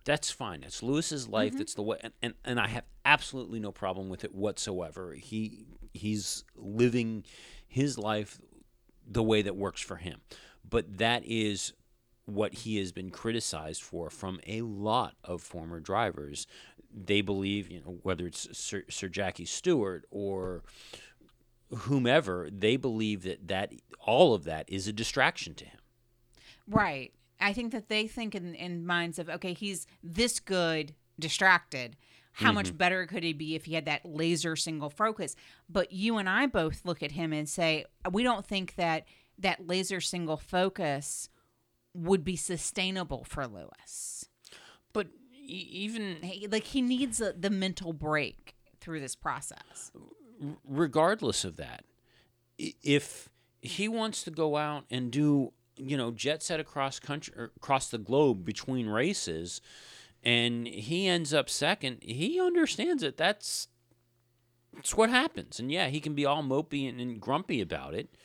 that's 0.05 0.31
fine. 0.31 0.63
It's 0.63 0.83
Lewis's 0.83 1.29
life. 1.29 1.51
Mm-hmm. 1.51 1.59
That's 1.59 1.75
the 1.75 1.83
way, 1.83 1.99
and, 2.03 2.13
and 2.23 2.35
and 2.45 2.61
I 2.61 2.69
have 2.69 2.85
absolutely 3.05 3.61
no 3.61 3.73
problem 3.73 4.09
with 4.09 4.25
it 4.25 4.35
whatsoever. 4.35 5.15
He 5.15 5.67
he's 5.93 6.45
living 6.57 7.25
his 7.67 7.99
life 7.99 8.41
the 9.07 9.23
way 9.23 9.43
that 9.43 9.57
works 9.57 9.81
for 9.81 9.97
him. 9.97 10.21
But 10.69 10.99
that 10.99 11.23
is 11.25 11.73
what 12.27 12.55
he 12.55 12.79
has 12.79 12.93
been 12.93 13.11
criticized 13.11 13.83
for 13.83 14.09
from 14.11 14.41
a 14.47 14.63
lot 14.63 15.15
of 15.23 15.43
former 15.43 15.81
drivers. 15.81 16.47
They 16.93 17.21
believe, 17.21 17.69
you 17.71 17.81
know, 17.81 17.99
whether 18.03 18.27
it's 18.27 18.57
Sir, 18.57 18.85
Sir 18.89 19.09
Jackie 19.09 19.45
Stewart 19.45 20.05
or 20.11 20.63
whomever, 21.71 22.49
they 22.51 22.77
believe 22.77 23.23
that 23.25 23.49
that 23.49 23.73
all 24.01 24.35
of 24.35 24.45
that 24.45 24.69
is 24.69 24.87
a 24.87 24.93
distraction 24.93 25.55
to 25.55 25.65
him. 25.65 25.79
Right. 26.67 27.13
I 27.41 27.53
think 27.53 27.73
that 27.73 27.89
they 27.89 28.07
think 28.07 28.35
in, 28.35 28.55
in 28.55 28.87
minds 28.87 29.19
of, 29.19 29.29
okay, 29.29 29.53
he's 29.55 29.87
this 30.03 30.41
good, 30.41 30.95
distracted. 31.19 31.97
How 32.33 32.47
Mm-hmm. 32.49 32.55
much 32.55 32.77
better 32.77 33.07
could 33.07 33.23
he 33.23 33.33
be 33.33 33.55
if 33.55 33.65
he 33.67 33.75
had 33.75 33.85
that 33.85 34.05
laser 34.05 34.57
single 34.57 34.91
focus? 34.91 35.37
But 35.69 35.93
you 35.93 36.17
and 36.19 36.29
I 36.29 36.47
both 36.47 36.85
look 36.85 37.03
at 37.03 37.13
him 37.13 37.33
and 37.33 37.49
say, 37.49 37.85
we 38.11 38.23
don't 38.25 38.45
think 38.45 38.75
that 38.75 39.05
that 39.39 39.67
laser 39.69 40.01
single 40.01 40.37
focus 40.37 41.29
would 41.95 42.25
be 42.25 42.35
sustainable 42.35 43.23
for 43.25 43.47
Lewis. 43.47 44.29
But 44.93 45.09
even 45.47 46.19
Like 46.51 46.65
he 46.65 46.83
needs 46.83 47.21
a, 47.21 47.33
the 47.33 47.51
mental 47.51 47.93
break 47.93 48.57
through 48.81 49.01
this 49.01 49.15
process. 49.15 49.93
regardless 50.67 51.45
of 51.45 51.57
that, 51.57 51.85
if 52.59 53.29
he 53.63 53.89
wants 53.89 54.23
to 54.25 54.31
go 54.31 54.57
out 54.57 54.85
and 54.91 55.11
do, 55.11 55.53
you 55.77 55.97
know, 55.97 56.11
jet 56.11 56.43
set 56.43 56.61
across 56.61 56.99
country 56.99 57.35
er, 57.37 57.53
across 57.57 57.89
the 57.89 57.99
globe 57.99 58.45
between 58.45 58.89
races, 58.89 59.61
and 60.23 60.67
he 60.67 61.07
ends 61.07 61.35
up 61.35 61.51
second, 61.51 61.99
he 62.03 62.41
understands 62.41 63.03
it. 63.03 63.17
That's 63.17 63.69
that's 64.75 64.97
what 64.97 65.11
happens. 65.11 65.61
And 65.61 65.71
yeah, 65.71 65.89
he 65.89 66.01
can 66.01 66.15
be 66.15 66.27
all 66.27 66.43
mopey 66.43 66.89
and, 66.89 67.01
and 67.01 67.21
grumpy 67.21 67.61
about 67.61 67.95
it. 67.95 68.17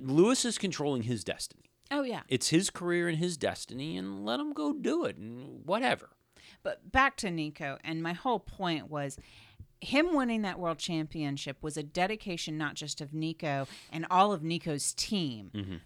Lewis 0.00 0.44
is 0.44 0.58
controlling 0.58 1.02
his 1.02 1.24
destiny. 1.24 1.70
Oh, 1.90 2.02
yeah. 2.02 2.22
It's 2.28 2.48
his 2.48 2.70
career 2.70 3.08
and 3.08 3.18
his 3.18 3.36
destiny, 3.36 3.96
and 3.96 4.24
let 4.24 4.40
him 4.40 4.52
go 4.52 4.72
do 4.72 5.04
it 5.04 5.16
and 5.16 5.64
whatever. 5.64 6.10
But 6.62 6.90
back 6.90 7.16
to 7.18 7.30
Nico, 7.30 7.78
and 7.84 8.02
my 8.02 8.12
whole 8.12 8.40
point 8.40 8.90
was 8.90 9.18
him 9.80 10.14
winning 10.14 10.42
that 10.42 10.58
world 10.58 10.78
championship 10.78 11.62
was 11.62 11.76
a 11.76 11.82
dedication 11.82 12.56
not 12.56 12.74
just 12.74 13.00
of 13.00 13.12
Nico 13.12 13.68
and 13.92 14.06
all 14.10 14.32
of 14.32 14.42
Nico's 14.42 14.92
team. 14.94 15.50
Mm-hmm. 15.54 15.76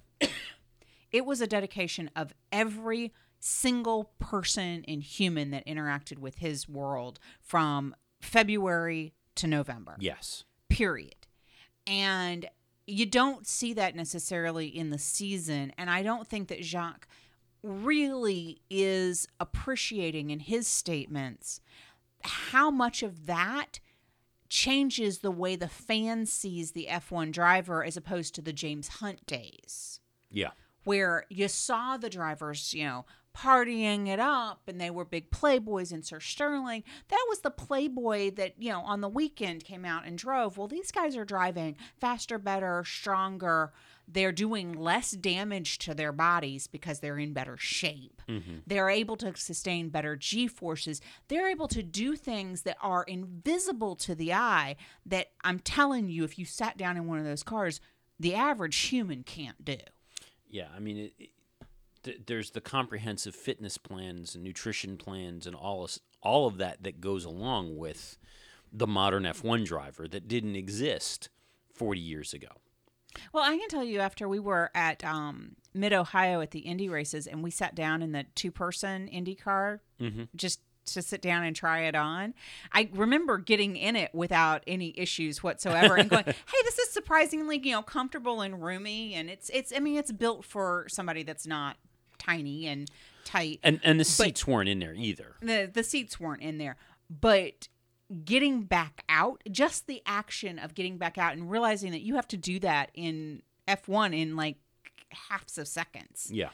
It 1.13 1.25
was 1.27 1.41
a 1.41 1.47
dedication 1.47 2.11
of 2.15 2.33
every 2.53 3.13
single 3.39 4.13
person 4.19 4.85
and 4.87 5.03
human 5.03 5.51
that 5.51 5.67
interacted 5.67 6.19
with 6.19 6.37
his 6.39 6.69
world 6.69 7.19
from 7.41 7.95
February 8.21 9.15
to 9.37 9.47
November 9.47 9.97
Yes. 9.99 10.45
period. 10.69 11.27
And 11.87 12.47
you 12.87 13.07
don't 13.07 13.47
see 13.47 13.73
that 13.75 13.97
necessarily 13.97 14.67
in 14.67 14.91
the 14.91 14.99
season. 14.99 15.73
And 15.79 15.89
I 15.89 16.03
don't 16.03 16.27
think 16.29 16.49
that 16.49 16.65
Jacques 16.65 17.09
really 17.63 18.61
is 18.69 19.27
appreciating 19.39 20.31
in 20.31 20.41
his 20.41 20.67
statements 20.67 21.61
how 22.23 22.71
much 22.71 23.03
of 23.03 23.27
that 23.27 23.81
changes 24.49 25.19
the 25.19 25.31
way 25.31 25.57
the 25.57 25.69
fan 25.69 26.27
sees 26.27 26.73
the 26.73 26.89
F1 26.91 27.31
driver 27.33 27.85
as 27.85 27.97
opposed 27.97 28.35
to 28.35 28.43
the 28.43 28.53
James 28.53 28.89
Hunt 28.89 29.25
days 29.27 30.00
Yeah. 30.31 30.51
where 30.85 31.27
you 31.29 31.49
saw 31.49 31.97
the 31.97 32.11
drivers, 32.11 32.73
you 32.73 32.85
know, 32.85 33.05
partying 33.37 34.09
it 34.09 34.19
up 34.19 34.63
and 34.67 34.81
they 34.81 34.91
were 34.91 35.05
big 35.05 35.31
playboys 35.31 35.93
and 35.93 36.05
Sir 36.05 36.19
Stirling. 36.21 36.83
That 37.09 37.25
was 37.29 37.41
the 37.41 37.51
playboy 37.51 38.33
that, 38.33 38.55
you 38.59 38.71
know, 38.71 38.81
on 38.81 39.01
the 39.01 39.09
weekend 39.09 39.65
came 39.65 39.85
out 39.85 40.05
and 40.07 40.19
drove. 40.19 40.59
Well, 40.59 40.67
these 40.69 40.91
guys 40.91 41.17
are 41.17 41.25
driving 41.25 41.77
faster, 42.01 42.39
better, 42.39 42.83
stronger. 42.85 43.73
They're 44.09 44.33
doing 44.33 44.73
less 44.73 45.13
damage 45.13 45.79
to 45.81 45.95
their 45.95 46.11
bodies 46.11 46.67
because 46.67 46.99
they're 46.99 47.19
in 47.19 47.33
better 47.33 47.57
shape. 47.57 48.21
Mm-hmm. 48.29 48.57
They're 48.67 48.91
able 48.91 49.17
to 49.19 49.33
sustain 49.37 49.91
better 49.91 50.17
G 50.17 50.49
forces. 50.49 51.01
They're 51.29 51.49
able 51.49 51.69
to 51.69 51.85
do 51.85 52.17
things 52.17 52.63
that 52.63 52.79
are 52.83 53.05
invisible 53.05 53.95
to 53.97 54.17
the 54.17 54.33
eye 54.33 54.75
that 55.07 55.29
I'm 55.45 55.61
telling 55.61 56.09
you, 56.09 56.25
if 56.25 56.37
you 56.37 56.45
sat 56.45 56.77
down 56.77 56.97
in 56.97 57.07
one 57.07 57.21
of 57.21 57.25
those 57.25 57.45
cars, 57.45 57.81
the 58.19 58.35
average 58.35 58.77
human 58.77 59.23
can't 59.23 59.65
do. 59.65 59.77
Yeah, 60.51 60.69
I 60.75 60.81
mean, 60.81 60.97
it, 60.97 61.13
it, 61.19 61.31
th- 62.03 62.21
there's 62.27 62.51
the 62.51 62.61
comprehensive 62.61 63.35
fitness 63.35 63.79
plans 63.79 64.35
and 64.35 64.45
nutrition 64.45 64.97
plans 64.97 65.47
and 65.47 65.55
all 65.55 65.85
of, 65.85 65.99
all 66.23 66.47
of 66.47 66.59
that 66.59 66.83
that 66.83 67.01
goes 67.01 67.25
along 67.25 67.77
with 67.77 68.19
the 68.73 68.87
modern 68.87 69.25
F1 69.25 69.65
driver 69.65 70.07
that 70.09 70.29
didn't 70.29 70.57
exist 70.57 71.29
40 71.75 72.01
years 72.01 72.33
ago. 72.35 72.49
Well, 73.33 73.43
I 73.43 73.57
can 73.57 73.69
tell 73.69 73.83
you 73.85 73.99
after 74.01 74.29
we 74.29 74.39
were 74.39 74.71
at 74.75 75.05
um, 75.05 75.57
Mid 75.75 75.93
Ohio 75.93 76.41
at 76.41 76.53
the 76.53 76.61
Indy 76.61 76.89
races 76.89 77.27
and 77.27 77.43
we 77.43 77.51
sat 77.51 77.75
down 77.75 78.03
in 78.03 78.13
the 78.13 78.25
two 78.35 78.53
person 78.53 79.09
Indy 79.09 79.35
car 79.35 79.81
just 80.37 80.61
to 80.95 81.03
sit 81.03 81.21
down 81.23 81.45
and 81.45 81.55
try 81.57 81.81
it 81.81 81.95
on. 81.95 82.35
I 82.73 82.89
remember 82.93 83.39
getting 83.39 83.77
in 83.77 83.97
it 83.97 84.15
without 84.15 84.63
any 84.67 84.93
issues 84.99 85.43
whatsoever 85.43 85.97
and 85.97 86.09
going, 86.11 86.25
"Hey, 86.27 86.59
this 86.65 86.79
is 86.79 86.91
surprisingly, 86.91 87.59
you 87.63 87.73
know, 87.73 87.83
comfortable 87.83 88.41
and 88.41 88.63
roomy 88.63 89.15
and 89.15 89.29
it's 89.31 89.51
it's 89.53 89.73
I 89.75 89.81
mean, 89.81 89.97
it's 89.99 90.13
built 90.13 90.45
for 90.45 90.87
somebody 90.89 91.23
that's 91.23 91.47
not 91.47 91.77
tiny 92.19 92.67
and 92.67 92.91
tight." 93.25 93.61
And 93.63 93.81
and 93.85 93.99
the 94.01 94.05
seats 94.05 94.47
weren't 94.47 94.69
in 94.69 94.79
there 94.79 94.95
either. 94.95 95.37
the 95.41 95.71
the 95.73 95.83
seats 95.83 96.19
weren't 96.21 96.43
in 96.43 96.59
there 96.59 96.77
but 97.09 97.69
getting 98.25 98.63
back 98.63 99.05
out 99.09 99.41
just 99.51 99.87
the 99.87 100.03
action 100.05 100.59
of 100.59 100.75
getting 100.75 100.99
back 100.99 101.17
out 101.19 101.33
and 101.35 101.51
realizing 101.51 101.93
that 101.93 102.01
you 102.03 102.17
have 102.17 102.27
to 102.29 102.37
do 102.37 102.59
that 102.59 102.91
in 102.95 103.41
F1 103.69 104.13
in 104.21 104.35
like 104.37 104.57
halves 105.29 105.59
of 105.59 105.67
seconds 105.69 106.29
Yeah. 106.33 106.49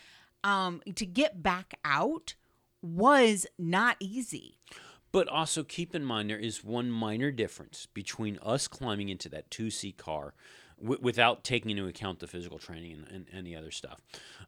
um 0.45 0.82
to 0.95 1.07
get 1.07 1.43
back 1.43 1.74
out 1.84 2.34
was 2.87 3.47
not 3.59 3.97
easy 4.01 4.59
But 5.12 5.28
also 5.28 5.64
keep 5.64 5.95
in 5.95 6.05
mind 6.05 6.28
there 6.30 6.39
is 6.39 6.64
one 6.64 6.91
minor 6.91 7.30
difference 7.30 7.87
between 7.87 8.39
us 8.43 8.68
climbing 8.68 9.09
into 9.09 9.28
that 9.30 9.51
two 9.51 9.70
seat 9.70 9.97
car 9.97 10.34
w- 10.80 11.01
without 11.03 11.43
taking 11.45 11.70
into 11.70 11.87
account 11.87 12.18
the 12.20 12.26
physical 12.26 12.59
training 12.59 12.93
and, 12.93 13.07
and, 13.11 13.26
and 13.32 13.47
the 13.47 13.57
other 13.57 13.70
stuff. 13.70 14.01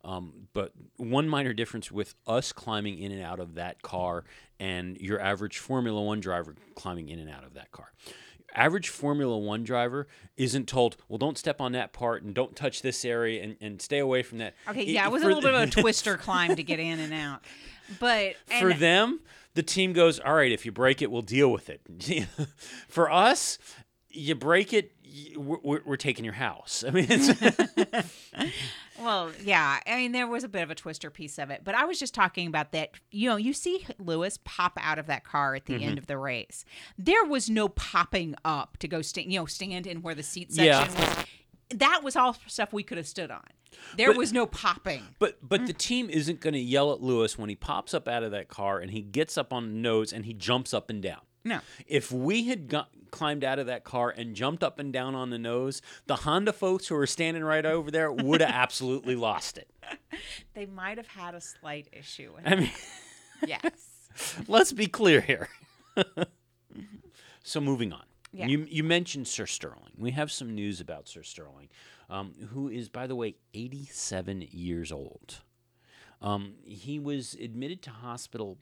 Um, 0.04 0.48
but 0.52 0.72
one 0.96 1.28
minor 1.28 1.52
difference 1.54 1.90
with 1.90 2.14
us 2.26 2.52
climbing 2.52 2.98
in 2.98 3.12
and 3.12 3.22
out 3.22 3.40
of 3.40 3.54
that 3.54 3.82
car 3.82 4.24
and 4.60 4.98
your 4.98 5.20
average 5.20 5.58
Formula 5.58 6.00
One 6.02 6.20
driver 6.20 6.54
climbing 6.74 7.08
in 7.08 7.18
and 7.18 7.30
out 7.30 7.44
of 7.44 7.54
that 7.54 7.72
car. 7.72 7.92
Average 8.54 8.88
Formula 8.88 9.36
One 9.38 9.62
driver 9.64 10.06
isn't 10.36 10.66
told, 10.68 10.96
well, 11.08 11.18
don't 11.18 11.36
step 11.38 11.60
on 11.60 11.72
that 11.72 11.92
part 11.92 12.22
and 12.22 12.34
don't 12.34 12.56
touch 12.56 12.82
this 12.82 13.04
area 13.04 13.42
and, 13.42 13.56
and 13.60 13.80
stay 13.82 13.98
away 13.98 14.22
from 14.22 14.38
that. 14.38 14.54
okay 14.68 14.82
It- 14.82 14.88
yeah 14.88 15.06
it 15.06 15.12
was 15.12 15.22
a 15.22 15.26
little 15.26 15.42
bit 15.42 15.54
of 15.54 15.62
a 15.62 15.66
twister 15.82 16.16
climb 16.16 16.56
to 16.56 16.62
get 16.62 16.78
in 16.80 16.98
and 16.98 17.12
out 17.12 17.42
but 18.00 18.34
for 18.60 18.70
and- 18.70 18.80
them, 18.80 19.20
the 19.54 19.62
team 19.62 19.92
goes, 19.92 20.18
all 20.20 20.34
right, 20.34 20.52
if 20.52 20.64
you 20.66 20.72
break 20.72 21.00
it, 21.02 21.10
we'll 21.10 21.22
deal 21.22 21.50
with 21.50 21.68
it. 21.70 21.80
for 22.88 23.10
us, 23.10 23.58
you 24.10 24.34
break 24.34 24.72
it, 24.72 24.92
we're, 25.36 25.80
we're, 25.84 25.96
taking 25.96 26.24
your 26.24 26.34
house. 26.34 26.84
I 26.88 26.90
mean, 26.90 27.06
it's, 27.08 28.12
Well, 29.00 29.30
yeah. 29.44 29.78
I 29.86 29.96
mean, 29.96 30.12
there 30.12 30.26
was 30.26 30.42
a 30.42 30.48
bit 30.48 30.62
of 30.62 30.70
a 30.70 30.74
twister 30.74 31.08
piece 31.10 31.38
of 31.38 31.50
it, 31.50 31.60
but 31.62 31.74
I 31.76 31.84
was 31.84 32.00
just 32.00 32.14
talking 32.14 32.48
about 32.48 32.72
that. 32.72 32.90
You 33.12 33.28
know, 33.30 33.36
you 33.36 33.52
see 33.52 33.86
Lewis 33.98 34.38
pop 34.44 34.76
out 34.80 34.98
of 34.98 35.06
that 35.06 35.22
car 35.24 35.54
at 35.54 35.66
the 35.66 35.74
Mm-hmm. 35.74 35.82
end 35.88 35.98
of 35.98 36.06
the 36.08 36.18
race. 36.18 36.64
There 36.98 37.24
was 37.24 37.48
no 37.48 37.68
popping 37.68 38.34
up 38.44 38.76
to 38.78 38.88
go 38.88 39.00
stand, 39.02 39.32
you 39.32 39.38
know, 39.38 39.46
stand 39.46 39.86
in 39.86 40.02
where 40.02 40.14
the 40.16 40.24
seat 40.24 40.48
Yeah. 40.50 40.84
section 40.88 41.00
was. 41.16 41.26
That 41.78 42.00
was 42.02 42.16
all 42.16 42.36
stuff 42.48 42.72
we 42.72 42.82
could 42.82 42.98
have 42.98 43.06
stood 43.06 43.30
on. 43.30 43.44
There 43.96 44.08
But- 44.08 44.16
was 44.16 44.32
no 44.32 44.46
popping. 44.46 45.02
but 45.20 45.38
but 45.46 45.66
the 45.66 45.72
team 45.74 46.08
isn't 46.10 46.40
going 46.40 46.54
to 46.54 46.58
yell 46.60 46.92
at 46.92 47.00
Lewis 47.02 47.38
when 47.38 47.48
he 47.50 47.54
pops 47.54 47.94
up 47.94 48.08
out 48.08 48.22
of 48.24 48.30
that 48.32 48.48
car 48.48 48.80
and 48.80 48.90
he 48.90 49.02
gets 49.02 49.38
up 49.38 49.52
on 49.52 49.68
the 49.68 49.74
nose 49.74 50.12
and 50.12 50.24
he 50.24 50.32
jumps 50.34 50.72
up 50.74 50.90
and 50.90 51.00
down. 51.02 51.20
No. 51.44 51.60
If 51.86 52.10
we 52.12 52.48
had 52.48 52.68
got, 52.68 52.90
climbed 53.10 53.44
out 53.44 53.58
of 53.58 53.66
that 53.66 53.84
car 53.84 54.10
and 54.10 54.34
jumped 54.34 54.62
up 54.62 54.78
and 54.78 54.92
down 54.92 55.14
on 55.14 55.30
the 55.30 55.38
nose, 55.38 55.80
the 56.06 56.16
Honda 56.16 56.52
folks 56.52 56.88
who 56.88 56.94
were 56.94 57.06
standing 57.06 57.42
right 57.44 57.64
over 57.64 57.90
there 57.90 58.12
would 58.12 58.40
have 58.40 58.50
absolutely 58.54 59.14
lost 59.16 59.56
it. 59.58 59.70
They 60.54 60.66
might 60.66 60.98
have 60.98 61.06
had 61.06 61.34
a 61.34 61.40
slight 61.40 61.88
issue 61.92 62.32
with 62.34 62.46
I 62.46 62.52
it. 62.52 62.58
mean, 62.60 62.70
yes. 63.46 64.40
let's 64.48 64.72
be 64.72 64.86
clear 64.86 65.20
here. 65.20 65.48
so 67.42 67.60
moving 67.60 67.92
on. 67.92 68.02
Yeah. 68.32 68.46
You 68.46 68.66
you 68.68 68.84
mentioned 68.84 69.26
Sir 69.26 69.46
Stirling. 69.46 69.92
We 69.96 70.10
have 70.10 70.30
some 70.30 70.54
news 70.54 70.80
about 70.80 71.08
Sir 71.08 71.22
Stirling, 71.22 71.70
um, 72.10 72.34
who 72.52 72.68
is, 72.68 72.88
by 72.90 73.06
the 73.06 73.16
way, 73.16 73.36
87 73.54 74.48
years 74.50 74.92
old. 74.92 75.36
Um, 76.20 76.54
he 76.64 76.98
was 76.98 77.34
admitted 77.40 77.80
to 77.82 77.90
hospital 77.90 78.58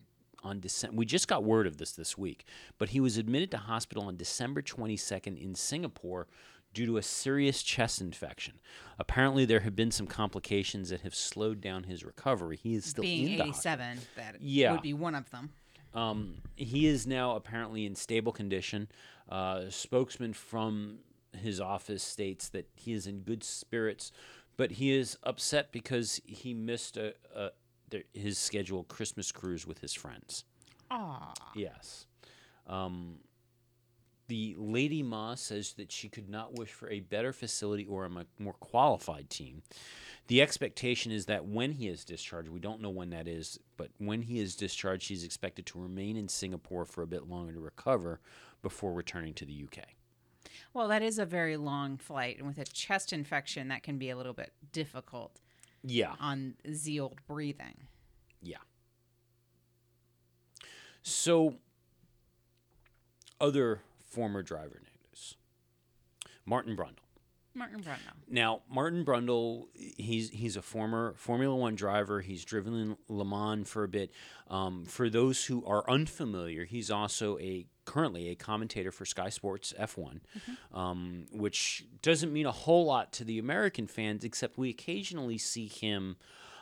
on 0.47 0.59
December. 0.59 0.95
We 0.95 1.05
just 1.05 1.27
got 1.27 1.43
word 1.43 1.67
of 1.67 1.77
this 1.77 1.91
this 1.91 2.17
week, 2.17 2.45
but 2.77 2.89
he 2.89 2.99
was 2.99 3.17
admitted 3.17 3.51
to 3.51 3.57
hospital 3.57 4.03
on 4.03 4.15
December 4.17 4.61
22nd 4.61 5.37
in 5.41 5.53
Singapore 5.55 6.27
due 6.73 6.85
to 6.85 6.97
a 6.97 7.03
serious 7.03 7.63
chest 7.63 8.01
infection. 8.01 8.55
Apparently, 8.99 9.45
there 9.45 9.61
have 9.61 9.75
been 9.75 9.91
some 9.91 10.07
complications 10.07 10.89
that 10.89 11.01
have 11.01 11.15
slowed 11.15 11.59
down 11.61 11.83
his 11.83 12.03
recovery. 12.03 12.57
He 12.57 12.75
is 12.75 12.85
still 12.85 13.03
Being 13.03 13.31
in 13.33 13.37
the 13.37 13.43
87, 13.43 13.99
that 14.15 14.41
Yeah. 14.41 14.71
would 14.73 14.81
be 14.81 14.93
one 14.93 15.15
of 15.15 15.29
them. 15.31 15.51
Um, 15.93 16.35
he 16.55 16.85
is 16.87 17.07
now 17.07 17.35
apparently 17.35 17.85
in 17.85 17.95
stable 17.95 18.31
condition. 18.31 18.89
Uh, 19.29 19.69
spokesman 19.69 20.33
from 20.33 20.99
his 21.35 21.59
office 21.59 22.03
states 22.03 22.49
that 22.49 22.67
he 22.75 22.93
is 22.93 23.07
in 23.07 23.21
good 23.21 23.43
spirits, 23.43 24.11
but 24.57 24.71
he 24.73 24.91
is 24.91 25.17
upset 25.23 25.71
because 25.71 26.21
he 26.25 26.53
missed 26.53 26.97
a, 26.97 27.13
a 27.35 27.49
his 28.13 28.37
scheduled 28.37 28.87
Christmas 28.87 29.31
cruise 29.31 29.65
with 29.65 29.79
his 29.79 29.93
friends. 29.93 30.43
Aw. 30.91 31.33
Yes. 31.55 32.05
Um, 32.67 33.19
the 34.27 34.55
Lady 34.57 35.01
Ma 35.01 35.35
says 35.35 35.73
that 35.73 35.91
she 35.91 36.09
could 36.09 36.29
not 36.29 36.57
wish 36.57 36.69
for 36.69 36.89
a 36.89 36.99
better 36.99 37.31
facility 37.31 37.85
or 37.85 38.05
a 38.05 38.25
more 38.39 38.53
qualified 38.53 39.29
team. 39.29 39.61
The 40.27 40.41
expectation 40.41 41.13
is 41.13 41.25
that 41.27 41.45
when 41.45 41.71
he 41.71 41.87
is 41.87 42.03
discharged, 42.03 42.49
we 42.49 42.59
don't 42.59 42.81
know 42.81 42.89
when 42.89 43.11
that 43.11 43.27
is, 43.27 43.57
but 43.77 43.89
when 43.97 44.23
he 44.23 44.39
is 44.39 44.57
discharged, 44.57 45.07
he's 45.07 45.23
expected 45.23 45.65
to 45.67 45.79
remain 45.79 46.17
in 46.17 46.27
Singapore 46.27 46.83
for 46.83 47.01
a 47.01 47.07
bit 47.07 47.29
longer 47.29 47.53
to 47.53 47.59
recover 47.59 48.19
before 48.61 48.91
returning 48.91 49.33
to 49.35 49.45
the 49.45 49.63
UK. 49.63 49.85
Well, 50.73 50.89
that 50.89 51.01
is 51.01 51.17
a 51.17 51.25
very 51.25 51.55
long 51.55 51.97
flight, 51.97 52.37
and 52.37 52.45
with 52.45 52.57
a 52.57 52.65
chest 52.65 53.13
infection, 53.13 53.69
that 53.69 53.83
can 53.83 53.97
be 53.97 54.09
a 54.09 54.17
little 54.17 54.33
bit 54.33 54.51
difficult 54.73 55.39
Yeah. 55.83 56.13
on 56.19 56.55
the 56.63 56.99
old 56.99 57.19
breathing. 57.27 57.87
Yeah. 58.41 58.57
So, 61.01 61.55
other 63.39 63.81
former 64.09 64.41
driver 64.41 64.81
news 64.81 65.35
Martin 66.45 66.75
Brundle. 66.75 66.99
Martin 67.53 67.81
Brundle. 67.81 68.13
Now, 68.29 68.61
Martin 68.69 69.03
Brundle, 69.03 69.65
he's 69.73 70.29
he's 70.29 70.55
a 70.57 70.61
former 70.61 71.15
Formula 71.17 71.55
One 71.55 71.75
driver. 71.75 72.21
He's 72.21 72.45
driven 72.45 72.73
in 72.75 72.97
Le 73.07 73.25
Mans 73.25 73.67
for 73.67 73.83
a 73.83 73.87
bit. 73.87 74.11
Um, 74.47 74.85
for 74.85 75.09
those 75.09 75.45
who 75.45 75.65
are 75.65 75.89
unfamiliar, 75.89 76.65
he's 76.65 76.91
also 76.91 77.39
a 77.39 77.65
currently 77.87 78.29
a 78.29 78.35
commentator 78.35 78.91
for 78.91 79.05
Sky 79.05 79.29
Sports 79.29 79.73
F1, 79.79 80.19
um, 80.73 81.25
which 81.31 81.85
doesn't 82.03 82.31
mean 82.31 82.45
a 82.45 82.51
whole 82.51 82.85
lot 82.85 83.11
to 83.13 83.23
the 83.23 83.39
American 83.39 83.87
fans, 83.87 84.23
except 84.23 84.57
we 84.59 84.69
occasionally 84.69 85.39
see 85.39 85.65
him 85.67 86.17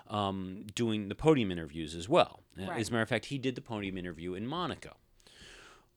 um, 0.10 0.66
doing 0.74 1.10
the 1.10 1.16
podium 1.16 1.52
interviews 1.52 1.96
as 1.96 2.08
well. 2.08 2.44
Uh, 2.58 2.68
Right. 2.70 2.80
As 2.80 2.88
a 2.90 2.92
matter 2.94 3.02
of 3.04 3.10
fact, 3.10 3.26
he 3.26 3.38
did 3.38 3.56
the 3.56 3.62
podium 3.62 3.98
interview 3.98 4.36
in 4.36 4.48
Monaco. 4.48 4.96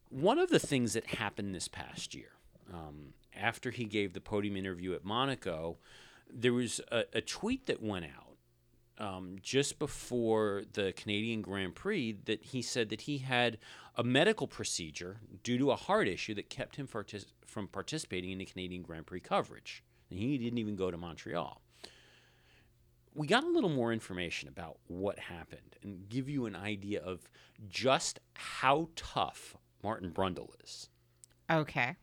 One 0.08 0.38
of 0.38 0.48
the 0.50 0.58
things 0.58 0.94
that 0.94 1.06
happened 1.06 1.54
this 1.54 1.68
past 1.68 2.14
year, 2.14 2.30
um, 2.72 3.12
after 3.36 3.70
he 3.70 3.84
gave 3.84 4.14
the 4.14 4.20
podium 4.20 4.56
interview 4.56 4.94
at 4.94 5.04
Monaco, 5.04 5.76
there 6.32 6.52
was 6.54 6.80
a, 6.90 7.04
a 7.12 7.20
tweet 7.20 7.66
that 7.66 7.82
went 7.82 8.06
out 8.06 8.27
um, 8.98 9.36
just 9.42 9.78
before 9.78 10.64
the 10.72 10.92
Canadian 10.92 11.42
Grand 11.42 11.74
Prix 11.74 12.18
that 12.24 12.42
he 12.42 12.62
said 12.62 12.88
that 12.90 13.02
he 13.02 13.18
had 13.18 13.58
a 13.96 14.02
medical 14.02 14.46
procedure 14.46 15.18
due 15.42 15.58
to 15.58 15.70
a 15.70 15.76
heart 15.76 16.08
issue 16.08 16.34
that 16.34 16.50
kept 16.50 16.76
him 16.76 16.86
partic- 16.86 17.32
from 17.46 17.68
participating 17.68 18.30
in 18.30 18.38
the 18.38 18.44
Canadian 18.44 18.82
Grand 18.82 19.06
Prix 19.06 19.20
coverage. 19.20 19.82
And 20.10 20.18
he 20.18 20.38
didn't 20.38 20.58
even 20.58 20.76
go 20.76 20.90
to 20.90 20.96
Montreal. 20.96 21.60
We 23.14 23.26
got 23.26 23.44
a 23.44 23.48
little 23.48 23.70
more 23.70 23.92
information 23.92 24.48
about 24.48 24.78
what 24.86 25.18
happened 25.18 25.76
and 25.82 26.08
give 26.08 26.28
you 26.28 26.46
an 26.46 26.54
idea 26.54 27.00
of 27.00 27.28
just 27.68 28.20
how 28.34 28.90
tough 28.94 29.56
Martin 29.82 30.10
Brundle 30.12 30.50
is. 30.62 30.88
Okay. 31.50 31.96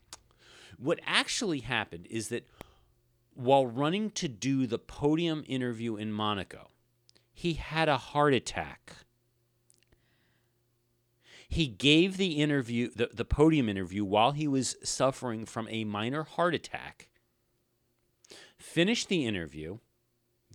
What 0.78 1.00
actually 1.06 1.60
happened 1.60 2.08
is 2.10 2.30
that 2.30 2.48
while 3.34 3.68
running 3.68 4.10
to 4.12 4.28
do 4.28 4.66
the 4.66 4.80
podium 4.80 5.44
interview 5.48 5.96
in 5.96 6.12
Monaco, 6.12 6.70
he 7.38 7.56
had 7.56 7.90
a 7.90 7.98
heart 7.98 8.34
attack. 8.34 8.94
He 11.50 11.68
gave 11.68 12.16
the 12.16 12.42
interview, 12.42 12.90
the, 12.96 13.10
the 13.14 13.26
podium 13.26 13.68
interview, 13.68 14.06
while 14.06 14.32
he 14.32 14.48
was 14.48 14.78
suffering 14.84 15.46
from 15.46 15.68
a 15.70 15.84
minor 15.84 16.24
heart 16.24 16.56
attack. 16.56 17.10
Finished 18.58 19.10
the 19.10 19.26
interview, 19.26 19.80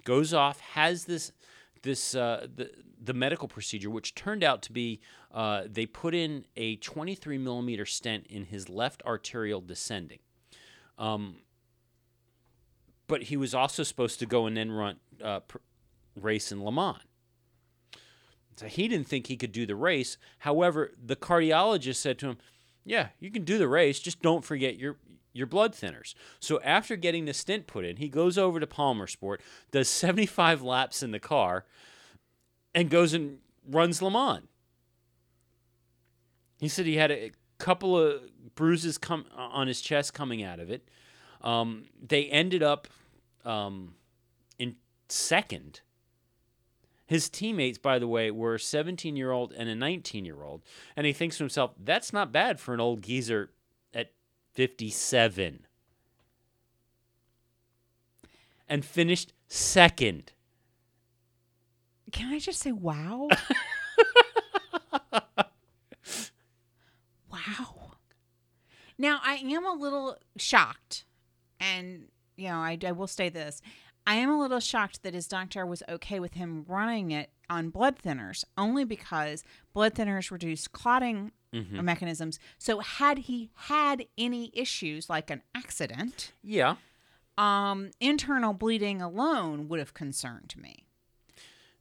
goes 0.04 0.32
off, 0.32 0.60
has 0.60 1.04
this 1.04 1.32
this 1.82 2.14
uh, 2.14 2.46
the 2.52 2.70
the 2.98 3.14
medical 3.14 3.46
procedure, 3.46 3.90
which 3.90 4.14
turned 4.14 4.42
out 4.42 4.62
to 4.62 4.72
be 4.72 5.00
uh, 5.32 5.64
they 5.66 5.84
put 5.84 6.14
in 6.14 6.46
a 6.56 6.76
23 6.76 7.36
millimeter 7.36 7.84
stent 7.84 8.26
in 8.26 8.46
his 8.46 8.70
left 8.70 9.02
arterial 9.04 9.60
descending. 9.60 10.18
Um, 10.98 11.36
but 13.06 13.24
he 13.24 13.36
was 13.36 13.54
also 13.54 13.82
supposed 13.82 14.18
to 14.20 14.26
go 14.26 14.46
and 14.46 14.56
then 14.56 14.70
run 14.70 14.96
uh, 15.22 15.40
pr- 15.40 15.58
race 16.16 16.52
in 16.52 16.64
Le 16.64 16.72
Mans. 16.72 16.98
So 18.56 18.66
he 18.66 18.88
didn't 18.88 19.06
think 19.06 19.26
he 19.26 19.36
could 19.36 19.52
do 19.52 19.64
the 19.64 19.74
race. 19.74 20.18
However, 20.40 20.92
the 21.02 21.16
cardiologist 21.16 21.96
said 21.96 22.18
to 22.18 22.28
him, 22.28 22.38
"Yeah, 22.84 23.08
you 23.18 23.30
can 23.30 23.44
do 23.44 23.56
the 23.56 23.68
race. 23.68 24.00
Just 24.00 24.20
don't 24.20 24.44
forget 24.44 24.76
your 24.76 24.98
your 25.32 25.46
blood 25.46 25.72
thinners." 25.72 26.14
So 26.40 26.60
after 26.60 26.96
getting 26.96 27.24
the 27.24 27.32
stent 27.32 27.66
put 27.66 27.86
in, 27.86 27.96
he 27.96 28.08
goes 28.08 28.36
over 28.36 28.60
to 28.60 28.66
Palmer 28.66 29.06
Sport, 29.06 29.40
does 29.70 29.88
75 29.88 30.60
laps 30.60 31.02
in 31.02 31.10
the 31.10 31.18
car, 31.18 31.64
and 32.74 32.90
goes 32.90 33.14
and 33.14 33.38
runs 33.66 34.02
Le 34.02 34.10
Mans. 34.10 34.46
He 36.58 36.68
said 36.68 36.84
he 36.84 36.96
had 36.96 37.10
a 37.10 37.32
couple 37.56 37.98
of 37.98 38.20
bruises 38.54 38.98
come 38.98 39.24
on 39.34 39.68
his 39.68 39.80
chest 39.80 40.12
coming 40.12 40.42
out 40.42 40.60
of 40.60 40.70
it. 40.70 40.88
Um, 41.40 41.84
they 42.00 42.26
ended 42.26 42.62
up 42.62 42.88
um, 43.44 43.94
in 44.58 44.76
second. 45.08 45.80
His 47.10 47.28
teammates, 47.28 47.76
by 47.76 47.98
the 47.98 48.06
way, 48.06 48.30
were 48.30 48.54
a 48.54 48.60
17 48.60 49.16
year 49.16 49.32
old 49.32 49.52
and 49.52 49.68
a 49.68 49.74
19 49.74 50.24
year 50.24 50.44
old. 50.44 50.62
And 50.94 51.04
he 51.08 51.12
thinks 51.12 51.38
to 51.38 51.42
himself, 51.42 51.72
that's 51.76 52.12
not 52.12 52.30
bad 52.30 52.60
for 52.60 52.72
an 52.72 52.78
old 52.78 53.02
geezer 53.02 53.50
at 53.92 54.12
57. 54.54 55.66
And 58.68 58.84
finished 58.84 59.32
second. 59.48 60.34
Can 62.12 62.32
I 62.32 62.38
just 62.38 62.60
say 62.60 62.70
wow? 62.70 63.26
wow. 67.32 67.94
Now, 68.98 69.18
I 69.24 69.34
am 69.34 69.66
a 69.66 69.72
little 69.72 70.16
shocked, 70.36 71.06
and, 71.58 72.04
you 72.36 72.50
know, 72.50 72.58
I, 72.58 72.78
I 72.86 72.92
will 72.92 73.08
say 73.08 73.30
this. 73.30 73.60
I 74.06 74.14
am 74.16 74.30
a 74.30 74.38
little 74.40 74.60
shocked 74.60 75.02
that 75.02 75.14
his 75.14 75.26
doctor 75.28 75.64
was 75.64 75.82
okay 75.88 76.18
with 76.20 76.34
him 76.34 76.64
running 76.66 77.10
it 77.10 77.30
on 77.48 77.70
blood 77.70 77.96
thinners, 78.02 78.44
only 78.58 78.84
because 78.84 79.44
blood 79.72 79.94
thinners 79.94 80.30
reduce 80.30 80.68
clotting 80.68 81.32
Mm-hmm. 81.52 81.84
mechanisms. 81.84 82.38
So, 82.58 82.78
had 82.78 83.18
he 83.18 83.50
had 83.54 84.06
any 84.16 84.52
issues 84.54 85.10
like 85.10 85.30
an 85.30 85.42
accident, 85.52 86.30
Yeah. 86.44 86.76
um, 87.36 87.90
internal 87.98 88.52
bleeding 88.52 89.02
alone 89.02 89.66
would 89.68 89.80
have 89.80 89.92
concerned 89.92 90.54
me. 90.56 90.84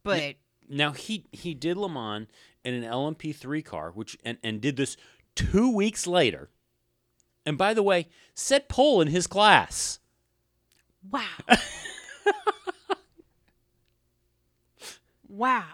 But 0.02 0.34
Now 0.68 0.90
he 0.90 1.26
he 1.30 1.54
did 1.54 1.76
Le 1.76 1.88
Mans 1.88 2.26
in 2.64 2.74
an 2.74 2.82
LMP3 2.82 3.64
car, 3.64 3.92
which 3.92 4.18
and, 4.24 4.38
and 4.42 4.60
did 4.60 4.76
this 4.76 4.96
two 5.36 5.72
weeks 5.72 6.04
later. 6.08 6.50
And 7.46 7.56
by 7.56 7.72
the 7.72 7.84
way, 7.84 8.08
set 8.34 8.68
pole 8.68 9.00
in 9.00 9.06
his 9.06 9.28
class. 9.28 10.00
Wow. 11.08 11.22
wow. 15.28 15.64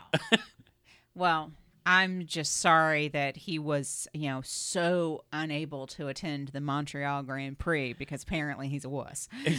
well, 1.15 1.53
I'm 1.85 2.27
just 2.27 2.59
sorry 2.59 3.09
that 3.09 3.37
he 3.37 3.59
was, 3.59 4.09
you 4.13 4.29
know, 4.29 4.41
so 4.45 5.25
unable 5.33 5.87
to 5.89 6.09
attend 6.09 6.49
the 6.49 6.61
Montreal 6.61 7.23
Grand 7.23 7.59
Prix 7.59 7.93
because 7.95 8.23
apparently 8.23 8.69
he's 8.69 8.85
a 8.85 8.89
wuss. 8.89 9.29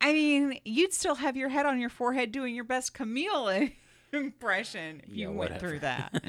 I 0.00 0.12
mean, 0.12 0.58
you'd 0.64 0.92
still 0.92 1.16
have 1.16 1.36
your 1.36 1.48
head 1.48 1.66
on 1.66 1.80
your 1.80 1.90
forehead 1.90 2.32
doing 2.32 2.54
your 2.54 2.64
best 2.64 2.94
Camille 2.94 3.48
impression 4.12 5.00
if 5.04 5.08
Yeah, 5.12 5.28
you 5.28 5.32
went 5.32 5.58
through 5.58 5.80
that. 5.80 6.22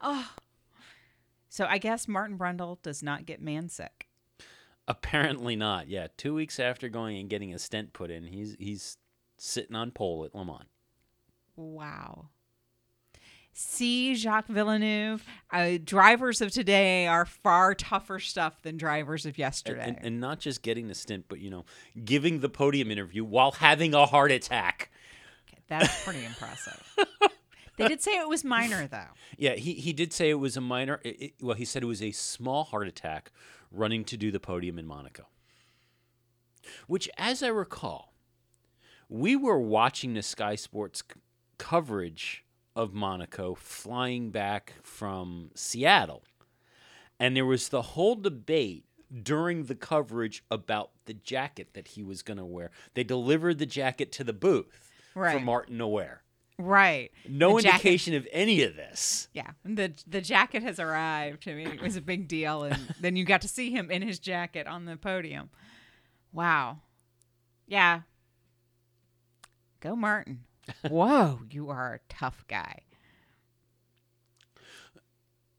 oh. 0.00 0.30
So 1.48 1.64
I 1.66 1.78
guess 1.78 2.06
Martin 2.06 2.36
Brundle 2.36 2.80
does 2.82 3.02
not 3.02 3.24
get 3.24 3.40
man 3.40 3.70
sick. 3.70 4.05
Apparently 4.88 5.56
not. 5.56 5.88
Yeah, 5.88 6.06
two 6.16 6.34
weeks 6.34 6.60
after 6.60 6.88
going 6.88 7.18
and 7.18 7.28
getting 7.28 7.52
a 7.52 7.58
stent 7.58 7.92
put 7.92 8.10
in, 8.10 8.24
he's 8.24 8.56
he's 8.58 8.96
sitting 9.38 9.74
on 9.76 9.90
pole 9.90 10.24
at 10.24 10.34
Le 10.34 10.44
Mans. 10.44 10.64
Wow. 11.56 12.28
See, 13.58 14.14
Jacques 14.14 14.48
Villeneuve, 14.48 15.24
uh, 15.50 15.78
drivers 15.82 16.42
of 16.42 16.50
today 16.52 17.06
are 17.06 17.24
far 17.24 17.74
tougher 17.74 18.18
stuff 18.18 18.60
than 18.60 18.76
drivers 18.76 19.24
of 19.24 19.38
yesterday. 19.38 19.82
and, 19.82 19.98
and 20.02 20.20
not 20.20 20.40
just 20.40 20.60
getting 20.60 20.88
the 20.88 20.94
stint, 20.94 21.24
but 21.28 21.38
you 21.40 21.48
know, 21.48 21.64
giving 22.04 22.40
the 22.40 22.50
podium 22.50 22.90
interview 22.90 23.24
while 23.24 23.52
having 23.52 23.94
a 23.94 24.04
heart 24.04 24.30
attack. 24.30 24.90
That's 25.68 26.04
pretty 26.04 26.22
impressive. 26.26 26.82
they 27.78 27.88
did 27.88 28.02
say 28.02 28.18
it 28.20 28.28
was 28.28 28.44
minor, 28.44 28.86
though. 28.86 29.00
Yeah, 29.38 29.54
he, 29.54 29.72
he 29.74 29.92
did 29.94 30.12
say 30.14 30.30
it 30.30 30.34
was 30.34 30.56
a 30.56 30.60
minor. 30.62 31.00
It, 31.02 31.20
it- 31.22 31.34
well, 31.42 31.56
he 31.56 31.64
said 31.64 31.82
it 31.82 31.86
was 31.86 32.02
a 32.02 32.10
small 32.12 32.64
heart 32.64 32.88
attack 32.88 33.32
running 33.76 34.04
to 34.06 34.16
do 34.16 34.30
the 34.30 34.40
podium 34.40 34.78
in 34.78 34.86
Monaco. 34.86 35.26
Which, 36.86 37.08
as 37.16 37.42
I 37.42 37.48
recall, 37.48 38.12
we 39.08 39.36
were 39.36 39.60
watching 39.60 40.14
the 40.14 40.22
Sky 40.22 40.56
Sports 40.56 41.02
c- 41.08 41.20
coverage 41.58 42.44
of 42.74 42.92
Monaco 42.92 43.54
flying 43.54 44.30
back 44.30 44.74
from 44.82 45.50
Seattle. 45.54 46.24
And 47.18 47.36
there 47.36 47.46
was 47.46 47.68
the 47.68 47.82
whole 47.82 48.16
debate 48.16 48.84
during 49.22 49.64
the 49.64 49.74
coverage 49.76 50.42
about 50.50 50.90
the 51.06 51.14
jacket 51.14 51.68
that 51.74 51.88
he 51.88 52.02
was 52.02 52.22
going 52.22 52.36
to 52.38 52.44
wear. 52.44 52.70
They 52.94 53.04
delivered 53.04 53.58
the 53.58 53.66
jacket 53.66 54.10
to 54.12 54.24
the 54.24 54.32
booth 54.32 54.90
for 55.12 55.40
Martin 55.44 55.78
to 55.78 55.86
wear. 55.86 56.22
Right. 56.58 57.10
No 57.28 57.56
The 57.56 57.62
jacket- 57.64 57.74
indication 57.74 58.14
of 58.14 58.26
any 58.32 58.62
of 58.62 58.76
this. 58.76 59.28
Yeah, 59.34 59.50
the 59.64 59.92
the 60.06 60.20
jacket 60.22 60.62
has 60.62 60.80
arrived. 60.80 61.46
I 61.48 61.52
mean, 61.52 61.68
it 61.68 61.82
was 61.82 61.96
a 61.96 62.00
big 62.00 62.28
deal, 62.28 62.62
and 62.64 62.94
then 63.00 63.14
you 63.16 63.24
got 63.24 63.42
to 63.42 63.48
see 63.48 63.70
him 63.70 63.90
in 63.90 64.00
his 64.02 64.18
jacket 64.18 64.66
on 64.66 64.86
the 64.86 64.96
podium. 64.96 65.50
Wow. 66.32 66.78
Yeah. 67.66 68.02
Go 69.80 69.94
Martin. 69.96 70.44
Whoa, 70.88 71.40
you 71.50 71.68
are 71.68 71.94
a 71.94 72.00
tough 72.08 72.44
guy. 72.48 72.80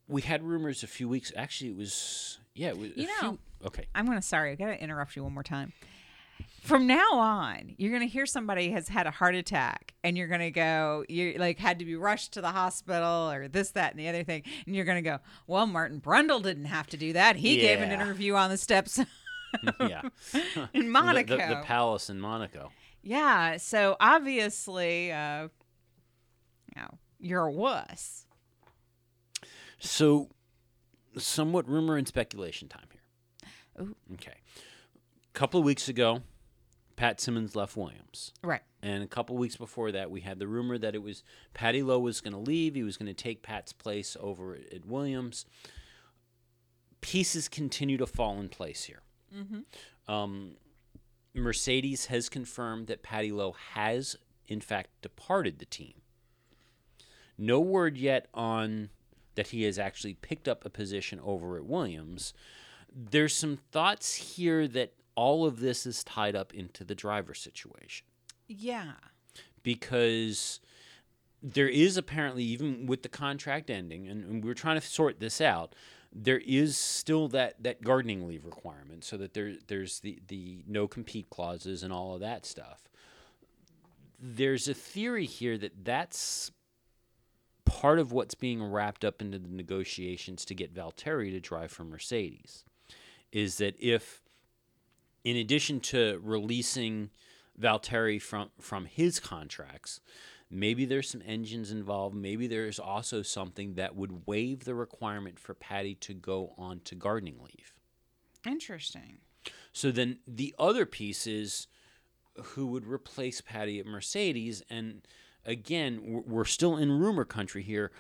we 0.08 0.22
had 0.22 0.44
rumors 0.44 0.84
a 0.84 0.88
few 0.88 1.08
weeks. 1.10 1.32
Actually, 1.36 1.72
it 1.72 1.78
was 1.78 2.40
yeah. 2.56 2.70
It 2.70 2.78
was 2.78 2.92
a 2.92 3.00
You 3.02 3.08
few- 3.08 3.22
know- 3.22 3.38
okay. 3.66 3.88
I'm 3.94 4.06
gonna 4.06 4.22
sorry, 4.22 4.52
I 4.52 4.56
gotta 4.56 4.82
interrupt 4.82 5.16
you 5.16 5.24
one 5.24 5.34
more 5.34 5.44
time. 5.44 5.74
From 6.68 6.86
now 6.86 7.14
on, 7.14 7.76
you're 7.78 7.94
gonna 7.94 8.08
hear 8.08 8.26
somebody 8.26 8.72
has 8.72 8.90
had 8.90 9.08
a 9.08 9.12
heart 9.12 9.36
attack, 9.36 9.94
and 10.04 10.18
you're 10.18 10.28
gonna 10.28 10.52
go, 10.52 11.06
you 11.08 11.36
like 11.40 11.60
had 11.60 11.80
to 11.80 11.86
be 11.86 11.96
rushed 11.96 12.34
to 12.34 12.42
the 12.42 12.52
hospital, 12.52 13.32
or 13.32 13.48
this, 13.48 13.72
that, 13.72 13.92
and 13.92 14.00
the 14.02 14.10
other 14.10 14.26
thing, 14.26 14.44
and 14.66 14.76
you're 14.76 14.84
gonna 14.84 15.02
go, 15.02 15.20
well, 15.48 15.66
Martin 15.66 16.02
Brundle 16.02 16.44
didn't 16.44 16.66
have 16.66 16.88
to 16.88 16.98
do 16.98 17.14
that. 17.14 17.38
He 17.38 17.56
gave 17.62 17.80
an 17.80 17.90
interview 17.94 18.36
on 18.36 18.50
the 18.50 18.58
steps 18.58 19.00
yeah. 19.80 20.02
in 20.34 20.70
The- 20.74 20.90
Monaco. 20.90 21.38
The, 21.38 21.56
the, 21.56 21.62
palace 21.64 22.10
in 22.10 22.20
Monaco. 22.20 22.72
Yeah, 23.02 23.56
so 23.56 23.96
obviously, 24.02 25.10
uh, 25.10 25.44
you 26.76 26.82
know, 26.82 26.90
you're 27.18 27.46
a 27.46 27.52
wuss. 27.52 28.26
So, 29.80 30.28
somewhat 31.18 31.70
rumor 31.70 31.96
and 31.96 32.06
speculation 32.06 32.68
time 32.68 32.88
here. 32.92 33.86
Ooh. 33.86 33.96
Okay. 34.16 34.36
A 34.36 35.34
couple 35.34 35.62
of 35.62 35.66
weeks 35.66 35.88
ago, 35.88 36.24
Pat 36.98 37.22
Symonds 37.22 37.56
left 37.56 37.78
Williams. 37.78 38.34
Right. 38.44 38.64
And 38.82 39.04
a 39.04 39.08
couple 39.08 39.38
weeks 39.38 39.56
before 39.56 39.92
that, 39.94 40.12
we 40.12 40.22
had 40.22 40.40
the 40.40 40.48
rumor 40.48 40.78
that 40.78 40.96
it 40.96 41.02
was 41.02 41.24
Paddy 41.54 41.84
Lowe 41.84 42.00
was 42.00 42.20
going 42.20 42.34
to 42.34 42.40
leave. 42.40 42.76
He 42.76 42.84
was 42.84 42.98
going 42.98 43.08
to 43.08 43.14
take 43.14 43.44
Pat's 43.44 43.72
place 43.72 44.18
over 44.20 44.56
at, 44.56 44.74
at 44.74 44.86
Williams. 44.86 45.46
Pieces 47.00 47.48
continue 47.48 47.98
to 47.98 48.08
fall 48.08 48.40
in 48.40 48.50
place 48.50 48.84
here. 48.84 49.02
Um, 50.12 50.56
Mercedes 51.36 52.08
has 52.08 52.30
confirmed 52.30 52.88
that 52.88 53.04
Paddy 53.04 53.32
Lowe 53.32 53.56
has, 53.74 54.16
in 54.48 54.60
fact, 54.60 54.90
departed 55.02 55.60
the 55.60 55.66
team. 55.66 55.94
No 57.38 57.60
word 57.60 57.98
yet 57.98 58.28
on 58.34 58.90
that 59.36 59.50
he 59.50 59.64
has 59.64 59.78
actually 59.78 60.16
picked 60.16 60.48
up 60.48 60.66
a 60.66 60.70
position 60.72 61.20
over 61.24 61.58
at 61.58 61.66
Williams. 61.66 62.34
There's 62.92 63.36
some 63.36 63.60
thoughts 63.72 64.16
here 64.16 64.68
that 64.70 64.94
all 65.18 65.46
of 65.46 65.60
this 65.60 65.86
is 65.88 66.04
tied 66.04 66.36
up 66.36 66.54
into 66.54 66.84
the 66.86 66.94
driver 66.96 67.34
situation 67.34 68.06
Yeah. 68.48 68.94
because 69.64 70.60
there 71.44 71.68
is 71.68 71.98
apparently 71.98 72.44
even 72.44 72.86
with 72.86 73.02
the 73.04 73.10
contract 73.10 73.70
ending 73.70 74.08
and, 74.08 74.24
and 74.24 74.46
we're 74.46 74.54
trying 74.54 74.80
to 74.80 74.86
sort 74.86 75.20
this 75.20 75.42
out 75.42 75.74
there 76.14 76.38
is 76.46 76.78
still 76.78 77.28
that 77.28 77.62
that 77.62 77.82
gardening 77.84 78.28
leave 78.28 78.46
requirement 78.46 79.04
so 79.04 79.18
that 79.18 79.34
there 79.34 79.54
there's 79.68 80.00
the 80.00 80.20
the 80.28 80.64
no 80.68 80.88
compete 80.88 81.30
clauses 81.30 81.84
and 81.84 81.92
all 81.92 82.14
of 82.14 82.22
that 82.22 82.46
stuff 82.46 82.88
there's 84.20 84.68
a 84.68 84.74
theory 84.74 85.26
here 85.26 85.58
that 85.58 85.84
that's 85.84 86.52
part 87.66 88.00
of 88.00 88.12
what's 88.12 88.34
being 88.36 88.64
wrapped 88.64 89.04
up 89.06 89.22
into 89.22 89.38
the 89.38 89.50
negotiations 89.50 90.46
to 90.46 90.56
get 90.56 90.74
Valtteri 90.74 91.32
to 91.32 91.40
drive 91.40 91.72
for 91.72 91.84
Mercedes 91.84 92.64
is 93.32 93.58
that 93.58 93.76
if 93.78 94.22
in 95.28 95.36
addition 95.36 95.82
to 95.82 96.22
releasing 96.24 97.10
Valtteri 97.60 98.22
from 98.22 98.50
from 98.62 98.86
his 98.86 99.20
contracts, 99.20 100.00
maybe 100.50 100.86
there's 100.86 101.10
some 101.10 101.22
engines 101.26 101.70
involved. 101.70 102.16
Maybe 102.16 102.48
there's 102.48 102.80
also 102.80 103.22
something 103.22 103.74
that 103.74 103.94
would 103.94 104.26
waive 104.26 104.64
the 104.64 104.74
requirement 104.74 105.38
for 105.38 105.54
Paddy 105.54 105.96
to 105.96 106.14
go 106.14 106.54
on 106.58 106.80
to 106.86 106.96
gardening 106.96 107.40
leave. 107.40 107.74
Interesting. 108.46 109.18
So 109.74 109.92
then 109.92 110.20
the 110.26 110.56
other 110.58 110.86
piece 110.86 111.28
is 111.28 111.68
who 112.42 112.68
would 112.68 112.88
replace 112.88 113.42
Paddy 113.42 113.82
at 113.82 113.86
Mercedes. 113.86 114.64
And 114.70 115.06
again, 115.46 116.24
we're 116.26 116.46
still 116.46 116.78
in 116.78 117.00
rumor 117.00 117.26
country 117.26 117.64
here, 117.64 117.92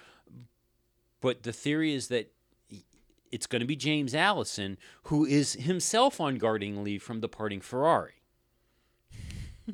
but 1.19 1.43
the 1.43 1.51
theory 1.51 1.93
is 1.93 2.07
that 2.07 2.31
it's 3.31 3.47
going 3.47 3.61
to 3.61 3.65
be 3.65 3.75
James 3.75 4.15
Allison, 4.15 4.77
who 5.03 5.25
is 5.25 5.53
himself 5.53 6.19
on 6.19 6.37
gardening 6.37 6.83
leave 6.83 7.03
from 7.03 7.19
departing 7.19 7.61
Ferrari. 7.61 8.13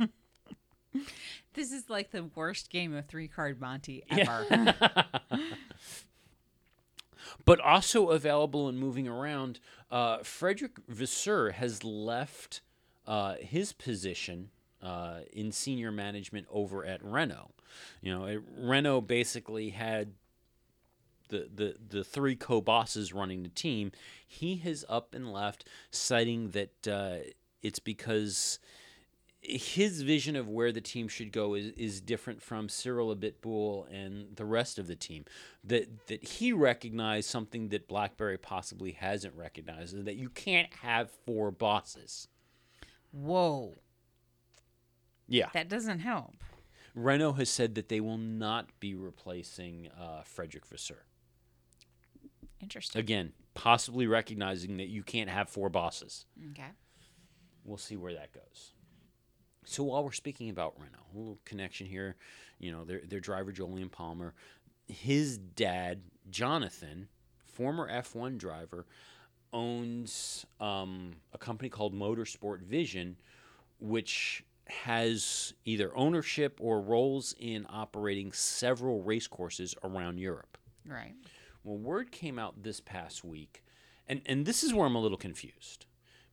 This 1.54 1.72
is 1.72 1.90
like 1.90 2.12
the 2.12 2.24
worst 2.36 2.70
game 2.72 2.96
of 2.96 3.06
three 3.06 3.28
card 3.28 3.62
Monty 3.62 4.04
ever. 4.10 4.74
but 7.46 7.60
also 7.60 8.10
available 8.10 8.68
and 8.68 8.80
moving 8.80 9.08
around. 9.08 9.60
Uh, 9.92 10.18
Frederick 10.24 10.78
Vasseur 10.88 11.52
has 11.52 11.84
left 11.84 12.62
uh, 13.06 13.36
his 13.36 13.72
position 13.72 14.50
uh, 14.82 15.20
in 15.32 15.52
senior 15.52 15.92
management 15.92 16.48
over 16.50 16.86
at 16.86 17.04
Renault. 17.04 17.52
You 18.02 18.18
know, 18.18 18.26
it, 18.26 18.42
Renault 18.58 19.02
basically 19.02 19.70
had 19.70 20.14
the, 21.34 21.50
the, 21.54 21.76
the 21.98 22.04
three 22.04 22.36
co 22.36 22.62
bosses 22.62 23.14
running 23.14 23.44
the 23.44 23.50
team. 23.50 23.92
He 24.26 24.58
has 24.58 24.86
up 24.88 25.14
and 25.14 25.32
left, 25.32 25.68
citing 25.92 26.52
that 26.52 26.88
uh, 26.88 27.30
it's 27.62 27.80
because 27.80 28.60
his 29.42 30.02
vision 30.04 30.36
of 30.36 30.48
where 30.48 30.72
the 30.72 30.82
team 30.82 31.08
should 31.08 31.32
go 31.32 31.54
is, 31.54 31.68
is 31.72 32.00
different 32.00 32.42
from 32.42 32.70
Cyril 32.70 33.14
Abiteboul 33.14 33.92
and 33.92 34.36
the 34.36 34.46
rest 34.46 34.80
of 34.80 34.88
the 34.88 34.96
team. 34.96 35.26
That 35.64 36.08
that 36.08 36.24
he 36.24 36.54
recognized 36.54 37.30
something 37.30 37.70
that 37.70 37.88
BlackBerry 37.88 38.38
possibly 38.38 38.92
hasn't 38.92 39.36
recognized, 39.36 39.96
is 39.96 40.06
that 40.06 40.16
you 40.16 40.30
can't 40.30 40.74
have 40.82 41.10
four 41.26 41.52
bosses. 41.52 42.28
Whoa. 43.12 43.76
Yeah. 45.28 45.50
That 45.54 45.70
doesn't 45.70 46.00
help. 46.00 46.36
Renault 46.96 47.34
has 47.34 47.50
said 47.50 47.76
that 47.76 47.90
they 47.90 48.00
will 48.00 48.18
not 48.18 48.68
be 48.80 48.94
replacing 48.94 49.90
uh, 50.00 50.22
Frederick 50.24 50.66
Vasseur. 50.66 51.06
Interesting. 52.64 53.00
Again, 53.00 53.34
possibly 53.54 54.08
recognizing 54.08 54.78
that 54.78 54.88
you 54.88 55.04
can't 55.04 55.30
have 55.30 55.50
four 55.50 55.70
bosses. 55.70 56.26
Okay. 56.52 56.72
We'll 57.64 57.78
see 57.78 57.98
where 57.98 58.14
that 58.14 58.34
goes. 58.34 58.74
So 59.66 59.84
while 59.84 60.04
we're 60.04 60.12
speaking 60.12 60.50
about 60.50 60.76
Renault, 60.78 61.06
a 61.14 61.18
little 61.18 61.40
connection 61.46 61.88
here, 61.88 62.16
you 62.60 62.72
know, 62.72 62.84
their 62.84 63.02
their 63.08 63.20
driver 63.20 63.52
Jolyon 63.52 63.92
Palmer, 63.92 64.34
his 64.88 65.38
dad 65.38 66.02
Jonathan, 66.30 67.08
former 67.46 67.90
F1 67.90 68.38
driver, 68.38 68.86
owns 69.54 70.46
um, 70.60 71.12
a 71.32 71.38
company 71.38 71.70
called 71.70 71.94
Motorsport 71.94 72.62
Vision, 72.62 73.16
which 73.80 74.44
has 74.68 75.54
either 75.66 75.96
ownership 75.96 76.58
or 76.62 76.82
roles 76.82 77.36
in 77.40 77.66
operating 77.70 78.32
several 78.32 79.02
race 79.04 79.28
courses 79.28 79.76
around 79.84 80.20
Europe. 80.20 80.58
Right. 80.86 81.14
Well, 81.64 81.78
word 81.78 82.12
came 82.12 82.38
out 82.38 82.64
this 82.64 82.80
past 82.80 83.24
week, 83.24 83.64
and, 84.08 84.22
and 84.26 84.46
this 84.46 84.64
is 84.64 84.74
where 84.74 84.86
I'm 84.86 84.96
a 84.96 85.02
little 85.02 85.18
confused 85.18 85.86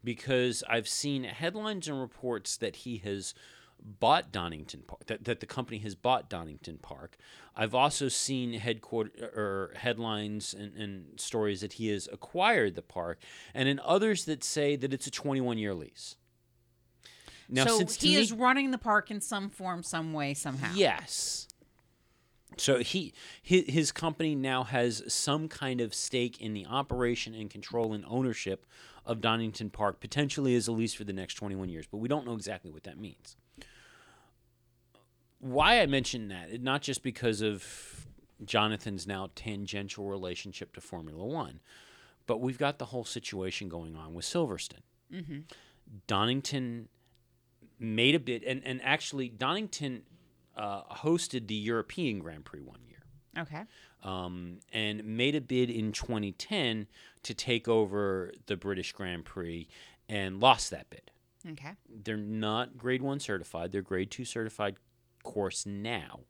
because 0.03 0.65
I've 0.69 0.89
seen 0.89 1.25
headlines 1.25 1.89
and 1.89 2.01
reports 2.01 2.57
that 2.57 2.77
he 2.77 2.99
has 2.99 3.35
bought 3.83 4.33
Donington 4.33 4.83
Park, 4.87 5.07
that, 5.07 5.25
that 5.25 5.41
the 5.41 5.47
company 5.47 5.79
has 5.79 5.95
bought 5.95 6.29
Donington 6.29 6.79
Park. 6.79 7.17
I've 7.57 7.75
also 7.75 8.09
seen 8.09 8.55
headquarter 8.55 9.11
or 9.35 9.73
headlines 9.77 10.55
and, 10.55 10.75
and 10.75 11.21
stories 11.21 11.61
that 11.61 11.75
he 11.75 11.89
has 11.89 12.09
acquired 12.13 12.75
the 12.75 12.83
park, 12.83 13.23
and 13.55 13.69
in 13.69 13.81
others 13.85 14.25
that 14.27 14.45
say 14.45 14.77
that 14.77 14.93
it's 14.93 15.07
a 15.07 15.11
21 15.11 15.59
year 15.59 15.75
lease. 15.75 16.17
Now, 17.49 17.67
so 17.67 17.79
since 17.79 18.01
he 18.01 18.15
me- 18.15 18.21
is 18.21 18.33
running 18.33 18.71
the 18.71 18.79
park 18.79 19.11
in 19.11 19.21
some 19.21 19.51
form, 19.51 19.83
some 19.83 20.13
way, 20.13 20.35
somehow. 20.35 20.73
Yes. 20.75 21.49
So 22.61 22.79
he 22.79 23.13
his, 23.43 23.65
his 23.67 23.93
company 23.93 24.35
now 24.35 24.65
has 24.65 25.03
some 25.09 25.49
kind 25.49 25.81
of 25.81 25.95
stake 25.95 26.41
in 26.41 26.53
the 26.53 26.67
operation 26.67 27.35
and 27.35 27.49
control 27.51 27.93
and 27.93 28.05
ownership 28.07 28.67
of 29.07 29.21
Donington 29.21 29.71
Park, 29.71 30.01
potentially 30.01 30.55
as 30.55 30.69
a 30.69 30.73
lease 30.73 30.95
for 30.95 31.05
the 31.05 31.13
next 31.13 31.35
21 31.35 31.69
years, 31.69 31.87
but 31.91 31.99
we 31.99 32.09
don't 32.09 32.27
know 32.27 32.35
exactly 32.35 32.71
what 32.71 32.85
that 32.85 32.99
means. 32.99 33.37
Why 35.39 35.81
I 35.81 35.87
mention 35.87 36.29
that, 36.29 36.61
not 36.61 36.83
just 36.83 37.03
because 37.03 37.41
of 37.41 38.07
Jonathan's 38.45 39.07
now 39.07 39.31
tangential 39.35 40.07
relationship 40.07 40.75
to 40.75 40.81
Formula 40.81 41.25
One, 41.25 41.61
but 42.27 42.41
we've 42.41 42.59
got 42.59 42.79
the 42.79 42.87
whole 42.87 43.05
situation 43.05 43.69
going 43.69 43.97
on 43.97 44.15
with 44.15 44.27
Silverstone. 44.27 44.83
Mm-hmm. 45.13 45.39
Donington 46.07 46.89
made 47.79 48.15
a 48.15 48.21
bid, 48.21 48.45
and, 48.45 48.63
and 48.65 48.81
actually, 48.85 49.31
Donington 49.31 50.03
uh, 50.61 50.83
hosted 50.97 51.47
the 51.47 51.55
European 51.55 52.19
Grand 52.19 52.45
Prix 52.45 52.61
one 52.61 52.81
year 52.87 53.03
Okay. 53.39 53.63
um, 54.03 54.59
and 54.73 55.03
made 55.05 55.35
a 55.35 55.41
bid 55.41 55.71
in 55.71 55.93
2010 55.93 56.87
to 57.23 57.35
take 57.35 57.67
over 57.69 58.33
the 58.47 58.57
British 58.57 58.93
Grand 58.93 59.25
Prix 59.25 59.67
and 60.09 60.39
lost 60.41 60.71
that 60.71 60.91
bid. 60.91 61.11
Okay. 61.53 61.71
They're 61.89 62.17
not 62.17 62.77
grade 62.77 63.01
one 63.03 63.21
certified, 63.21 63.73
they're 63.73 63.81
grade 63.83 64.11
two 64.11 64.25
certified 64.27 64.77
course 65.23 65.65
now. 65.65 66.21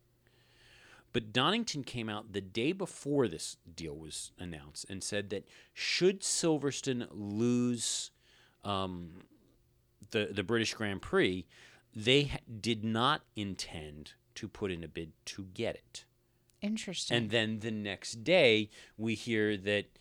But 1.12 1.32
Donington 1.32 1.82
came 1.82 2.08
out 2.08 2.32
the 2.32 2.40
day 2.40 2.70
before 2.70 3.26
this 3.26 3.56
deal 3.74 3.96
was 3.96 4.30
announced 4.38 4.86
and 4.88 5.02
said 5.02 5.30
that 5.30 5.44
should 5.74 6.20
Silverstone 6.20 7.08
lose 7.10 8.12
um, 8.62 9.24
the 10.12 10.28
the 10.32 10.44
British 10.44 10.72
Grand 10.74 11.02
Prix, 11.02 11.46
they 11.96 12.24
ha- 12.24 12.38
did 12.60 12.84
not 12.84 13.22
intend 13.34 14.12
to 14.40 14.48
put 14.48 14.70
in 14.70 14.82
a 14.82 14.88
bid 14.88 15.12
to 15.26 15.44
get 15.54 15.74
it. 15.76 16.04
Interesting. 16.62 17.16
And 17.16 17.30
then 17.30 17.58
the 17.60 17.70
next 17.70 18.24
day, 18.24 18.70
we 18.96 19.14
hear 19.14 19.56
that 19.58 19.98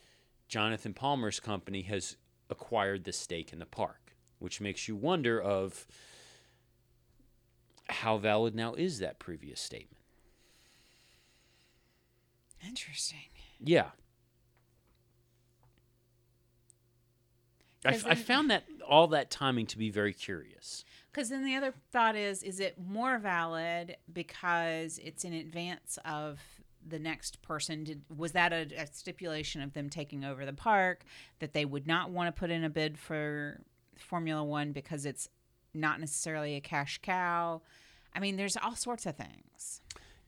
Jonathan 0.48 0.94
Palmer's 0.94 1.40
company 1.40 1.82
has 1.84 2.16
acquired 2.50 3.04
the 3.04 3.12
stake 3.14 3.52
in 3.54 3.60
the 3.60 3.66
park, 3.66 4.16
which 4.40 4.62
makes 4.62 4.88
you 4.88 4.96
wonder 4.96 5.42
of 5.42 5.86
how 7.90 8.18
valid 8.18 8.56
now 8.56 8.74
is 8.76 9.00
that 9.00 9.20
previous 9.20 9.60
statement. 9.60 9.98
Interesting. 12.66 13.30
Yeah. 13.60 13.90
I, 17.86 17.92
'Cause 17.92 18.06
I 18.06 18.16
found 18.16 18.52
that 18.52 18.66
all 18.88 19.08
that 19.08 19.32
timing 19.32 19.66
to 19.68 19.78
be 19.78 19.90
very 19.90 20.14
curious. 20.14 20.84
Because 21.12 21.30
then 21.30 21.44
the 21.44 21.56
other 21.56 21.74
thought 21.92 22.16
is, 22.16 22.44
is 22.44 22.60
it 22.60 22.78
more 22.80 23.18
valid 23.18 23.98
because 24.12 25.00
it's 25.04 25.24
in 25.24 25.34
advance 25.34 25.98
of 26.06 26.40
the 26.88 27.00
next 27.00 27.42
person? 27.42 27.84
Did 27.84 28.02
was 28.16 28.34
that 28.34 28.54
a, 28.54 28.68
a 28.78 28.88
stipulation 28.88 29.62
of 29.62 29.74
them 29.74 29.90
taking 29.90 30.24
over 30.24 30.46
the 30.46 30.54
park 30.54 31.04
that 31.40 31.54
they 31.54 31.66
would 31.66 31.88
not 31.88 32.12
want 32.12 32.34
to 32.34 32.40
put 32.40 32.52
in 32.52 32.64
a 32.64 32.70
bid 32.70 32.98
for 32.98 33.62
Formula 33.98 34.44
One 34.44 34.72
because 34.72 35.06
it's 35.06 35.30
not 35.74 36.00
necessarily 36.00 36.56
a 36.56 36.62
cash 36.62 37.00
cow? 37.02 37.62
I 38.14 38.20
mean, 38.20 38.38
there's 38.38 38.58
all 38.58 38.76
sorts 38.76 39.06
of 39.06 39.16
things. 39.16 39.82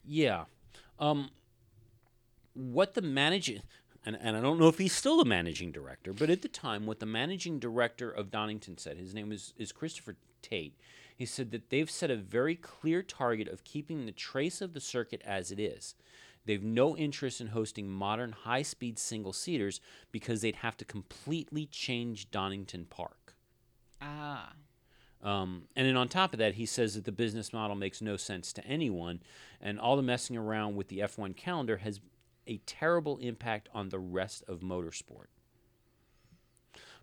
Yeah. 0.03 0.45
Um, 0.99 1.29
what 2.53 2.95
the 2.95 3.01
managing, 3.01 3.61
and, 4.05 4.17
and 4.19 4.35
I 4.35 4.41
don't 4.41 4.59
know 4.59 4.67
if 4.67 4.77
he's 4.77 4.93
still 4.93 5.17
the 5.17 5.25
managing 5.25 5.71
director, 5.71 6.13
but 6.13 6.29
at 6.29 6.41
the 6.41 6.47
time, 6.47 6.85
what 6.85 6.99
the 6.99 7.05
managing 7.05 7.59
director 7.59 8.09
of 8.09 8.31
Donington 8.31 8.77
said, 8.77 8.97
his 8.97 9.13
name 9.13 9.31
is, 9.31 9.53
is 9.57 9.71
Christopher 9.71 10.15
Tate, 10.41 10.77
he 11.15 11.25
said 11.25 11.51
that 11.51 11.69
they've 11.69 11.89
set 11.89 12.11
a 12.11 12.15
very 12.15 12.55
clear 12.55 13.01
target 13.03 13.47
of 13.47 13.63
keeping 13.63 14.05
the 14.05 14.11
trace 14.11 14.61
of 14.61 14.73
the 14.73 14.79
circuit 14.79 15.21
as 15.25 15.51
it 15.51 15.59
is. 15.59 15.95
They've 16.45 16.63
no 16.63 16.97
interest 16.97 17.39
in 17.39 17.47
hosting 17.47 17.87
modern 17.87 18.31
high 18.31 18.63
speed 18.63 18.97
single 18.97 19.33
seaters 19.33 19.79
because 20.11 20.41
they'd 20.41 20.55
have 20.57 20.77
to 20.77 20.85
completely 20.85 21.67
change 21.67 22.31
Donington 22.31 22.85
Park. 22.85 23.35
Ah. 24.01 24.53
Um, 25.23 25.67
and 25.75 25.87
then 25.87 25.95
on 25.95 26.07
top 26.07 26.33
of 26.33 26.39
that, 26.39 26.55
he 26.55 26.65
says 26.65 26.95
that 26.95 27.05
the 27.05 27.11
business 27.11 27.53
model 27.53 27.75
makes 27.75 28.01
no 28.01 28.17
sense 28.17 28.51
to 28.53 28.65
anyone, 28.65 29.21
and 29.61 29.79
all 29.79 29.95
the 29.95 30.01
messing 30.01 30.35
around 30.35 30.75
with 30.75 30.87
the 30.87 30.99
F1 30.99 31.35
calendar 31.35 31.77
has 31.77 31.99
a 32.47 32.57
terrible 32.65 33.17
impact 33.17 33.69
on 33.73 33.89
the 33.89 33.99
rest 33.99 34.43
of 34.47 34.61
motorsport. 34.61 35.27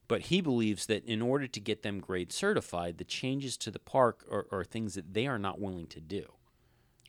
But 0.08 0.22
he 0.22 0.40
believes 0.40 0.86
that 0.86 1.04
in 1.04 1.20
order 1.20 1.46
to 1.46 1.60
get 1.60 1.82
them 1.82 2.00
grade 2.00 2.32
certified, 2.32 2.96
the 2.96 3.04
changes 3.04 3.56
to 3.58 3.70
the 3.70 3.78
park 3.78 4.24
are, 4.30 4.46
are 4.50 4.64
things 4.64 4.94
that 4.94 5.12
they 5.12 5.26
are 5.26 5.38
not 5.38 5.60
willing 5.60 5.86
to 5.88 6.00
do. 6.00 6.24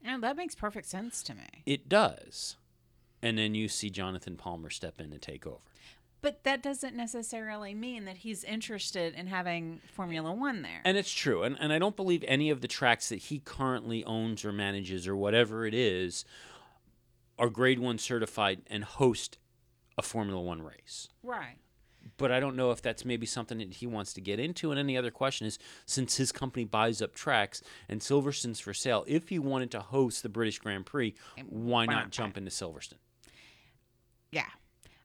And 0.03 0.21
that 0.23 0.35
makes 0.35 0.53
perfect 0.53 0.87
sense 0.87 1.23
to 1.23 1.33
me. 1.33 1.63
It 1.65 1.87
does. 1.89 2.57
And 3.21 3.37
then 3.37 3.55
you 3.55 3.67
see 3.67 3.89
Jonathan 3.89 4.35
Palmer 4.35 4.69
step 4.69 4.99
in 4.99 5.11
and 5.11 5.21
take 5.21 5.47
over. 5.47 5.59
But 6.21 6.43
that 6.43 6.61
doesn't 6.61 6.95
necessarily 6.95 7.73
mean 7.73 8.03
that 8.03 8.17
he's 8.17 8.43
interested 8.43 9.13
in 9.15 9.27
having 9.27 9.79
Formula 9.93 10.33
One 10.33 10.61
there. 10.61 10.81
And 10.83 10.97
it's 10.97 11.11
true. 11.11 11.43
And, 11.43 11.57
and 11.59 11.71
I 11.71 11.79
don't 11.79 11.95
believe 11.95 12.25
any 12.27 12.49
of 12.49 12.59
the 12.59 12.67
tracks 12.67 13.07
that 13.09 13.19
he 13.19 13.39
currently 13.39 14.03
owns 14.03 14.43
or 14.43 14.51
manages 14.51 15.07
or 15.07 15.15
whatever 15.15 15.65
it 15.65 15.73
is 15.73 16.25
are 17.37 17.49
grade 17.49 17.79
one 17.79 17.97
certified 17.97 18.61
and 18.67 18.83
host 18.83 19.37
a 19.97 20.01
Formula 20.01 20.41
One 20.41 20.61
race. 20.61 21.07
right. 21.23 21.55
But 22.19 22.31
I 22.31 22.39
don't 22.39 22.55
know 22.55 22.69
if 22.71 22.81
that's 22.81 23.05
maybe 23.05 23.25
something 23.25 23.57
that 23.57 23.73
he 23.73 23.87
wants 23.87 24.13
to 24.13 24.21
get 24.21 24.39
into. 24.39 24.69
And 24.69 24.79
any 24.79 24.97
other 24.97 25.09
question 25.09 25.47
is 25.47 25.57
since 25.85 26.17
his 26.17 26.31
company 26.31 26.65
buys 26.65 27.01
up 27.01 27.15
tracks 27.15 27.63
and 27.87 28.01
Silverstone's 28.01 28.59
for 28.59 28.73
sale, 28.73 29.05
if 29.07 29.29
he 29.29 29.39
wanted 29.39 29.71
to 29.71 29.79
host 29.79 30.21
the 30.21 30.29
British 30.29 30.59
Grand 30.59 30.85
Prix, 30.85 31.15
why 31.47 31.85
not 31.85 31.95
not 31.95 32.11
jump 32.11 32.37
into 32.37 32.51
Silverstone? 32.51 32.99
Yeah. 34.31 34.49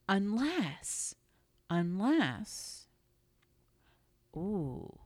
Unless, 0.08 1.14
unless, 1.70 2.86
ooh. 4.36 4.98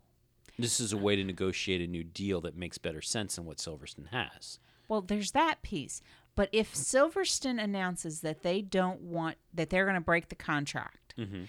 This 0.59 0.81
is 0.81 0.93
a 0.93 0.97
way 0.97 1.15
to 1.15 1.23
negotiate 1.23 1.81
a 1.81 1.87
new 1.87 2.03
deal 2.03 2.41
that 2.41 2.57
makes 2.57 2.79
better 2.79 3.01
sense 3.01 3.37
than 3.37 3.45
what 3.45 3.59
Silverstone 3.59 4.09
has. 4.09 4.59
Well, 4.89 5.03
there's 5.03 5.31
that 5.33 5.63
piece. 5.63 6.03
But 6.35 6.49
if 6.53 6.75
Silverstone 6.75 7.63
announces 7.63 8.21
that 8.21 8.43
they 8.43 8.63
don't 8.63 9.01
want, 9.01 9.37
that 9.53 9.71
they're 9.71 9.85
going 9.85 9.95
to 9.95 10.01
break 10.01 10.29
the 10.29 10.35
contract, 10.35 11.15
mm-hmm. 11.19 11.45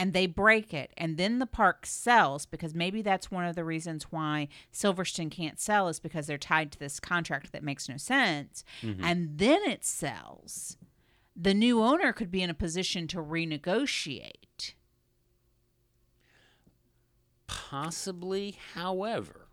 And 0.00 0.14
they 0.14 0.26
break 0.26 0.72
it, 0.72 0.94
and 0.96 1.18
then 1.18 1.40
the 1.40 1.46
park 1.46 1.84
sells, 1.84 2.46
because 2.46 2.74
maybe 2.74 3.02
that's 3.02 3.30
one 3.30 3.44
of 3.44 3.54
the 3.54 3.64
reasons 3.64 4.04
why 4.04 4.48
Silverstone 4.72 5.30
can't 5.30 5.60
sell 5.60 5.88
is 5.88 6.00
because 6.00 6.26
they're 6.26 6.38
tied 6.38 6.72
to 6.72 6.78
this 6.78 6.98
contract 6.98 7.52
that 7.52 7.62
makes 7.62 7.86
no 7.86 7.98
sense, 7.98 8.64
mm-hmm. 8.80 9.04
and 9.04 9.36
then 9.36 9.60
it 9.66 9.84
sells, 9.84 10.78
the 11.36 11.52
new 11.52 11.82
owner 11.82 12.14
could 12.14 12.30
be 12.30 12.40
in 12.40 12.48
a 12.48 12.54
position 12.54 13.06
to 13.08 13.18
renegotiate. 13.18 14.72
Possibly, 17.46 18.56
however, 18.72 19.48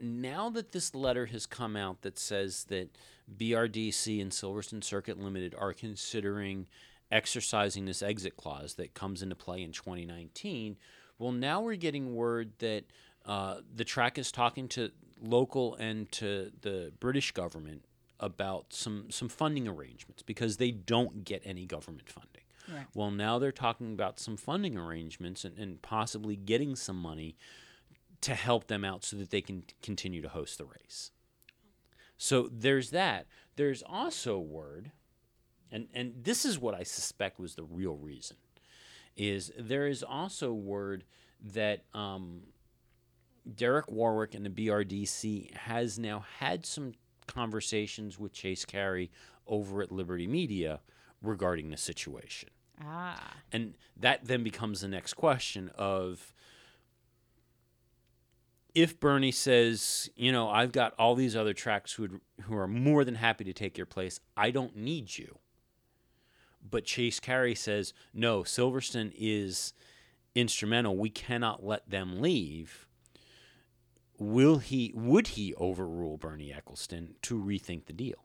now 0.00 0.48
that 0.48 0.72
this 0.72 0.94
letter 0.94 1.26
has 1.26 1.44
come 1.44 1.76
out 1.76 2.00
that 2.00 2.18
says 2.18 2.64
that 2.70 2.96
BRDC 3.36 4.18
and 4.18 4.32
Silverstone 4.32 4.82
Circuit 4.82 5.20
Limited 5.20 5.54
are 5.58 5.74
considering 5.74 6.68
exercising 7.12 7.84
this 7.84 8.02
exit 8.02 8.36
clause 8.36 8.74
that 8.74 8.94
comes 8.94 9.22
into 9.22 9.36
play 9.36 9.62
in 9.62 9.70
2019, 9.72 10.76
well, 11.18 11.32
now 11.32 11.60
we're 11.60 11.76
getting 11.76 12.14
word 12.14 12.52
that 12.58 12.84
uh, 13.24 13.58
the 13.72 13.84
track 13.84 14.18
is 14.18 14.32
talking 14.32 14.66
to 14.68 14.90
local 15.22 15.76
and 15.76 16.10
to 16.12 16.50
the 16.62 16.92
British 16.98 17.30
government 17.30 17.84
about 18.18 18.72
some 18.72 19.10
some 19.10 19.28
funding 19.28 19.68
arrangements 19.68 20.22
because 20.22 20.56
they 20.56 20.70
don't 20.70 21.24
get 21.24 21.42
any 21.44 21.66
government 21.66 22.08
funding. 22.08 22.42
Right. 22.72 22.86
Well, 22.94 23.10
now 23.10 23.38
they're 23.38 23.52
talking 23.52 23.92
about 23.92 24.20
some 24.20 24.36
funding 24.36 24.76
arrangements 24.78 25.44
and, 25.44 25.58
and 25.58 25.82
possibly 25.82 26.36
getting 26.36 26.76
some 26.76 26.96
money 26.96 27.36
to 28.20 28.34
help 28.34 28.68
them 28.68 28.84
out 28.84 29.04
so 29.04 29.16
that 29.16 29.30
they 29.30 29.40
can 29.40 29.64
continue 29.82 30.22
to 30.22 30.28
host 30.28 30.58
the 30.58 30.64
race. 30.64 31.10
So 32.16 32.48
there's 32.52 32.90
that. 32.90 33.26
There's 33.56 33.82
also 33.82 34.38
word, 34.38 34.92
and, 35.72 35.88
and 35.94 36.12
this 36.22 36.44
is 36.44 36.58
what 36.58 36.74
I 36.74 36.82
suspect 36.82 37.40
was 37.40 37.54
the 37.54 37.64
real 37.64 37.96
reason, 37.96 38.36
is 39.16 39.50
there 39.58 39.86
is 39.86 40.02
also 40.02 40.52
word 40.52 41.04
that 41.54 41.84
um, 41.94 42.42
Derek 43.56 43.90
Warwick 43.90 44.34
and 44.34 44.44
the 44.44 44.50
BRDC 44.50 45.56
has 45.56 45.98
now 45.98 46.24
had 46.38 46.64
some 46.66 46.92
conversations 47.26 48.18
with 48.18 48.32
Chase 48.32 48.64
Carey 48.64 49.10
over 49.46 49.82
at 49.82 49.90
Liberty 49.90 50.26
Media 50.26 50.80
regarding 51.22 51.70
the 51.70 51.76
situation. 51.76 52.50
Ah. 52.84 53.36
And 53.52 53.74
that 53.96 54.26
then 54.26 54.42
becomes 54.42 54.80
the 54.80 54.88
next 54.88 55.14
question 55.14 55.70
of 55.76 56.34
if 58.74 58.98
Bernie 58.98 59.32
says, 59.32 60.08
you 60.16 60.32
know, 60.32 60.48
I've 60.48 60.72
got 60.72 60.94
all 60.98 61.14
these 61.14 61.36
other 61.36 61.52
tracks 61.52 61.92
who 61.92 62.02
would, 62.02 62.20
who 62.42 62.56
are 62.56 62.68
more 62.68 63.04
than 63.04 63.16
happy 63.16 63.44
to 63.44 63.52
take 63.52 63.76
your 63.76 63.86
place, 63.86 64.20
I 64.36 64.50
don't 64.50 64.76
need 64.76 65.16
you. 65.18 65.38
But 66.68 66.84
Chase 66.84 67.20
Carey 67.20 67.54
says, 67.54 67.92
no, 68.14 68.42
Silverstone 68.42 69.12
is 69.16 69.72
instrumental. 70.34 70.96
We 70.96 71.10
cannot 71.10 71.64
let 71.64 71.90
them 71.90 72.20
leave. 72.20 72.86
Will 74.18 74.58
he? 74.58 74.92
Would 74.94 75.28
he 75.28 75.54
overrule 75.56 76.16
Bernie 76.16 76.52
Ecclestone 76.56 77.14
to 77.22 77.34
rethink 77.42 77.86
the 77.86 77.92
deal? 77.92 78.24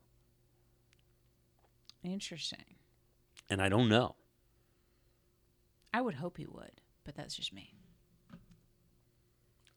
Interesting. 2.03 2.75
And 3.49 3.61
I 3.61 3.69
don't 3.69 3.89
know. 3.89 4.15
I 5.93 6.01
would 6.01 6.15
hope 6.15 6.37
he 6.37 6.45
would, 6.45 6.81
but 7.03 7.15
that's 7.15 7.35
just 7.35 7.51
me. 7.53 7.73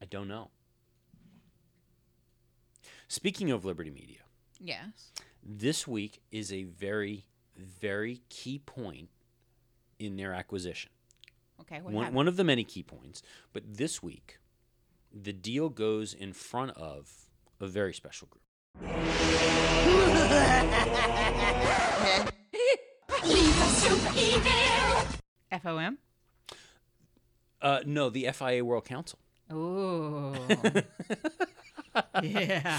I 0.03 0.05
don't 0.05 0.29
know. 0.29 0.51
Speaking 3.09 3.51
of 3.51 3.65
Liberty 3.65 3.91
Media, 3.91 4.19
Yes. 4.59 5.13
this 5.43 5.87
week 5.87 6.21
is 6.31 6.53
a 6.53 6.65
very, 6.65 7.25
very 7.61 8.21
key 8.29 8.59
point 8.59 9.09
in 9.99 10.17
their 10.17 10.33
acquisition. 10.33 10.91
Okay. 11.61 11.81
One, 11.81 12.15
one 12.15 12.29
of 12.29 12.37
the 12.37 12.45
many 12.45 12.65
key 12.65 12.83
points. 12.83 13.23
But 13.53 13.77
this 13.77 14.03
week, 14.03 14.39
the 15.13 15.33
deal 15.33 15.69
goes 15.69 16.15
in 16.15 16.33
front 16.33 16.73
of 16.73 17.11
a 17.61 17.67
very 17.67 17.93
special 17.93 18.29
group. 18.29 18.43
FOM? 25.63 25.99
Uh, 27.61 27.81
no, 27.85 28.09
the 28.09 28.31
FIA 28.33 28.65
World 28.65 28.87
Council. 28.87 29.19
Ooh. 29.53 30.33
yeah. 32.23 32.79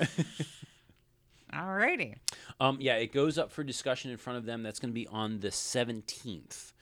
Alrighty. 1.54 2.16
Um, 2.58 2.78
yeah, 2.80 2.96
it 2.96 3.12
goes 3.12 3.38
up 3.38 3.52
for 3.52 3.62
discussion 3.62 4.10
in 4.10 4.16
front 4.16 4.38
of 4.38 4.44
them. 4.44 4.62
That's 4.62 4.80
going 4.80 4.90
to 4.90 4.94
be 4.94 5.06
on 5.06 5.40
the 5.40 5.48
17th. 5.48 6.72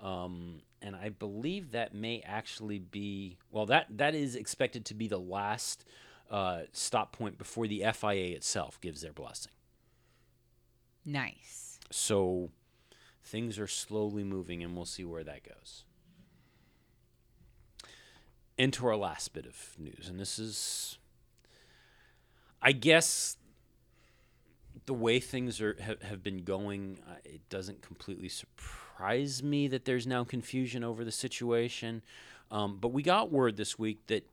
Um, 0.00 0.62
and 0.80 0.96
I 0.96 1.10
believe 1.10 1.72
that 1.72 1.94
may 1.94 2.22
actually 2.24 2.78
be, 2.78 3.36
well, 3.50 3.66
that, 3.66 3.86
that 3.90 4.14
is 4.14 4.34
expected 4.34 4.84
to 4.86 4.94
be 4.94 5.06
the 5.06 5.20
last 5.20 5.84
uh, 6.30 6.62
stop 6.72 7.16
point 7.16 7.36
before 7.36 7.66
the 7.66 7.84
FIA 7.92 8.34
itself 8.34 8.80
gives 8.80 9.02
their 9.02 9.12
blessing. 9.12 9.52
Nice. 11.04 11.78
So 11.90 12.50
things 13.22 13.58
are 13.58 13.66
slowly 13.66 14.24
moving, 14.24 14.62
and 14.62 14.74
we'll 14.74 14.86
see 14.86 15.04
where 15.04 15.24
that 15.24 15.42
goes. 15.44 15.84
Into 18.56 18.86
our 18.86 18.96
last 18.96 19.32
bit 19.32 19.46
of 19.46 19.74
news, 19.78 20.08
and 20.08 20.18
this 20.18 20.38
is, 20.38 20.98
I 22.60 22.72
guess, 22.72 23.36
the 24.86 24.94
way 24.94 25.20
things 25.20 25.60
are 25.60 25.76
have, 25.80 26.02
have 26.02 26.22
been 26.22 26.44
going. 26.44 26.98
Uh, 27.08 27.14
it 27.24 27.48
doesn't 27.48 27.82
completely 27.82 28.28
surprise 28.28 29.42
me 29.42 29.68
that 29.68 29.84
there's 29.84 30.06
now 30.06 30.24
confusion 30.24 30.82
over 30.84 31.04
the 31.04 31.12
situation. 31.12 32.02
Um, 32.50 32.78
but 32.80 32.88
we 32.88 33.02
got 33.02 33.30
word 33.32 33.56
this 33.56 33.78
week 33.78 34.06
that 34.08 34.28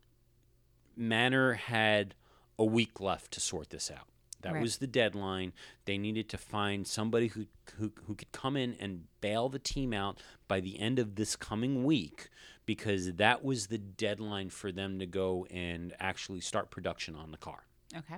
Manor 0.95 1.53
had 1.53 2.15
a 2.57 2.65
week 2.65 2.99
left 2.99 3.31
to 3.33 3.39
sort 3.39 3.69
this 3.69 3.89
out. 3.89 4.07
That 4.41 4.53
Right. 4.53 4.61
was 4.61 4.77
the 4.77 4.87
deadline. 4.87 5.51
They 5.85 5.97
needed 5.97 6.29
to 6.29 6.37
find 6.37 6.87
somebody 6.87 7.27
who, 7.27 7.45
who 7.77 7.91
who 8.05 8.15
could 8.15 8.31
come 8.31 8.55
in 8.55 8.73
and 8.79 9.05
bail 9.21 9.49
the 9.49 9.59
team 9.59 9.93
out 9.93 10.21
by 10.47 10.61
the 10.61 10.79
end 10.79 10.97
of 10.97 11.15
this 11.15 11.35
coming 11.35 11.83
week 11.83 12.29
because 12.65 13.13
that 13.13 13.43
was 13.43 13.67
the 13.67 13.77
deadline 13.77 14.49
for 14.49 14.71
them 14.71 14.97
to 14.99 15.05
go 15.05 15.45
and 15.51 15.93
actually 15.99 16.39
start 16.39 16.71
production 16.71 17.15
on 17.15 17.31
the 17.31 17.37
car. 17.37 17.65
Okay. 17.97 18.15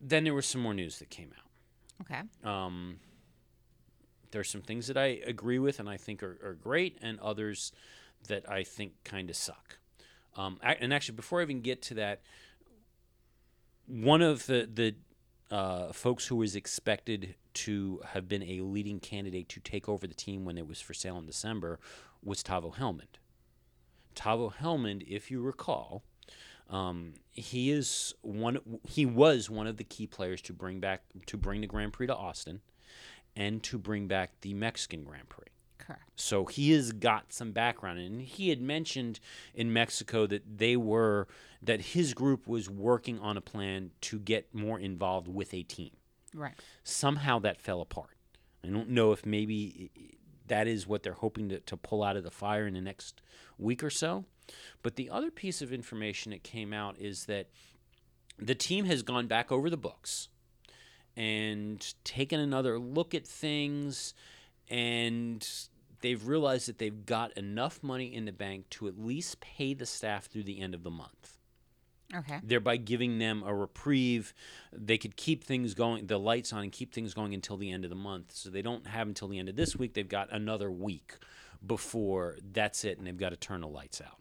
Then 0.00 0.24
there 0.24 0.34
was 0.34 0.46
some 0.46 0.60
more 0.60 0.74
news 0.74 0.98
that 0.98 1.10
came 1.10 1.32
out. 1.36 1.44
Okay. 2.02 2.20
Um, 2.44 3.00
there's 4.30 4.48
some 4.48 4.62
things 4.62 4.86
that 4.86 4.96
I 4.96 5.20
agree 5.26 5.58
with 5.58 5.80
and 5.80 5.88
I 5.88 5.96
think 5.96 6.22
are, 6.22 6.38
are 6.44 6.54
great, 6.54 6.98
and 7.02 7.18
others 7.20 7.72
that 8.28 8.48
I 8.50 8.62
think 8.62 8.92
kind 9.04 9.30
of 9.30 9.36
suck. 9.36 9.78
Um, 10.36 10.60
and 10.62 10.92
actually, 10.94 11.16
before 11.16 11.40
I 11.40 11.42
even 11.42 11.60
get 11.60 11.82
to 11.82 11.94
that, 11.94 12.22
one 13.86 14.22
of 14.22 14.46
the 14.46 14.68
the 14.72 14.94
uh, 15.54 15.92
folks 15.92 16.26
who 16.26 16.36
was 16.36 16.54
expected 16.54 17.34
to 17.54 18.00
have 18.12 18.28
been 18.28 18.42
a 18.42 18.60
leading 18.60 19.00
candidate 19.00 19.48
to 19.48 19.60
take 19.60 19.88
over 19.88 20.06
the 20.06 20.14
team 20.14 20.44
when 20.44 20.58
it 20.58 20.68
was 20.68 20.80
for 20.80 20.94
sale 20.94 21.18
in 21.18 21.26
December 21.26 21.80
was 22.22 22.42
Tavo 22.42 22.74
Hellmund. 22.74 23.18
Tavo 24.14 24.52
Hellmund, 24.52 25.04
if 25.08 25.30
you 25.30 25.40
recall, 25.40 26.02
um, 26.70 27.14
he 27.32 27.70
is 27.70 28.14
one. 28.22 28.58
He 28.84 29.06
was 29.06 29.48
one 29.48 29.66
of 29.66 29.76
the 29.76 29.84
key 29.84 30.06
players 30.06 30.42
to 30.42 30.52
bring 30.52 30.80
back 30.80 31.02
to 31.26 31.36
bring 31.36 31.60
the 31.60 31.66
Grand 31.66 31.92
Prix 31.92 32.08
to 32.08 32.16
Austin, 32.16 32.60
and 33.36 33.62
to 33.64 33.78
bring 33.78 34.06
back 34.06 34.32
the 34.42 34.54
Mexican 34.54 35.04
Grand 35.04 35.28
Prix. 35.28 35.46
Correct. 35.78 36.02
So 36.16 36.44
he 36.44 36.72
has 36.72 36.92
got 36.92 37.32
some 37.32 37.52
background, 37.52 37.98
and 38.00 38.20
he 38.20 38.50
had 38.50 38.60
mentioned 38.60 39.20
in 39.54 39.72
Mexico 39.72 40.26
that 40.26 40.58
they 40.58 40.76
were 40.76 41.26
that 41.62 41.80
his 41.80 42.12
group 42.12 42.46
was 42.46 42.68
working 42.68 43.18
on 43.20 43.36
a 43.36 43.40
plan 43.40 43.92
to 44.02 44.18
get 44.18 44.54
more 44.54 44.78
involved 44.78 45.28
with 45.28 45.54
a 45.54 45.62
team. 45.62 45.92
Right. 46.34 46.54
Somehow 46.84 47.38
that 47.40 47.60
fell 47.60 47.80
apart. 47.80 48.16
I 48.62 48.68
don't 48.68 48.90
know 48.90 49.12
if 49.12 49.24
maybe 49.24 49.90
that 50.48 50.66
is 50.66 50.86
what 50.86 51.02
they're 51.02 51.12
hoping 51.12 51.48
to, 51.48 51.60
to 51.60 51.76
pull 51.76 52.02
out 52.02 52.16
of 52.16 52.24
the 52.24 52.30
fire 52.30 52.66
in 52.66 52.74
the 52.74 52.80
next 52.80 53.20
week 53.58 53.82
or 53.82 53.90
so. 53.90 54.24
But 54.82 54.96
the 54.96 55.10
other 55.10 55.30
piece 55.30 55.62
of 55.62 55.72
information 55.72 56.30
that 56.30 56.42
came 56.42 56.72
out 56.72 56.96
is 56.98 57.26
that 57.26 57.48
the 58.38 58.54
team 58.54 58.84
has 58.86 59.02
gone 59.02 59.26
back 59.26 59.50
over 59.50 59.68
the 59.68 59.76
books 59.76 60.28
and 61.16 61.94
taken 62.04 62.40
another 62.40 62.78
look 62.78 63.14
at 63.14 63.26
things 63.26 64.14
and 64.70 65.46
they've 66.00 66.26
realized 66.26 66.68
that 66.68 66.78
they've 66.78 67.04
got 67.06 67.36
enough 67.36 67.82
money 67.82 68.14
in 68.14 68.24
the 68.24 68.32
bank 68.32 68.68
to 68.70 68.86
at 68.86 68.98
least 68.98 69.40
pay 69.40 69.74
the 69.74 69.86
staff 69.86 70.26
through 70.26 70.44
the 70.44 70.60
end 70.60 70.74
of 70.74 70.84
the 70.84 70.90
month 70.90 71.37
Okay. 72.14 72.40
thereby 72.42 72.78
giving 72.78 73.18
them 73.18 73.42
a 73.44 73.54
reprieve. 73.54 74.32
They 74.72 74.96
could 74.96 75.16
keep 75.16 75.44
things 75.44 75.74
going, 75.74 76.06
the 76.06 76.18
lights 76.18 76.54
on, 76.54 76.62
and 76.62 76.72
keep 76.72 76.94
things 76.94 77.12
going 77.12 77.34
until 77.34 77.58
the 77.58 77.70
end 77.70 77.84
of 77.84 77.90
the 77.90 77.96
month. 77.96 78.32
So 78.34 78.48
they 78.48 78.62
don't 78.62 78.86
have 78.86 79.08
until 79.08 79.28
the 79.28 79.38
end 79.38 79.50
of 79.50 79.56
this 79.56 79.76
week. 79.76 79.92
They've 79.92 80.08
got 80.08 80.32
another 80.32 80.70
week 80.70 81.16
before 81.66 82.38
that's 82.52 82.84
it, 82.84 82.96
and 82.96 83.06
they've 83.06 83.16
got 83.16 83.30
to 83.30 83.36
turn 83.36 83.60
the 83.60 83.68
lights 83.68 84.00
out. 84.00 84.20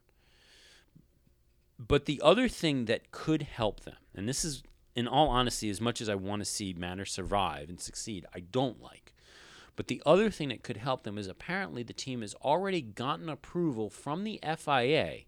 But 1.80 2.06
the 2.06 2.22
other 2.24 2.48
thing 2.48 2.86
that 2.86 3.12
could 3.12 3.44
help 3.44 3.82
them, 3.82 3.98
and 4.14 4.28
this 4.28 4.44
is, 4.44 4.64
in 4.96 5.08
all 5.08 5.30
honesty, 5.30 5.70
as 5.70 5.80
much 5.80 6.02
as 6.02 6.10
I 6.10 6.16
want 6.16 6.42
to 6.42 6.46
see 6.46 6.74
Manor 6.74 7.06
survive 7.06 7.70
and 7.70 7.80
succeed, 7.80 8.26
I 8.34 8.40
don't 8.40 8.82
like. 8.82 9.14
But 9.78 9.88
the 9.88 10.02
other 10.06 10.32
thing 10.32 10.50
that 10.50 10.64
could 10.64 10.78
help 10.78 11.04
them 11.04 11.20
is 11.20 11.28
apparently 11.28 11.84
the 11.84 11.94
team 11.94 12.22
has 12.22 12.34
already 12.36 12.82
gotten 12.82 13.30
approval 13.30 13.92
from 13.92 14.24
the 14.24 14.42
FIA 14.58 15.26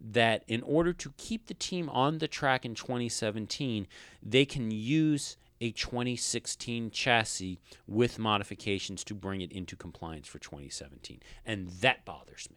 that 0.00 0.44
in 0.48 0.62
order 0.62 0.92
to 0.94 1.12
keep 1.16 1.46
the 1.46 1.54
team 1.54 1.88
on 1.90 2.18
the 2.18 2.28
track 2.28 2.64
in 2.64 2.74
2017, 2.74 3.86
they 4.22 4.44
can 4.44 4.70
use 4.70 5.36
a 5.60 5.72
2016 5.72 6.90
chassis 6.90 7.60
with 7.86 8.18
modifications 8.18 9.04
to 9.04 9.14
bring 9.14 9.42
it 9.42 9.52
into 9.52 9.76
compliance 9.76 10.26
for 10.26 10.38
2017. 10.38 11.20
And 11.44 11.68
that 11.68 12.04
bothers 12.06 12.48
me 12.50 12.56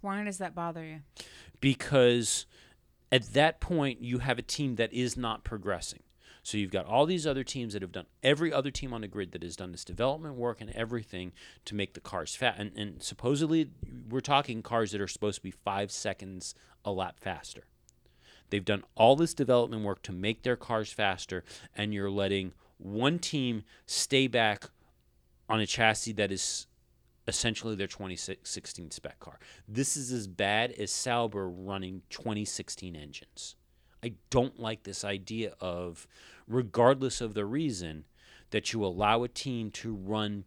Why 0.00 0.24
does 0.24 0.38
that 0.38 0.54
bother 0.54 0.84
you? 0.84 1.00
because 1.60 2.46
at 3.12 3.32
that 3.34 3.60
point, 3.60 4.00
you 4.00 4.18
have 4.18 4.38
a 4.38 4.42
team 4.42 4.76
that 4.76 4.92
is 4.92 5.16
not 5.16 5.44
progressing. 5.44 6.00
So 6.42 6.58
you've 6.58 6.70
got 6.70 6.86
all 6.86 7.06
these 7.06 7.26
other 7.26 7.44
teams 7.44 7.72
that 7.72 7.82
have 7.82 7.92
done 7.92 8.06
every 8.22 8.52
other 8.52 8.70
team 8.70 8.92
on 8.92 9.02
the 9.02 9.08
grid 9.08 9.32
that 9.32 9.42
has 9.42 9.56
done 9.56 9.72
this 9.72 9.84
development 9.84 10.36
work 10.36 10.60
and 10.60 10.70
everything 10.70 11.32
to 11.66 11.74
make 11.74 11.94
the 11.94 12.00
cars 12.00 12.34
fat. 12.34 12.56
And, 12.58 12.72
and 12.76 13.02
supposedly, 13.02 13.70
we're 14.08 14.20
talking 14.20 14.62
cars 14.62 14.92
that 14.92 15.00
are 15.00 15.08
supposed 15.08 15.36
to 15.36 15.42
be 15.42 15.50
five 15.50 15.90
seconds 15.90 16.54
a 16.84 16.92
lap 16.92 17.20
faster. 17.20 17.64
They've 18.48 18.64
done 18.64 18.84
all 18.96 19.16
this 19.16 19.34
development 19.34 19.84
work 19.84 20.02
to 20.02 20.12
make 20.12 20.42
their 20.42 20.56
cars 20.56 20.92
faster, 20.92 21.44
and 21.76 21.94
you're 21.94 22.10
letting 22.10 22.52
one 22.78 23.18
team 23.18 23.62
stay 23.86 24.26
back 24.26 24.70
on 25.48 25.60
a 25.60 25.66
chassis 25.66 26.12
that 26.12 26.32
is 26.32 26.66
essentially 27.28 27.76
their 27.76 27.86
2016 27.86 28.90
spec 28.90 29.20
car. 29.20 29.38
This 29.68 29.96
is 29.96 30.10
as 30.10 30.26
bad 30.26 30.72
as 30.72 30.90
Sauber 30.90 31.48
running 31.48 32.02
2016 32.10 32.96
engines. 32.96 33.56
I 34.02 34.14
don't 34.30 34.58
like 34.58 34.82
this 34.82 35.04
idea 35.04 35.54
of, 35.60 36.06
regardless 36.48 37.20
of 37.20 37.34
the 37.34 37.44
reason, 37.44 38.04
that 38.50 38.72
you 38.72 38.84
allow 38.84 39.22
a 39.22 39.28
team 39.28 39.70
to 39.70 39.94
run 39.94 40.44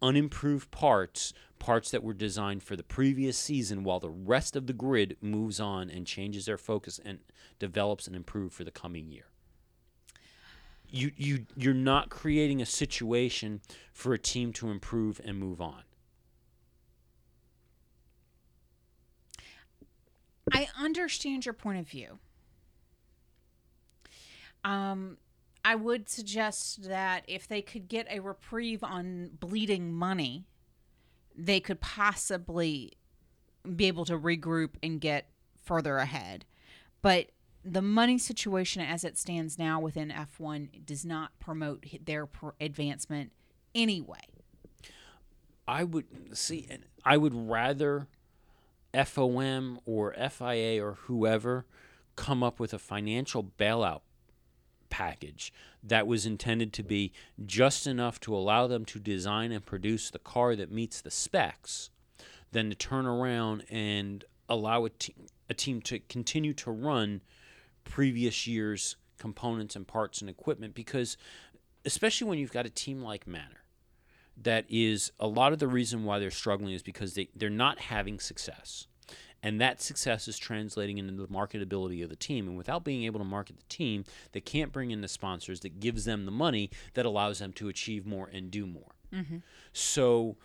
unimproved 0.00 0.70
parts, 0.70 1.32
parts 1.58 1.90
that 1.90 2.02
were 2.02 2.14
designed 2.14 2.62
for 2.62 2.76
the 2.76 2.82
previous 2.82 3.36
season, 3.36 3.82
while 3.82 4.00
the 4.00 4.10
rest 4.10 4.54
of 4.54 4.66
the 4.66 4.72
grid 4.72 5.16
moves 5.20 5.58
on 5.58 5.90
and 5.90 6.06
changes 6.06 6.46
their 6.46 6.58
focus 6.58 7.00
and 7.04 7.18
develops 7.58 8.06
and 8.06 8.14
improves 8.14 8.54
for 8.54 8.64
the 8.64 8.70
coming 8.70 9.10
year. 9.10 9.24
You 10.90 11.12
you 11.16 11.46
you're 11.54 11.74
not 11.74 12.08
creating 12.08 12.62
a 12.62 12.66
situation 12.66 13.60
for 13.92 14.14
a 14.14 14.18
team 14.18 14.52
to 14.54 14.70
improve 14.70 15.20
and 15.24 15.38
move 15.38 15.60
on. 15.60 15.82
I 20.52 20.68
understand 20.78 21.46
your 21.46 21.52
point 21.52 21.78
of 21.78 21.88
view. 21.88 22.18
Um, 24.64 25.18
I 25.64 25.74
would 25.74 26.08
suggest 26.08 26.88
that 26.88 27.24
if 27.28 27.46
they 27.46 27.62
could 27.62 27.88
get 27.88 28.06
a 28.10 28.20
reprieve 28.20 28.82
on 28.82 29.30
bleeding 29.38 29.92
money, 29.92 30.46
they 31.36 31.60
could 31.60 31.80
possibly 31.80 32.94
be 33.76 33.86
able 33.86 34.04
to 34.06 34.18
regroup 34.18 34.70
and 34.82 35.00
get 35.00 35.30
further 35.62 35.98
ahead. 35.98 36.44
But 37.02 37.30
the 37.64 37.82
money 37.82 38.18
situation 38.18 38.82
as 38.82 39.04
it 39.04 39.18
stands 39.18 39.58
now 39.58 39.78
within 39.80 40.10
F1 40.10 40.86
does 40.86 41.04
not 41.04 41.38
promote 41.38 41.84
their 42.04 42.28
advancement 42.60 43.32
anyway. 43.74 44.24
I 45.66 45.84
would 45.84 46.06
see, 46.36 46.66
and 46.70 46.84
I 47.04 47.18
would 47.18 47.34
rather 47.34 48.06
FOM 48.94 49.80
or 49.84 50.14
FIA 50.14 50.84
or 50.84 50.94
whoever 51.02 51.66
come 52.16 52.42
up 52.42 52.58
with 52.58 52.72
a 52.72 52.78
financial 52.78 53.44
bailout 53.44 54.00
package 54.90 55.52
that 55.82 56.06
was 56.06 56.26
intended 56.26 56.72
to 56.72 56.82
be 56.82 57.12
just 57.44 57.86
enough 57.86 58.18
to 58.20 58.34
allow 58.34 58.66
them 58.66 58.84
to 58.84 58.98
design 58.98 59.52
and 59.52 59.64
produce 59.66 60.10
the 60.10 60.18
car 60.18 60.56
that 60.56 60.72
meets 60.72 61.00
the 61.00 61.10
specs 61.10 61.90
then 62.52 62.70
to 62.70 62.74
turn 62.74 63.06
around 63.06 63.64
and 63.70 64.24
allow 64.48 64.84
a, 64.84 64.90
te- 64.90 65.14
a 65.50 65.54
team 65.54 65.80
to 65.82 65.98
continue 65.98 66.54
to 66.54 66.70
run 66.70 67.20
previous 67.84 68.46
year's 68.46 68.96
components 69.18 69.76
and 69.76 69.86
parts 69.86 70.20
and 70.20 70.30
equipment 70.30 70.74
because 70.74 71.16
especially 71.84 72.26
when 72.26 72.38
you've 72.38 72.52
got 72.52 72.66
a 72.66 72.70
team 72.70 73.02
like 73.02 73.26
Manor 73.26 73.64
that 74.42 74.64
is 74.68 75.12
a 75.18 75.26
lot 75.26 75.52
of 75.52 75.58
the 75.58 75.68
reason 75.68 76.04
why 76.04 76.18
they're 76.18 76.30
struggling 76.30 76.72
is 76.72 76.82
because 76.82 77.14
they, 77.14 77.28
they're 77.34 77.50
not 77.50 77.78
having 77.78 78.20
success. 78.20 78.86
And 79.42 79.60
that 79.60 79.80
success 79.80 80.26
is 80.26 80.36
translating 80.36 80.98
into 80.98 81.12
the 81.12 81.28
marketability 81.28 82.02
of 82.02 82.10
the 82.10 82.16
team. 82.16 82.48
And 82.48 82.56
without 82.56 82.82
being 82.82 83.04
able 83.04 83.20
to 83.20 83.24
market 83.24 83.56
the 83.56 83.68
team, 83.68 84.04
they 84.32 84.40
can't 84.40 84.72
bring 84.72 84.90
in 84.90 85.00
the 85.00 85.08
sponsors 85.08 85.60
that 85.60 85.80
gives 85.80 86.04
them 86.04 86.24
the 86.24 86.32
money 86.32 86.70
that 86.94 87.06
allows 87.06 87.38
them 87.38 87.52
to 87.54 87.68
achieve 87.68 88.04
more 88.04 88.28
and 88.32 88.50
do 88.50 88.66
more. 88.66 88.96
Mm-hmm. 89.12 89.38
So 89.72 90.36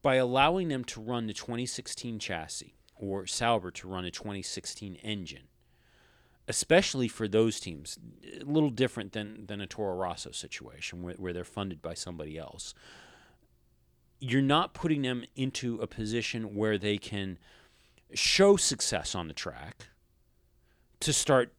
by 0.00 0.16
allowing 0.16 0.68
them 0.68 0.82
to 0.84 1.00
run 1.00 1.26
the 1.26 1.34
2016 1.34 2.18
chassis 2.18 2.74
or 2.96 3.26
Sauber 3.26 3.70
to 3.72 3.88
run 3.88 4.04
a 4.04 4.10
2016 4.10 4.96
engine, 4.96 5.48
especially 6.52 7.08
for 7.08 7.26
those 7.26 7.58
teams, 7.58 7.98
a 8.38 8.44
little 8.44 8.68
different 8.68 9.12
than, 9.12 9.46
than 9.46 9.62
a 9.62 9.66
Toro 9.66 9.94
Rosso 9.94 10.32
situation 10.32 11.00
where, 11.00 11.14
where 11.14 11.32
they're 11.32 11.44
funded 11.44 11.80
by 11.80 11.94
somebody 11.94 12.36
else. 12.36 12.74
You're 14.20 14.42
not 14.42 14.74
putting 14.74 15.00
them 15.00 15.24
into 15.34 15.80
a 15.80 15.86
position 15.86 16.54
where 16.54 16.76
they 16.76 16.98
can 16.98 17.38
show 18.12 18.56
success 18.56 19.14
on 19.14 19.28
the 19.28 19.32
track 19.32 19.88
to 21.00 21.14
start 21.14 21.54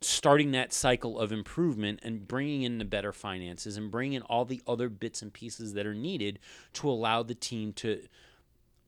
starting 0.00 0.50
that 0.50 0.72
cycle 0.72 1.16
of 1.16 1.30
improvement 1.30 2.00
and 2.02 2.26
bringing 2.26 2.62
in 2.62 2.78
the 2.78 2.84
better 2.84 3.12
finances 3.12 3.76
and 3.76 3.88
bringing 3.88 4.14
in 4.14 4.22
all 4.22 4.44
the 4.44 4.60
other 4.66 4.88
bits 4.88 5.22
and 5.22 5.32
pieces 5.32 5.74
that 5.74 5.86
are 5.86 5.94
needed 5.94 6.40
to 6.72 6.90
allow 6.90 7.22
the 7.22 7.36
team 7.36 7.72
to 7.72 8.02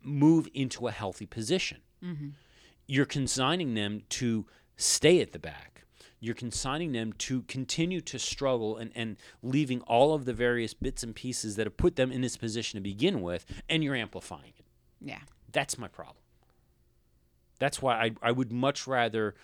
move 0.02 0.48
into 0.52 0.88
a 0.88 0.90
healthy 0.90 1.24
position. 1.24 1.78
Mm-hmm. 2.02 2.30
You're 2.88 3.06
consigning 3.06 3.74
them 3.74 4.02
to 4.08 4.46
stay 4.76 5.20
at 5.20 5.32
the 5.32 5.38
back. 5.38 5.82
You're 6.20 6.34
consigning 6.34 6.92
them 6.92 7.12
to 7.14 7.42
continue 7.42 8.00
to 8.00 8.18
struggle 8.18 8.78
and, 8.78 8.90
and 8.94 9.16
leaving 9.42 9.82
all 9.82 10.14
of 10.14 10.24
the 10.24 10.32
various 10.32 10.72
bits 10.72 11.02
and 11.02 11.14
pieces 11.14 11.56
that 11.56 11.66
have 11.66 11.76
put 11.76 11.96
them 11.96 12.10
in 12.10 12.22
this 12.22 12.36
position 12.38 12.78
to 12.78 12.82
begin 12.82 13.20
with, 13.20 13.44
and 13.68 13.84
you're 13.84 13.94
amplifying 13.94 14.54
it. 14.58 14.64
Yeah. 15.00 15.20
That's 15.52 15.76
my 15.76 15.88
problem. 15.88 16.16
That's 17.58 17.82
why 17.82 18.00
I, 18.00 18.10
I 18.22 18.32
would 18.32 18.50
much 18.50 18.86
rather, 18.86 19.34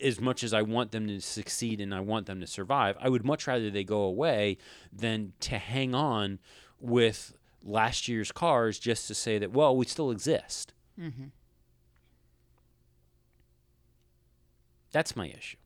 as 0.00 0.20
much 0.20 0.42
as 0.42 0.52
I 0.52 0.62
want 0.62 0.90
them 0.90 1.06
to 1.06 1.20
succeed 1.20 1.80
and 1.80 1.94
I 1.94 2.00
want 2.00 2.26
them 2.26 2.40
to 2.40 2.46
survive, 2.46 2.96
I 3.00 3.08
would 3.08 3.24
much 3.24 3.46
rather 3.46 3.70
they 3.70 3.84
go 3.84 4.02
away 4.02 4.58
than 4.92 5.32
to 5.40 5.58
hang 5.58 5.94
on 5.94 6.40
with 6.80 7.34
last 7.62 8.08
year's 8.08 8.32
cars 8.32 8.78
just 8.78 9.06
to 9.08 9.14
say 9.14 9.38
that, 9.38 9.52
well, 9.52 9.76
we 9.76 9.86
still 9.86 10.10
exist. 10.10 10.74
Mm-hmm. 11.00 11.26
That's 14.92 15.16
my 15.16 15.28
issue. 15.28 15.56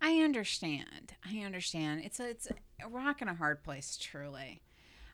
I 0.00 0.18
understand. 0.18 1.14
I 1.24 1.38
understand. 1.38 2.02
It's 2.04 2.18
a 2.18 2.30
it's 2.30 2.48
a 2.48 2.88
rock 2.88 3.20
and 3.20 3.30
a 3.30 3.34
hard 3.34 3.62
place, 3.62 3.96
truly. 3.96 4.62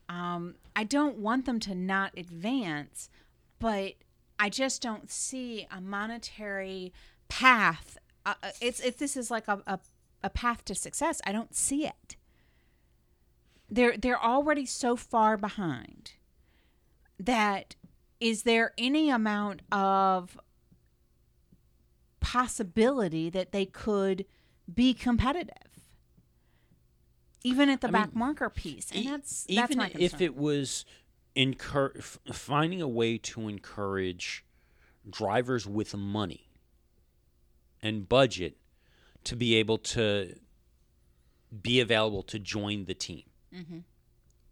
Um, 0.09 0.55
I 0.75 0.85
don't 0.85 1.19
want 1.19 1.45
them 1.45 1.61
to 1.61 1.75
not 1.75 2.13
advance, 2.17 3.11
but 3.59 3.95
I 4.39 4.49
just 4.49 4.81
don't 4.81 5.11
see 5.11 5.67
a 5.71 5.81
monetary 5.81 6.93
path. 7.29 7.99
Uh, 8.25 8.35
uh, 8.43 8.51
it's 8.61 8.81
if 8.81 8.97
this 8.97 9.17
is 9.17 9.31
like 9.31 9.47
a, 9.49 9.63
a 9.67 9.79
a 10.23 10.31
path 10.31 10.65
to 10.67 10.75
success. 10.75 11.21
I 11.25 11.33
don't 11.33 11.55
see 11.55 11.87
it. 11.87 12.17
They're 13.71 13.97
they're 13.97 14.23
already 14.23 14.65
so 14.65 14.97
far 14.97 15.37
behind 15.37 16.13
that 17.19 17.75
is 18.21 18.43
there 18.43 18.73
any 18.79 19.11
amount 19.11 19.63
of 19.71 20.39
possibility 22.33 23.31
that 23.31 23.53
they 23.53 23.65
could 23.65 24.27
be 24.73 24.93
competitive 24.93 25.55
even 27.43 27.71
at 27.71 27.81
the 27.81 27.89
I 27.89 27.91
back 27.91 28.09
mean, 28.15 28.19
marker 28.19 28.51
piece 28.51 28.91
and 28.91 29.05
E- 29.05 29.09
that's 29.09 29.45
that's 29.45 29.73
even 29.73 29.91
if 29.99 30.21
it 30.21 30.37
was 30.37 30.85
incur- 31.35 31.95
f- 31.97 32.19
finding 32.33 32.83
a 32.83 32.89
way 32.89 33.17
to 33.17 33.49
encourage 33.49 34.45
drivers 35.09 35.67
with 35.67 35.97
money 35.97 36.51
and 37.81 38.07
budget 38.07 38.59
to 39.25 39.35
be 39.35 39.55
able 39.55 39.79
to 39.79 40.35
be 41.63 41.81
available 41.81 42.23
to 42.25 42.39
join 42.39 42.85
the 42.85 42.95
team. 42.95 43.23
Mm-hmm. 43.55 43.79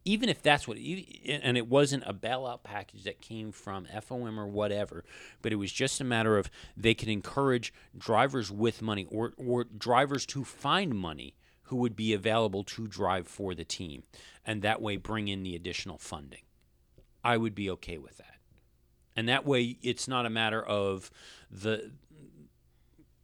Even 0.07 0.29
if 0.29 0.41
that's 0.41 0.69
what, 0.69 0.79
and 0.79 1.59
it 1.59 1.69
wasn't 1.69 2.05
a 2.07 2.15
bailout 2.15 2.63
package 2.63 3.03
that 3.03 3.21
came 3.21 3.51
from 3.51 3.87
FOM 3.87 4.39
or 4.39 4.47
whatever, 4.47 5.05
but 5.43 5.53
it 5.53 5.57
was 5.57 5.73
just 5.73 6.01
a 6.01 6.05
matter 6.05 6.39
of 6.39 6.49
they 6.77 6.95
could 6.95 7.09
encourage 7.09 7.75
drivers 7.99 8.51
with 8.51 8.81
money 8.81 9.07
or, 9.11 9.35
or 9.37 9.65
drivers 9.65 10.25
to 10.27 10.45
find 10.45 10.95
money 10.95 11.35
who 11.65 11.77
would 11.77 11.97
be 11.97 12.15
available 12.15 12.63
to 12.63 12.87
drive 12.87 13.27
for 13.27 13.53
the 13.53 13.65
team, 13.65 14.05
and 14.45 14.63
that 14.63 14.81
way 14.81 14.97
bring 14.97 15.27
in 15.27 15.43
the 15.43 15.57
additional 15.57 15.99
funding. 15.99 16.43
I 17.25 17.37
would 17.37 17.57
be 17.57 17.69
okay 17.71 17.99
with 17.99 18.19
that. 18.19 18.37
And 19.17 19.29
that 19.29 19.45
way, 19.45 19.77
it's 19.83 20.07
not 20.07 20.25
a 20.25 20.31
matter 20.31 20.63
of 20.63 21.11
the, 21.51 21.91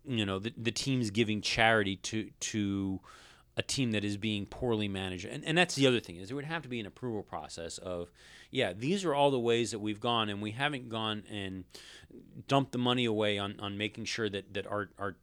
you 0.05 0.27
know, 0.27 0.41
the, 0.41 0.53
the 0.57 0.73
teams 0.73 1.11
giving 1.11 1.41
charity 1.43 1.97
to 1.97 2.31
to 2.41 3.01
a 3.57 3.63
team 3.63 3.93
that 3.93 4.05
is 4.05 4.17
being 4.17 4.47
poorly 4.47 4.89
managed. 4.89 5.27
And, 5.27 5.45
and 5.45 5.57
that's 5.59 5.75
the 5.75 5.87
other 5.87 6.01
thing 6.01 6.17
is 6.17 6.29
there 6.29 6.37
would 6.37 6.45
have 6.47 6.63
to 6.63 6.69
be 6.69 6.81
an 6.81 6.87
approval 6.87 7.23
process 7.23 7.79
of, 7.79 8.11
yeah, 8.51 8.73
these 8.73 9.05
are 9.05 9.15
all 9.15 9.31
the 9.31 9.39
ways 9.39 9.73
that 9.73 9.79
we've 9.79 10.01
gone, 10.01 10.29
and 10.29 10.41
we 10.41 10.53
haven't 10.53 10.89
gone 10.89 11.25
and 11.31 11.65
dumped 12.49 12.73
the 12.73 12.79
money 12.79 13.05
away 13.05 13.39
on, 13.39 13.57
on 13.61 13.77
making 13.77 14.05
sure 14.07 14.29
that 14.29 14.55
that 14.55 14.67
our 14.67 14.91
our 14.99 15.17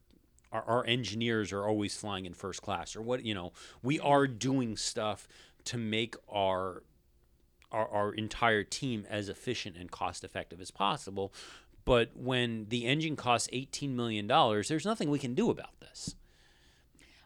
our, 0.52 0.62
our 0.64 0.86
engineers 0.86 1.52
are 1.52 1.66
always 1.66 1.96
flying 1.96 2.26
in 2.26 2.34
first 2.34 2.62
class 2.62 2.96
or 2.96 3.02
what 3.02 3.24
you 3.24 3.34
know 3.34 3.52
we 3.82 4.00
are 4.00 4.26
doing 4.26 4.76
stuff 4.76 5.28
to 5.64 5.78
make 5.78 6.16
our 6.28 6.82
our, 7.70 7.88
our 7.88 8.12
entire 8.12 8.64
team 8.64 9.06
as 9.08 9.28
efficient 9.28 9.76
and 9.76 9.90
cost 9.90 10.24
effective 10.24 10.60
as 10.60 10.70
possible 10.70 11.32
but 11.84 12.10
when 12.16 12.66
the 12.68 12.84
engine 12.84 13.16
costs 13.16 13.48
18 13.52 13.94
million 13.94 14.26
dollars 14.26 14.68
there's 14.68 14.84
nothing 14.84 15.10
we 15.10 15.18
can 15.18 15.34
do 15.34 15.50
about 15.50 15.78
this 15.80 16.16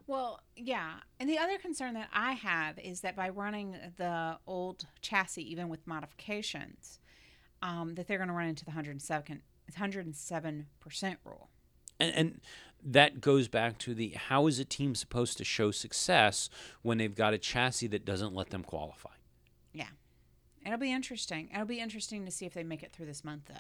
Well, 0.07 0.41
yeah. 0.57 0.95
And 1.19 1.29
the 1.31 1.39
other 1.39 1.57
concern 1.59 1.95
that 1.95 2.09
I 2.13 2.33
have 2.33 2.79
is 2.79 3.01
that 3.01 3.17
by 3.17 3.31
running 3.31 3.77
the 3.97 4.39
old 4.47 4.87
chassis, 5.01 5.43
even 5.51 5.69
with 5.69 5.87
modifications, 5.87 6.99
um, 7.63 7.95
that 7.95 8.07
they're 8.07 8.19
going 8.19 8.29
to 8.29 8.35
run 8.35 8.49
into 8.49 8.65
the 8.65 8.71
107, 8.71 9.43
107% 9.73 11.17
rule. 11.25 11.49
and, 11.99 12.15
and 12.15 12.41
that 12.87 13.21
goes 13.23 13.49
back 13.49 13.79
to 13.79 13.95
the 13.95 14.11
how 14.11 14.47
is 14.47 14.59
a 14.59 14.65
team 14.65 14.95
supposed 14.95 15.39
to 15.39 15.45
show 15.45 15.71
success 15.71 16.51
when 16.83 16.99
they've 16.99 17.15
got 17.15 17.33
a 17.33 17.39
chassis 17.39 17.87
that 17.87 18.05
doesn't 18.05 18.35
let 18.35 18.51
them 18.51 18.63
qualify 18.63 19.09
Yeah. 19.73 19.89
It'll 20.67 20.79
be 20.79 20.93
interesting. 20.93 21.49
It'll 21.53 21.65
be 21.67 21.81
interesting 21.81 22.25
to 22.27 22.31
see 22.31 22.45
if 22.47 22.53
they 22.55 22.63
make 22.63 22.83
it 22.83 22.93
through 22.93 23.07
this 23.07 23.25
month, 23.25 23.45
though. 23.49 23.55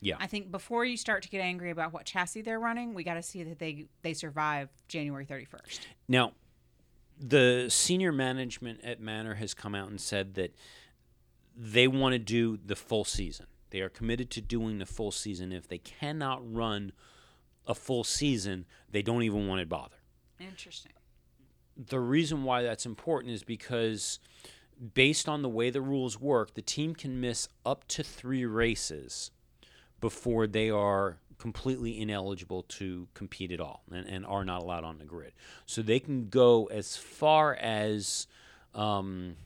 Yeah 0.00 0.16
I 0.18 0.26
think 0.26 0.50
before 0.50 0.84
you 0.84 0.96
start 0.96 1.22
to 1.22 1.28
get 1.28 1.40
angry 1.40 1.70
about 1.70 1.92
what 1.92 2.04
chassis 2.04 2.42
they're 2.42 2.60
running, 2.60 2.94
we 2.94 3.04
got 3.04 3.14
to 3.14 3.22
see 3.22 3.42
that 3.44 3.58
they 3.58 3.86
they 4.02 4.14
survive 4.14 4.68
January 4.88 5.26
31st. 5.26 5.80
Now, 6.08 6.32
the 7.18 7.66
senior 7.68 8.12
management 8.12 8.80
at 8.82 9.00
Manor 9.00 9.34
has 9.34 9.54
come 9.54 9.74
out 9.74 9.88
and 9.88 10.00
said 10.00 10.34
that 10.34 10.54
they 11.56 11.86
want 11.86 12.12
to 12.12 12.18
do 12.18 12.58
the 12.64 12.76
full 12.76 13.04
season. 13.04 13.46
They 13.70 13.80
are 13.80 13.88
committed 13.88 14.30
to 14.32 14.40
doing 14.40 14.78
the 14.78 14.86
full 14.86 15.10
season. 15.10 15.52
If 15.52 15.68
they 15.68 15.78
cannot 15.78 16.40
run 16.52 16.92
a 17.66 17.74
full 17.74 18.04
season, 18.04 18.66
they 18.90 19.02
don't 19.02 19.22
even 19.22 19.46
want 19.46 19.60
to 19.60 19.66
bother. 19.66 19.96
Interesting. 20.40 20.92
The 21.76 22.00
reason 22.00 22.44
why 22.44 22.62
that's 22.62 22.86
important 22.86 23.32
is 23.32 23.42
because 23.42 24.20
based 24.94 25.28
on 25.28 25.42
the 25.42 25.48
way 25.48 25.70
the 25.70 25.80
rules 25.80 26.20
work, 26.20 26.54
the 26.54 26.62
team 26.62 26.94
can 26.94 27.20
miss 27.20 27.48
up 27.64 27.86
to 27.88 28.02
3 28.02 28.44
races 28.44 29.30
before 30.04 30.46
they 30.46 30.68
are 30.68 31.16
completely 31.38 31.98
ineligible 31.98 32.62
to 32.64 33.08
compete 33.14 33.50
at 33.50 33.58
all 33.58 33.82
and, 33.90 34.06
and 34.06 34.26
are 34.26 34.44
not 34.44 34.60
allowed 34.60 34.84
on 34.84 34.98
the 34.98 35.04
grid. 35.06 35.32
So 35.64 35.80
they 35.80 35.98
can 35.98 36.28
go 36.28 36.66
as 36.66 36.94
far 36.94 37.54
as 37.54 38.26
um, 38.74 39.36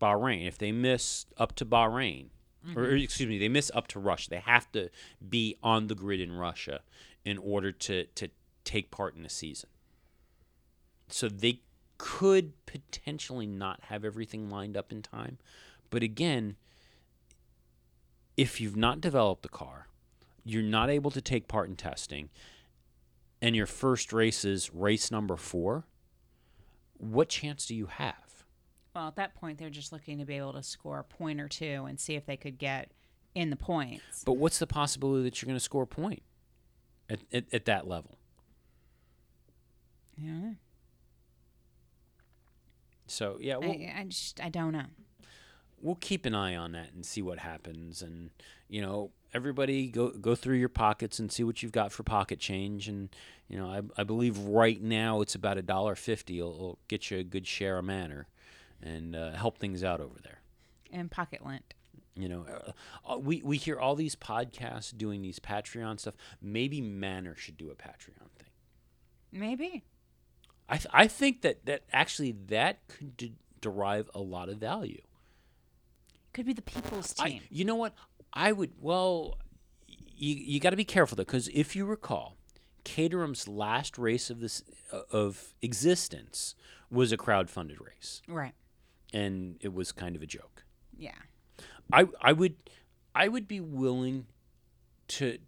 Bahrain. 0.00 0.48
If 0.48 0.56
they 0.56 0.72
miss 0.72 1.26
up 1.36 1.54
to 1.56 1.66
Bahrain, 1.66 2.28
or, 2.74 2.84
or 2.84 2.96
excuse 2.96 3.28
me, 3.28 3.36
they 3.36 3.50
miss 3.50 3.70
up 3.74 3.86
to 3.88 4.00
Russia, 4.00 4.30
they 4.30 4.38
have 4.38 4.72
to 4.72 4.88
be 5.28 5.56
on 5.62 5.88
the 5.88 5.94
grid 5.94 6.22
in 6.22 6.32
Russia 6.32 6.80
in 7.26 7.36
order 7.36 7.70
to, 7.70 8.04
to 8.14 8.28
take 8.64 8.90
part 8.90 9.14
in 9.14 9.22
the 9.22 9.28
season. 9.28 9.68
So 11.08 11.28
they 11.28 11.60
could 11.98 12.54
potentially 12.64 13.46
not 13.46 13.80
have 13.88 14.06
everything 14.06 14.48
lined 14.48 14.74
up 14.74 14.90
in 14.90 15.02
time. 15.02 15.36
But 15.90 16.02
again, 16.02 16.56
if 18.38 18.58
you've 18.58 18.74
not 18.74 19.02
developed 19.02 19.42
the 19.42 19.50
car, 19.50 19.87
you're 20.48 20.62
not 20.62 20.88
able 20.88 21.10
to 21.10 21.20
take 21.20 21.46
part 21.46 21.68
in 21.68 21.76
testing, 21.76 22.30
and 23.42 23.54
your 23.54 23.66
first 23.66 24.12
race 24.12 24.44
is 24.44 24.72
race 24.72 25.10
number 25.10 25.36
four, 25.36 25.84
what 26.96 27.28
chance 27.28 27.66
do 27.66 27.74
you 27.74 27.86
have? 27.86 28.44
Well, 28.94 29.08
at 29.08 29.16
that 29.16 29.34
point, 29.34 29.58
they're 29.58 29.70
just 29.70 29.92
looking 29.92 30.18
to 30.18 30.24
be 30.24 30.38
able 30.38 30.54
to 30.54 30.62
score 30.62 30.98
a 30.98 31.04
point 31.04 31.40
or 31.40 31.48
two 31.48 31.84
and 31.86 32.00
see 32.00 32.14
if 32.14 32.24
they 32.26 32.36
could 32.36 32.58
get 32.58 32.90
in 33.34 33.50
the 33.50 33.56
points. 33.56 34.24
But 34.24 34.38
what's 34.38 34.58
the 34.58 34.66
possibility 34.66 35.22
that 35.24 35.40
you're 35.40 35.46
going 35.46 35.58
to 35.58 35.64
score 35.64 35.82
a 35.82 35.86
point 35.86 36.22
at, 37.08 37.20
at, 37.32 37.44
at 37.52 37.64
that 37.66 37.86
level? 37.86 38.16
Yeah. 40.16 40.52
So, 43.06 43.36
yeah, 43.38 43.58
we'll, 43.58 43.70
I, 43.70 43.94
I 43.98 44.04
just 44.04 44.40
I 44.42 44.48
don't 44.48 44.72
know. 44.72 44.86
we'll 45.80 45.94
keep 45.96 46.26
an 46.26 46.34
eye 46.34 46.56
on 46.56 46.72
that 46.72 46.92
and 46.92 47.04
see 47.06 47.22
what 47.22 47.38
happens. 47.38 48.02
And, 48.02 48.30
you 48.68 48.82
know, 48.82 49.10
everybody 49.34 49.88
go, 49.88 50.10
go 50.10 50.34
through 50.34 50.56
your 50.56 50.68
pockets 50.68 51.18
and 51.18 51.30
see 51.30 51.44
what 51.44 51.62
you've 51.62 51.72
got 51.72 51.92
for 51.92 52.02
pocket 52.02 52.38
change. 52.38 52.88
And, 52.88 53.08
you 53.48 53.58
know, 53.58 53.66
I, 53.66 53.82
I 54.00 54.04
believe 54.04 54.38
right 54.38 54.80
now 54.80 55.20
it's 55.20 55.34
about 55.34 55.58
a 55.58 55.62
dollar 55.62 55.94
fifty. 55.94 56.38
It'll, 56.38 56.78
get 56.88 57.10
you 57.10 57.18
a 57.18 57.24
good 57.24 57.46
share 57.46 57.78
of 57.78 57.84
Manor 57.84 58.26
and 58.82 59.14
uh, 59.14 59.32
help 59.32 59.58
things 59.58 59.84
out 59.84 60.00
over 60.00 60.18
there. 60.22 60.40
And 60.92 61.10
pocket 61.10 61.44
lint. 61.44 61.74
You 62.14 62.28
know, 62.28 62.46
uh, 63.08 63.18
we 63.18 63.42
we 63.44 63.58
hear 63.58 63.78
all 63.78 63.94
these 63.94 64.16
podcasts 64.16 64.96
doing 64.96 65.22
these 65.22 65.38
Patreon 65.38 66.00
stuff. 66.00 66.16
Maybe 66.42 66.80
Manor 66.80 67.36
should 67.36 67.56
do 67.56 67.70
a 67.70 67.74
Patreon 67.74 68.30
thing. 68.36 68.50
Maybe. 69.30 69.84
I 70.68 70.76
th- 70.78 70.92
I 70.92 71.06
think 71.06 71.42
that 71.42 71.64
that 71.66 71.82
actually 71.92 72.32
that 72.48 72.80
could 72.88 73.16
d- 73.16 73.36
derive 73.60 74.10
a 74.14 74.20
lot 74.20 74.48
of 74.48 74.58
value. 74.58 75.02
Could 76.32 76.46
be 76.46 76.52
the 76.52 76.62
people's 76.62 77.14
I, 77.20 77.30
team. 77.30 77.42
you 77.50 77.64
know 77.64 77.76
what? 77.76 77.94
I 78.32 78.52
would. 78.52 78.72
Well, 78.80 79.38
you 79.86 80.34
you 80.34 80.60
got 80.60 80.70
to 80.70 80.76
be 80.76 80.84
careful 80.84 81.16
though, 81.16 81.24
because 81.24 81.48
if 81.48 81.74
you 81.74 81.84
recall, 81.84 82.36
Caterham's 82.84 83.48
last 83.48 83.98
race 83.98 84.30
of 84.30 84.40
this 84.40 84.62
uh, 84.92 85.00
of 85.10 85.54
existence 85.62 86.54
was 86.90 87.12
a 87.12 87.16
crowd-funded 87.16 87.78
race, 87.80 88.22
right. 88.26 88.54
and 89.12 89.56
it 89.60 89.74
was 89.74 89.92
kind 89.92 90.16
of 90.16 90.22
a 90.22 90.26
joke. 90.26 90.64
Yeah. 90.96 91.12
I 91.92 92.06
I 92.20 92.32
would 92.32 92.56
I 93.14 93.28
would 93.28 93.48
be 93.48 93.60
willing 93.60 94.26
to 95.08 95.38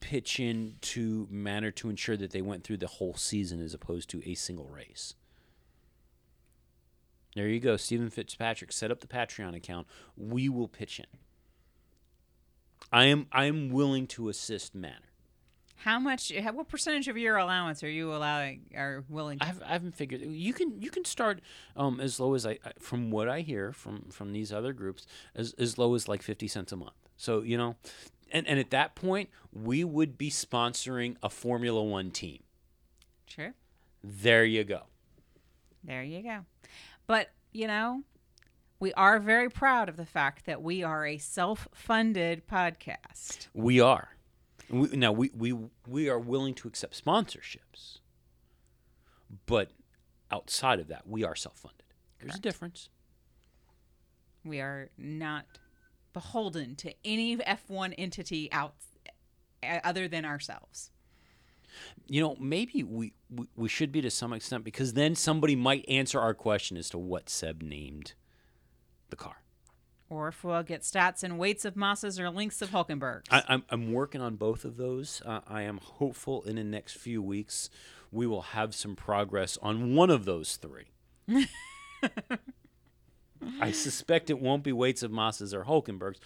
pitch 0.00 0.40
in 0.40 0.76
to 0.80 1.28
Manor 1.30 1.70
to 1.72 1.90
ensure 1.90 2.16
that 2.16 2.30
they 2.30 2.42
went 2.42 2.64
through 2.64 2.78
the 2.78 2.86
whole 2.86 3.14
season 3.14 3.60
as 3.60 3.74
opposed 3.74 4.08
to 4.10 4.22
a 4.28 4.34
single 4.34 4.66
race. 4.66 5.14
There 7.36 7.48
you 7.48 7.60
go, 7.60 7.76
Stephen 7.76 8.10
Fitzpatrick. 8.10 8.72
Set 8.72 8.90
up 8.90 9.00
the 9.00 9.06
Patreon 9.06 9.54
account. 9.54 9.86
We 10.16 10.48
will 10.48 10.68
pitch 10.68 10.98
in. 10.98 11.06
I 12.92 13.04
am 13.06 13.26
I 13.32 13.44
am 13.46 13.70
willing 13.70 14.06
to 14.08 14.28
assist 14.28 14.74
Manor. 14.74 14.96
How 15.76 15.98
much? 15.98 16.30
What 16.52 16.68
percentage 16.68 17.08
of 17.08 17.16
your 17.16 17.36
allowance 17.38 17.82
are 17.82 17.88
you 17.88 18.12
allowing? 18.14 18.66
Are 18.76 19.02
willing? 19.08 19.38
To, 19.38 19.46
I've, 19.46 19.62
I 19.62 19.68
haven't 19.68 19.96
figured. 19.96 20.20
You 20.20 20.52
can 20.52 20.82
you 20.82 20.90
can 20.90 21.04
start 21.06 21.40
um, 21.76 22.00
as 22.00 22.20
low 22.20 22.34
as 22.34 22.44
I 22.44 22.58
I- 22.64 22.72
from 22.78 23.10
what 23.10 23.28
I 23.28 23.40
hear 23.40 23.72
from 23.72 24.06
from 24.10 24.32
these 24.32 24.52
other 24.52 24.72
groups 24.74 25.06
as 25.34 25.54
as 25.54 25.78
low 25.78 25.94
as 25.94 26.06
like 26.08 26.22
fifty 26.22 26.48
cents 26.48 26.70
a 26.72 26.76
month. 26.76 26.92
So 27.16 27.40
you 27.40 27.56
know, 27.56 27.76
and 28.30 28.46
and 28.46 28.58
at 28.58 28.70
that 28.70 28.94
point 28.94 29.30
we 29.52 29.82
would 29.84 30.18
be 30.18 30.28
sponsoring 30.30 31.16
a 31.22 31.30
Formula 31.30 31.82
One 31.82 32.10
team. 32.10 32.42
sure. 33.26 33.54
There 34.02 34.44
you 34.44 34.64
go. 34.64 34.82
There 35.84 36.02
you 36.02 36.22
go. 36.22 36.40
But 37.06 37.30
you 37.52 37.66
know, 37.66 38.02
we 38.80 38.94
are 38.94 39.20
very 39.20 39.50
proud 39.50 39.88
of 39.88 39.96
the 39.96 40.06
fact 40.06 40.46
that 40.46 40.62
we 40.62 40.82
are 40.82 41.06
a 41.06 41.18
self-funded 41.18 42.48
podcast. 42.48 43.48
We 43.54 43.78
are. 43.78 44.16
We, 44.70 44.88
now 44.96 45.12
we, 45.12 45.30
we 45.36 45.54
we 45.86 46.08
are 46.08 46.18
willing 46.18 46.54
to 46.54 46.68
accept 46.68 47.04
sponsorships, 47.04 47.98
but 49.46 49.72
outside 50.30 50.80
of 50.80 50.88
that, 50.88 51.06
we 51.06 51.24
are 51.24 51.34
self 51.34 51.58
funded. 51.58 51.82
There's 52.20 52.36
a 52.36 52.40
difference. 52.40 52.88
We 54.44 54.60
are 54.60 54.88
not 54.96 55.44
beholden 56.12 56.76
to 56.76 56.94
any 57.04 57.36
F1 57.36 57.94
entity 57.98 58.50
out 58.52 58.74
other 59.62 60.08
than 60.08 60.24
ourselves. 60.24 60.90
You 62.06 62.20
know, 62.20 62.36
maybe 62.40 62.82
we, 62.82 63.12
we, 63.28 63.46
we 63.54 63.68
should 63.68 63.92
be 63.92 64.00
to 64.00 64.10
some 64.10 64.32
extent 64.32 64.64
because 64.64 64.94
then 64.94 65.14
somebody 65.14 65.54
might 65.54 65.84
answer 65.88 66.18
our 66.18 66.34
question 66.34 66.76
as 66.76 66.90
to 66.90 66.98
what 66.98 67.28
Seb 67.28 67.62
named 67.62 68.14
the 69.10 69.16
car. 69.16 69.36
Or 70.08 70.26
if 70.28 70.42
we'll 70.42 70.62
get 70.64 70.82
stats 70.82 71.22
and 71.22 71.38
weights 71.38 71.64
of 71.64 71.76
masses 71.76 72.18
or 72.18 72.30
lengths 72.30 72.60
of 72.62 72.70
Hulkenbergs. 72.70 73.26
I, 73.30 73.44
I'm, 73.48 73.64
I'm 73.70 73.92
working 73.92 74.20
on 74.20 74.34
both 74.34 74.64
of 74.64 74.76
those. 74.76 75.22
Uh, 75.24 75.40
I 75.46 75.62
am 75.62 75.78
hopeful 75.78 76.42
in 76.42 76.56
the 76.56 76.64
next 76.64 76.94
few 76.94 77.22
weeks 77.22 77.70
we 78.12 78.26
will 78.26 78.42
have 78.42 78.74
some 78.74 78.96
progress 78.96 79.56
on 79.62 79.94
one 79.94 80.10
of 80.10 80.24
those 80.24 80.56
three. 80.56 80.86
I 83.60 83.70
suspect 83.70 84.28
it 84.28 84.38
won't 84.38 84.62
be 84.62 84.72
weights 84.72 85.02
of 85.02 85.10
masses 85.10 85.54
or 85.54 85.64
Hulkenbergs, 85.64 86.18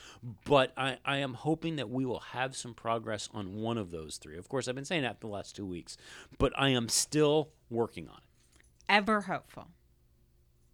but 0.44 0.72
I, 0.76 0.98
I 1.04 1.18
am 1.18 1.34
hoping 1.34 1.76
that 1.76 1.88
we 1.88 2.04
will 2.04 2.20
have 2.20 2.56
some 2.56 2.74
progress 2.74 3.28
on 3.32 3.60
one 3.60 3.78
of 3.78 3.90
those 3.92 4.16
three. 4.16 4.36
Of 4.36 4.48
course, 4.48 4.66
I've 4.66 4.74
been 4.74 4.84
saying 4.84 5.02
that 5.02 5.20
the 5.20 5.28
last 5.28 5.54
two 5.54 5.66
weeks, 5.66 5.96
but 6.38 6.52
I 6.56 6.70
am 6.70 6.88
still 6.88 7.50
working 7.70 8.08
on 8.08 8.16
it. 8.16 8.64
Ever 8.88 9.22
hopeful. 9.22 9.68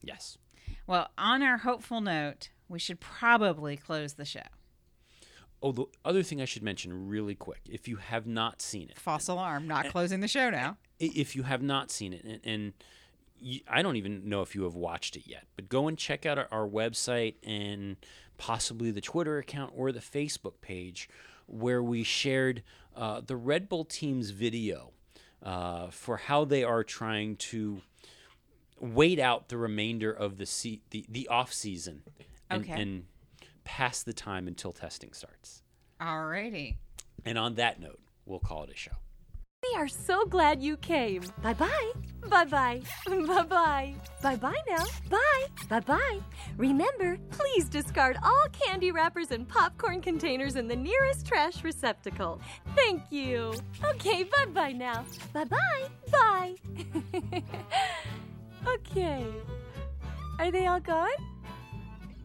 Yes. 0.02 0.38
Well, 0.90 1.08
on 1.16 1.40
our 1.40 1.58
hopeful 1.58 2.00
note, 2.00 2.48
we 2.68 2.80
should 2.80 2.98
probably 2.98 3.76
close 3.76 4.14
the 4.14 4.24
show. 4.24 4.40
Oh, 5.62 5.70
the 5.70 5.84
other 6.04 6.24
thing 6.24 6.42
I 6.42 6.46
should 6.46 6.64
mention 6.64 7.06
really 7.06 7.36
quick 7.36 7.60
if 7.70 7.86
you 7.86 7.98
have 7.98 8.26
not 8.26 8.60
seen 8.60 8.88
it, 8.88 8.98
False 8.98 9.28
alarm, 9.28 9.68
not 9.68 9.88
closing 9.90 10.18
the 10.18 10.26
show 10.26 10.50
now. 10.50 10.78
if 10.98 11.36
you 11.36 11.44
have 11.44 11.62
not 11.62 11.92
seen 11.92 12.12
it, 12.12 12.24
and, 12.24 12.40
and 12.42 12.72
you, 13.38 13.60
I 13.68 13.82
don't 13.82 13.94
even 13.94 14.28
know 14.28 14.42
if 14.42 14.56
you 14.56 14.64
have 14.64 14.74
watched 14.74 15.14
it 15.14 15.28
yet, 15.28 15.44
but 15.54 15.68
go 15.68 15.86
and 15.86 15.96
check 15.96 16.26
out 16.26 16.38
our, 16.38 16.48
our 16.50 16.66
website 16.68 17.36
and 17.44 17.94
possibly 18.36 18.90
the 18.90 19.00
Twitter 19.00 19.38
account 19.38 19.72
or 19.76 19.92
the 19.92 20.00
Facebook 20.00 20.60
page 20.60 21.08
where 21.46 21.84
we 21.84 22.02
shared 22.02 22.64
uh, 22.96 23.20
the 23.24 23.36
Red 23.36 23.68
Bull 23.68 23.84
team's 23.84 24.30
video 24.30 24.90
uh, 25.40 25.86
for 25.90 26.16
how 26.16 26.44
they 26.44 26.64
are 26.64 26.82
trying 26.82 27.36
to 27.36 27.80
wait 28.80 29.18
out 29.18 29.48
the 29.48 29.56
remainder 29.58 30.10
of 30.12 30.36
the 30.38 30.46
se- 30.46 30.80
the, 30.90 31.04
the 31.08 31.28
off 31.28 31.52
season 31.52 32.02
and, 32.48 32.64
Okay. 32.64 32.80
and 32.80 33.04
pass 33.64 34.02
the 34.02 34.12
time 34.12 34.48
until 34.48 34.72
testing 34.72 35.12
starts. 35.12 35.62
Alrighty. 36.00 36.76
And 37.24 37.36
on 37.38 37.54
that 37.56 37.78
note, 37.80 38.00
we'll 38.24 38.38
call 38.40 38.64
it 38.64 38.70
a 38.70 38.76
show. 38.76 38.92
We 39.62 39.78
are 39.78 39.88
so 39.88 40.24
glad 40.24 40.62
you 40.62 40.78
came. 40.78 41.22
Bye 41.42 41.52
bye. 41.52 41.92
Bye 42.30 42.46
bye. 42.46 42.80
Bye 43.06 43.42
bye. 43.42 43.94
Bye 44.22 44.36
bye 44.36 44.54
now. 44.66 44.84
Bye. 45.10 45.46
Bye 45.68 45.80
bye. 45.80 46.20
Remember, 46.56 47.18
please 47.30 47.68
discard 47.68 48.16
all 48.22 48.46
candy 48.52 48.90
wrappers 48.90 49.30
and 49.32 49.46
popcorn 49.46 50.00
containers 50.00 50.56
in 50.56 50.66
the 50.66 50.76
nearest 50.76 51.26
trash 51.26 51.62
receptacle. 51.62 52.40
Thank 52.74 53.02
you. 53.10 53.52
Okay, 53.84 54.24
bye 54.24 54.46
bye 54.46 54.72
now. 54.72 55.04
Bye 55.34 55.44
bye. 55.44 55.88
Bye. 56.10 57.42
Okay. 58.66 59.26
Are 60.38 60.50
they 60.50 60.66
all 60.66 60.80
gone? 60.80 61.08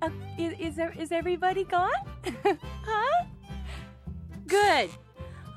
Uh, 0.01 0.09
is, 0.37 0.53
is, 0.59 0.75
there, 0.75 0.93
is 0.97 1.11
everybody 1.11 1.63
gone? 1.63 1.91
huh? 2.85 3.25
Good. 4.47 4.89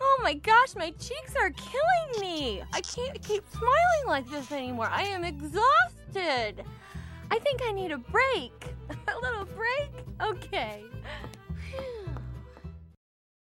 Oh 0.00 0.20
my 0.22 0.34
gosh, 0.34 0.74
my 0.76 0.90
cheeks 0.92 1.34
are 1.40 1.50
killing 1.50 2.20
me. 2.20 2.62
I 2.72 2.80
can't 2.80 3.20
keep 3.22 3.44
smiling 3.50 4.06
like 4.06 4.30
this 4.30 4.52
anymore. 4.52 4.88
I 4.90 5.02
am 5.02 5.24
exhausted. 5.24 6.64
I 7.30 7.38
think 7.40 7.60
I 7.64 7.72
need 7.72 7.92
a 7.92 7.98
break. 7.98 8.52
a 8.90 9.20
little 9.20 9.44
break? 9.44 9.90
Okay. 10.20 10.84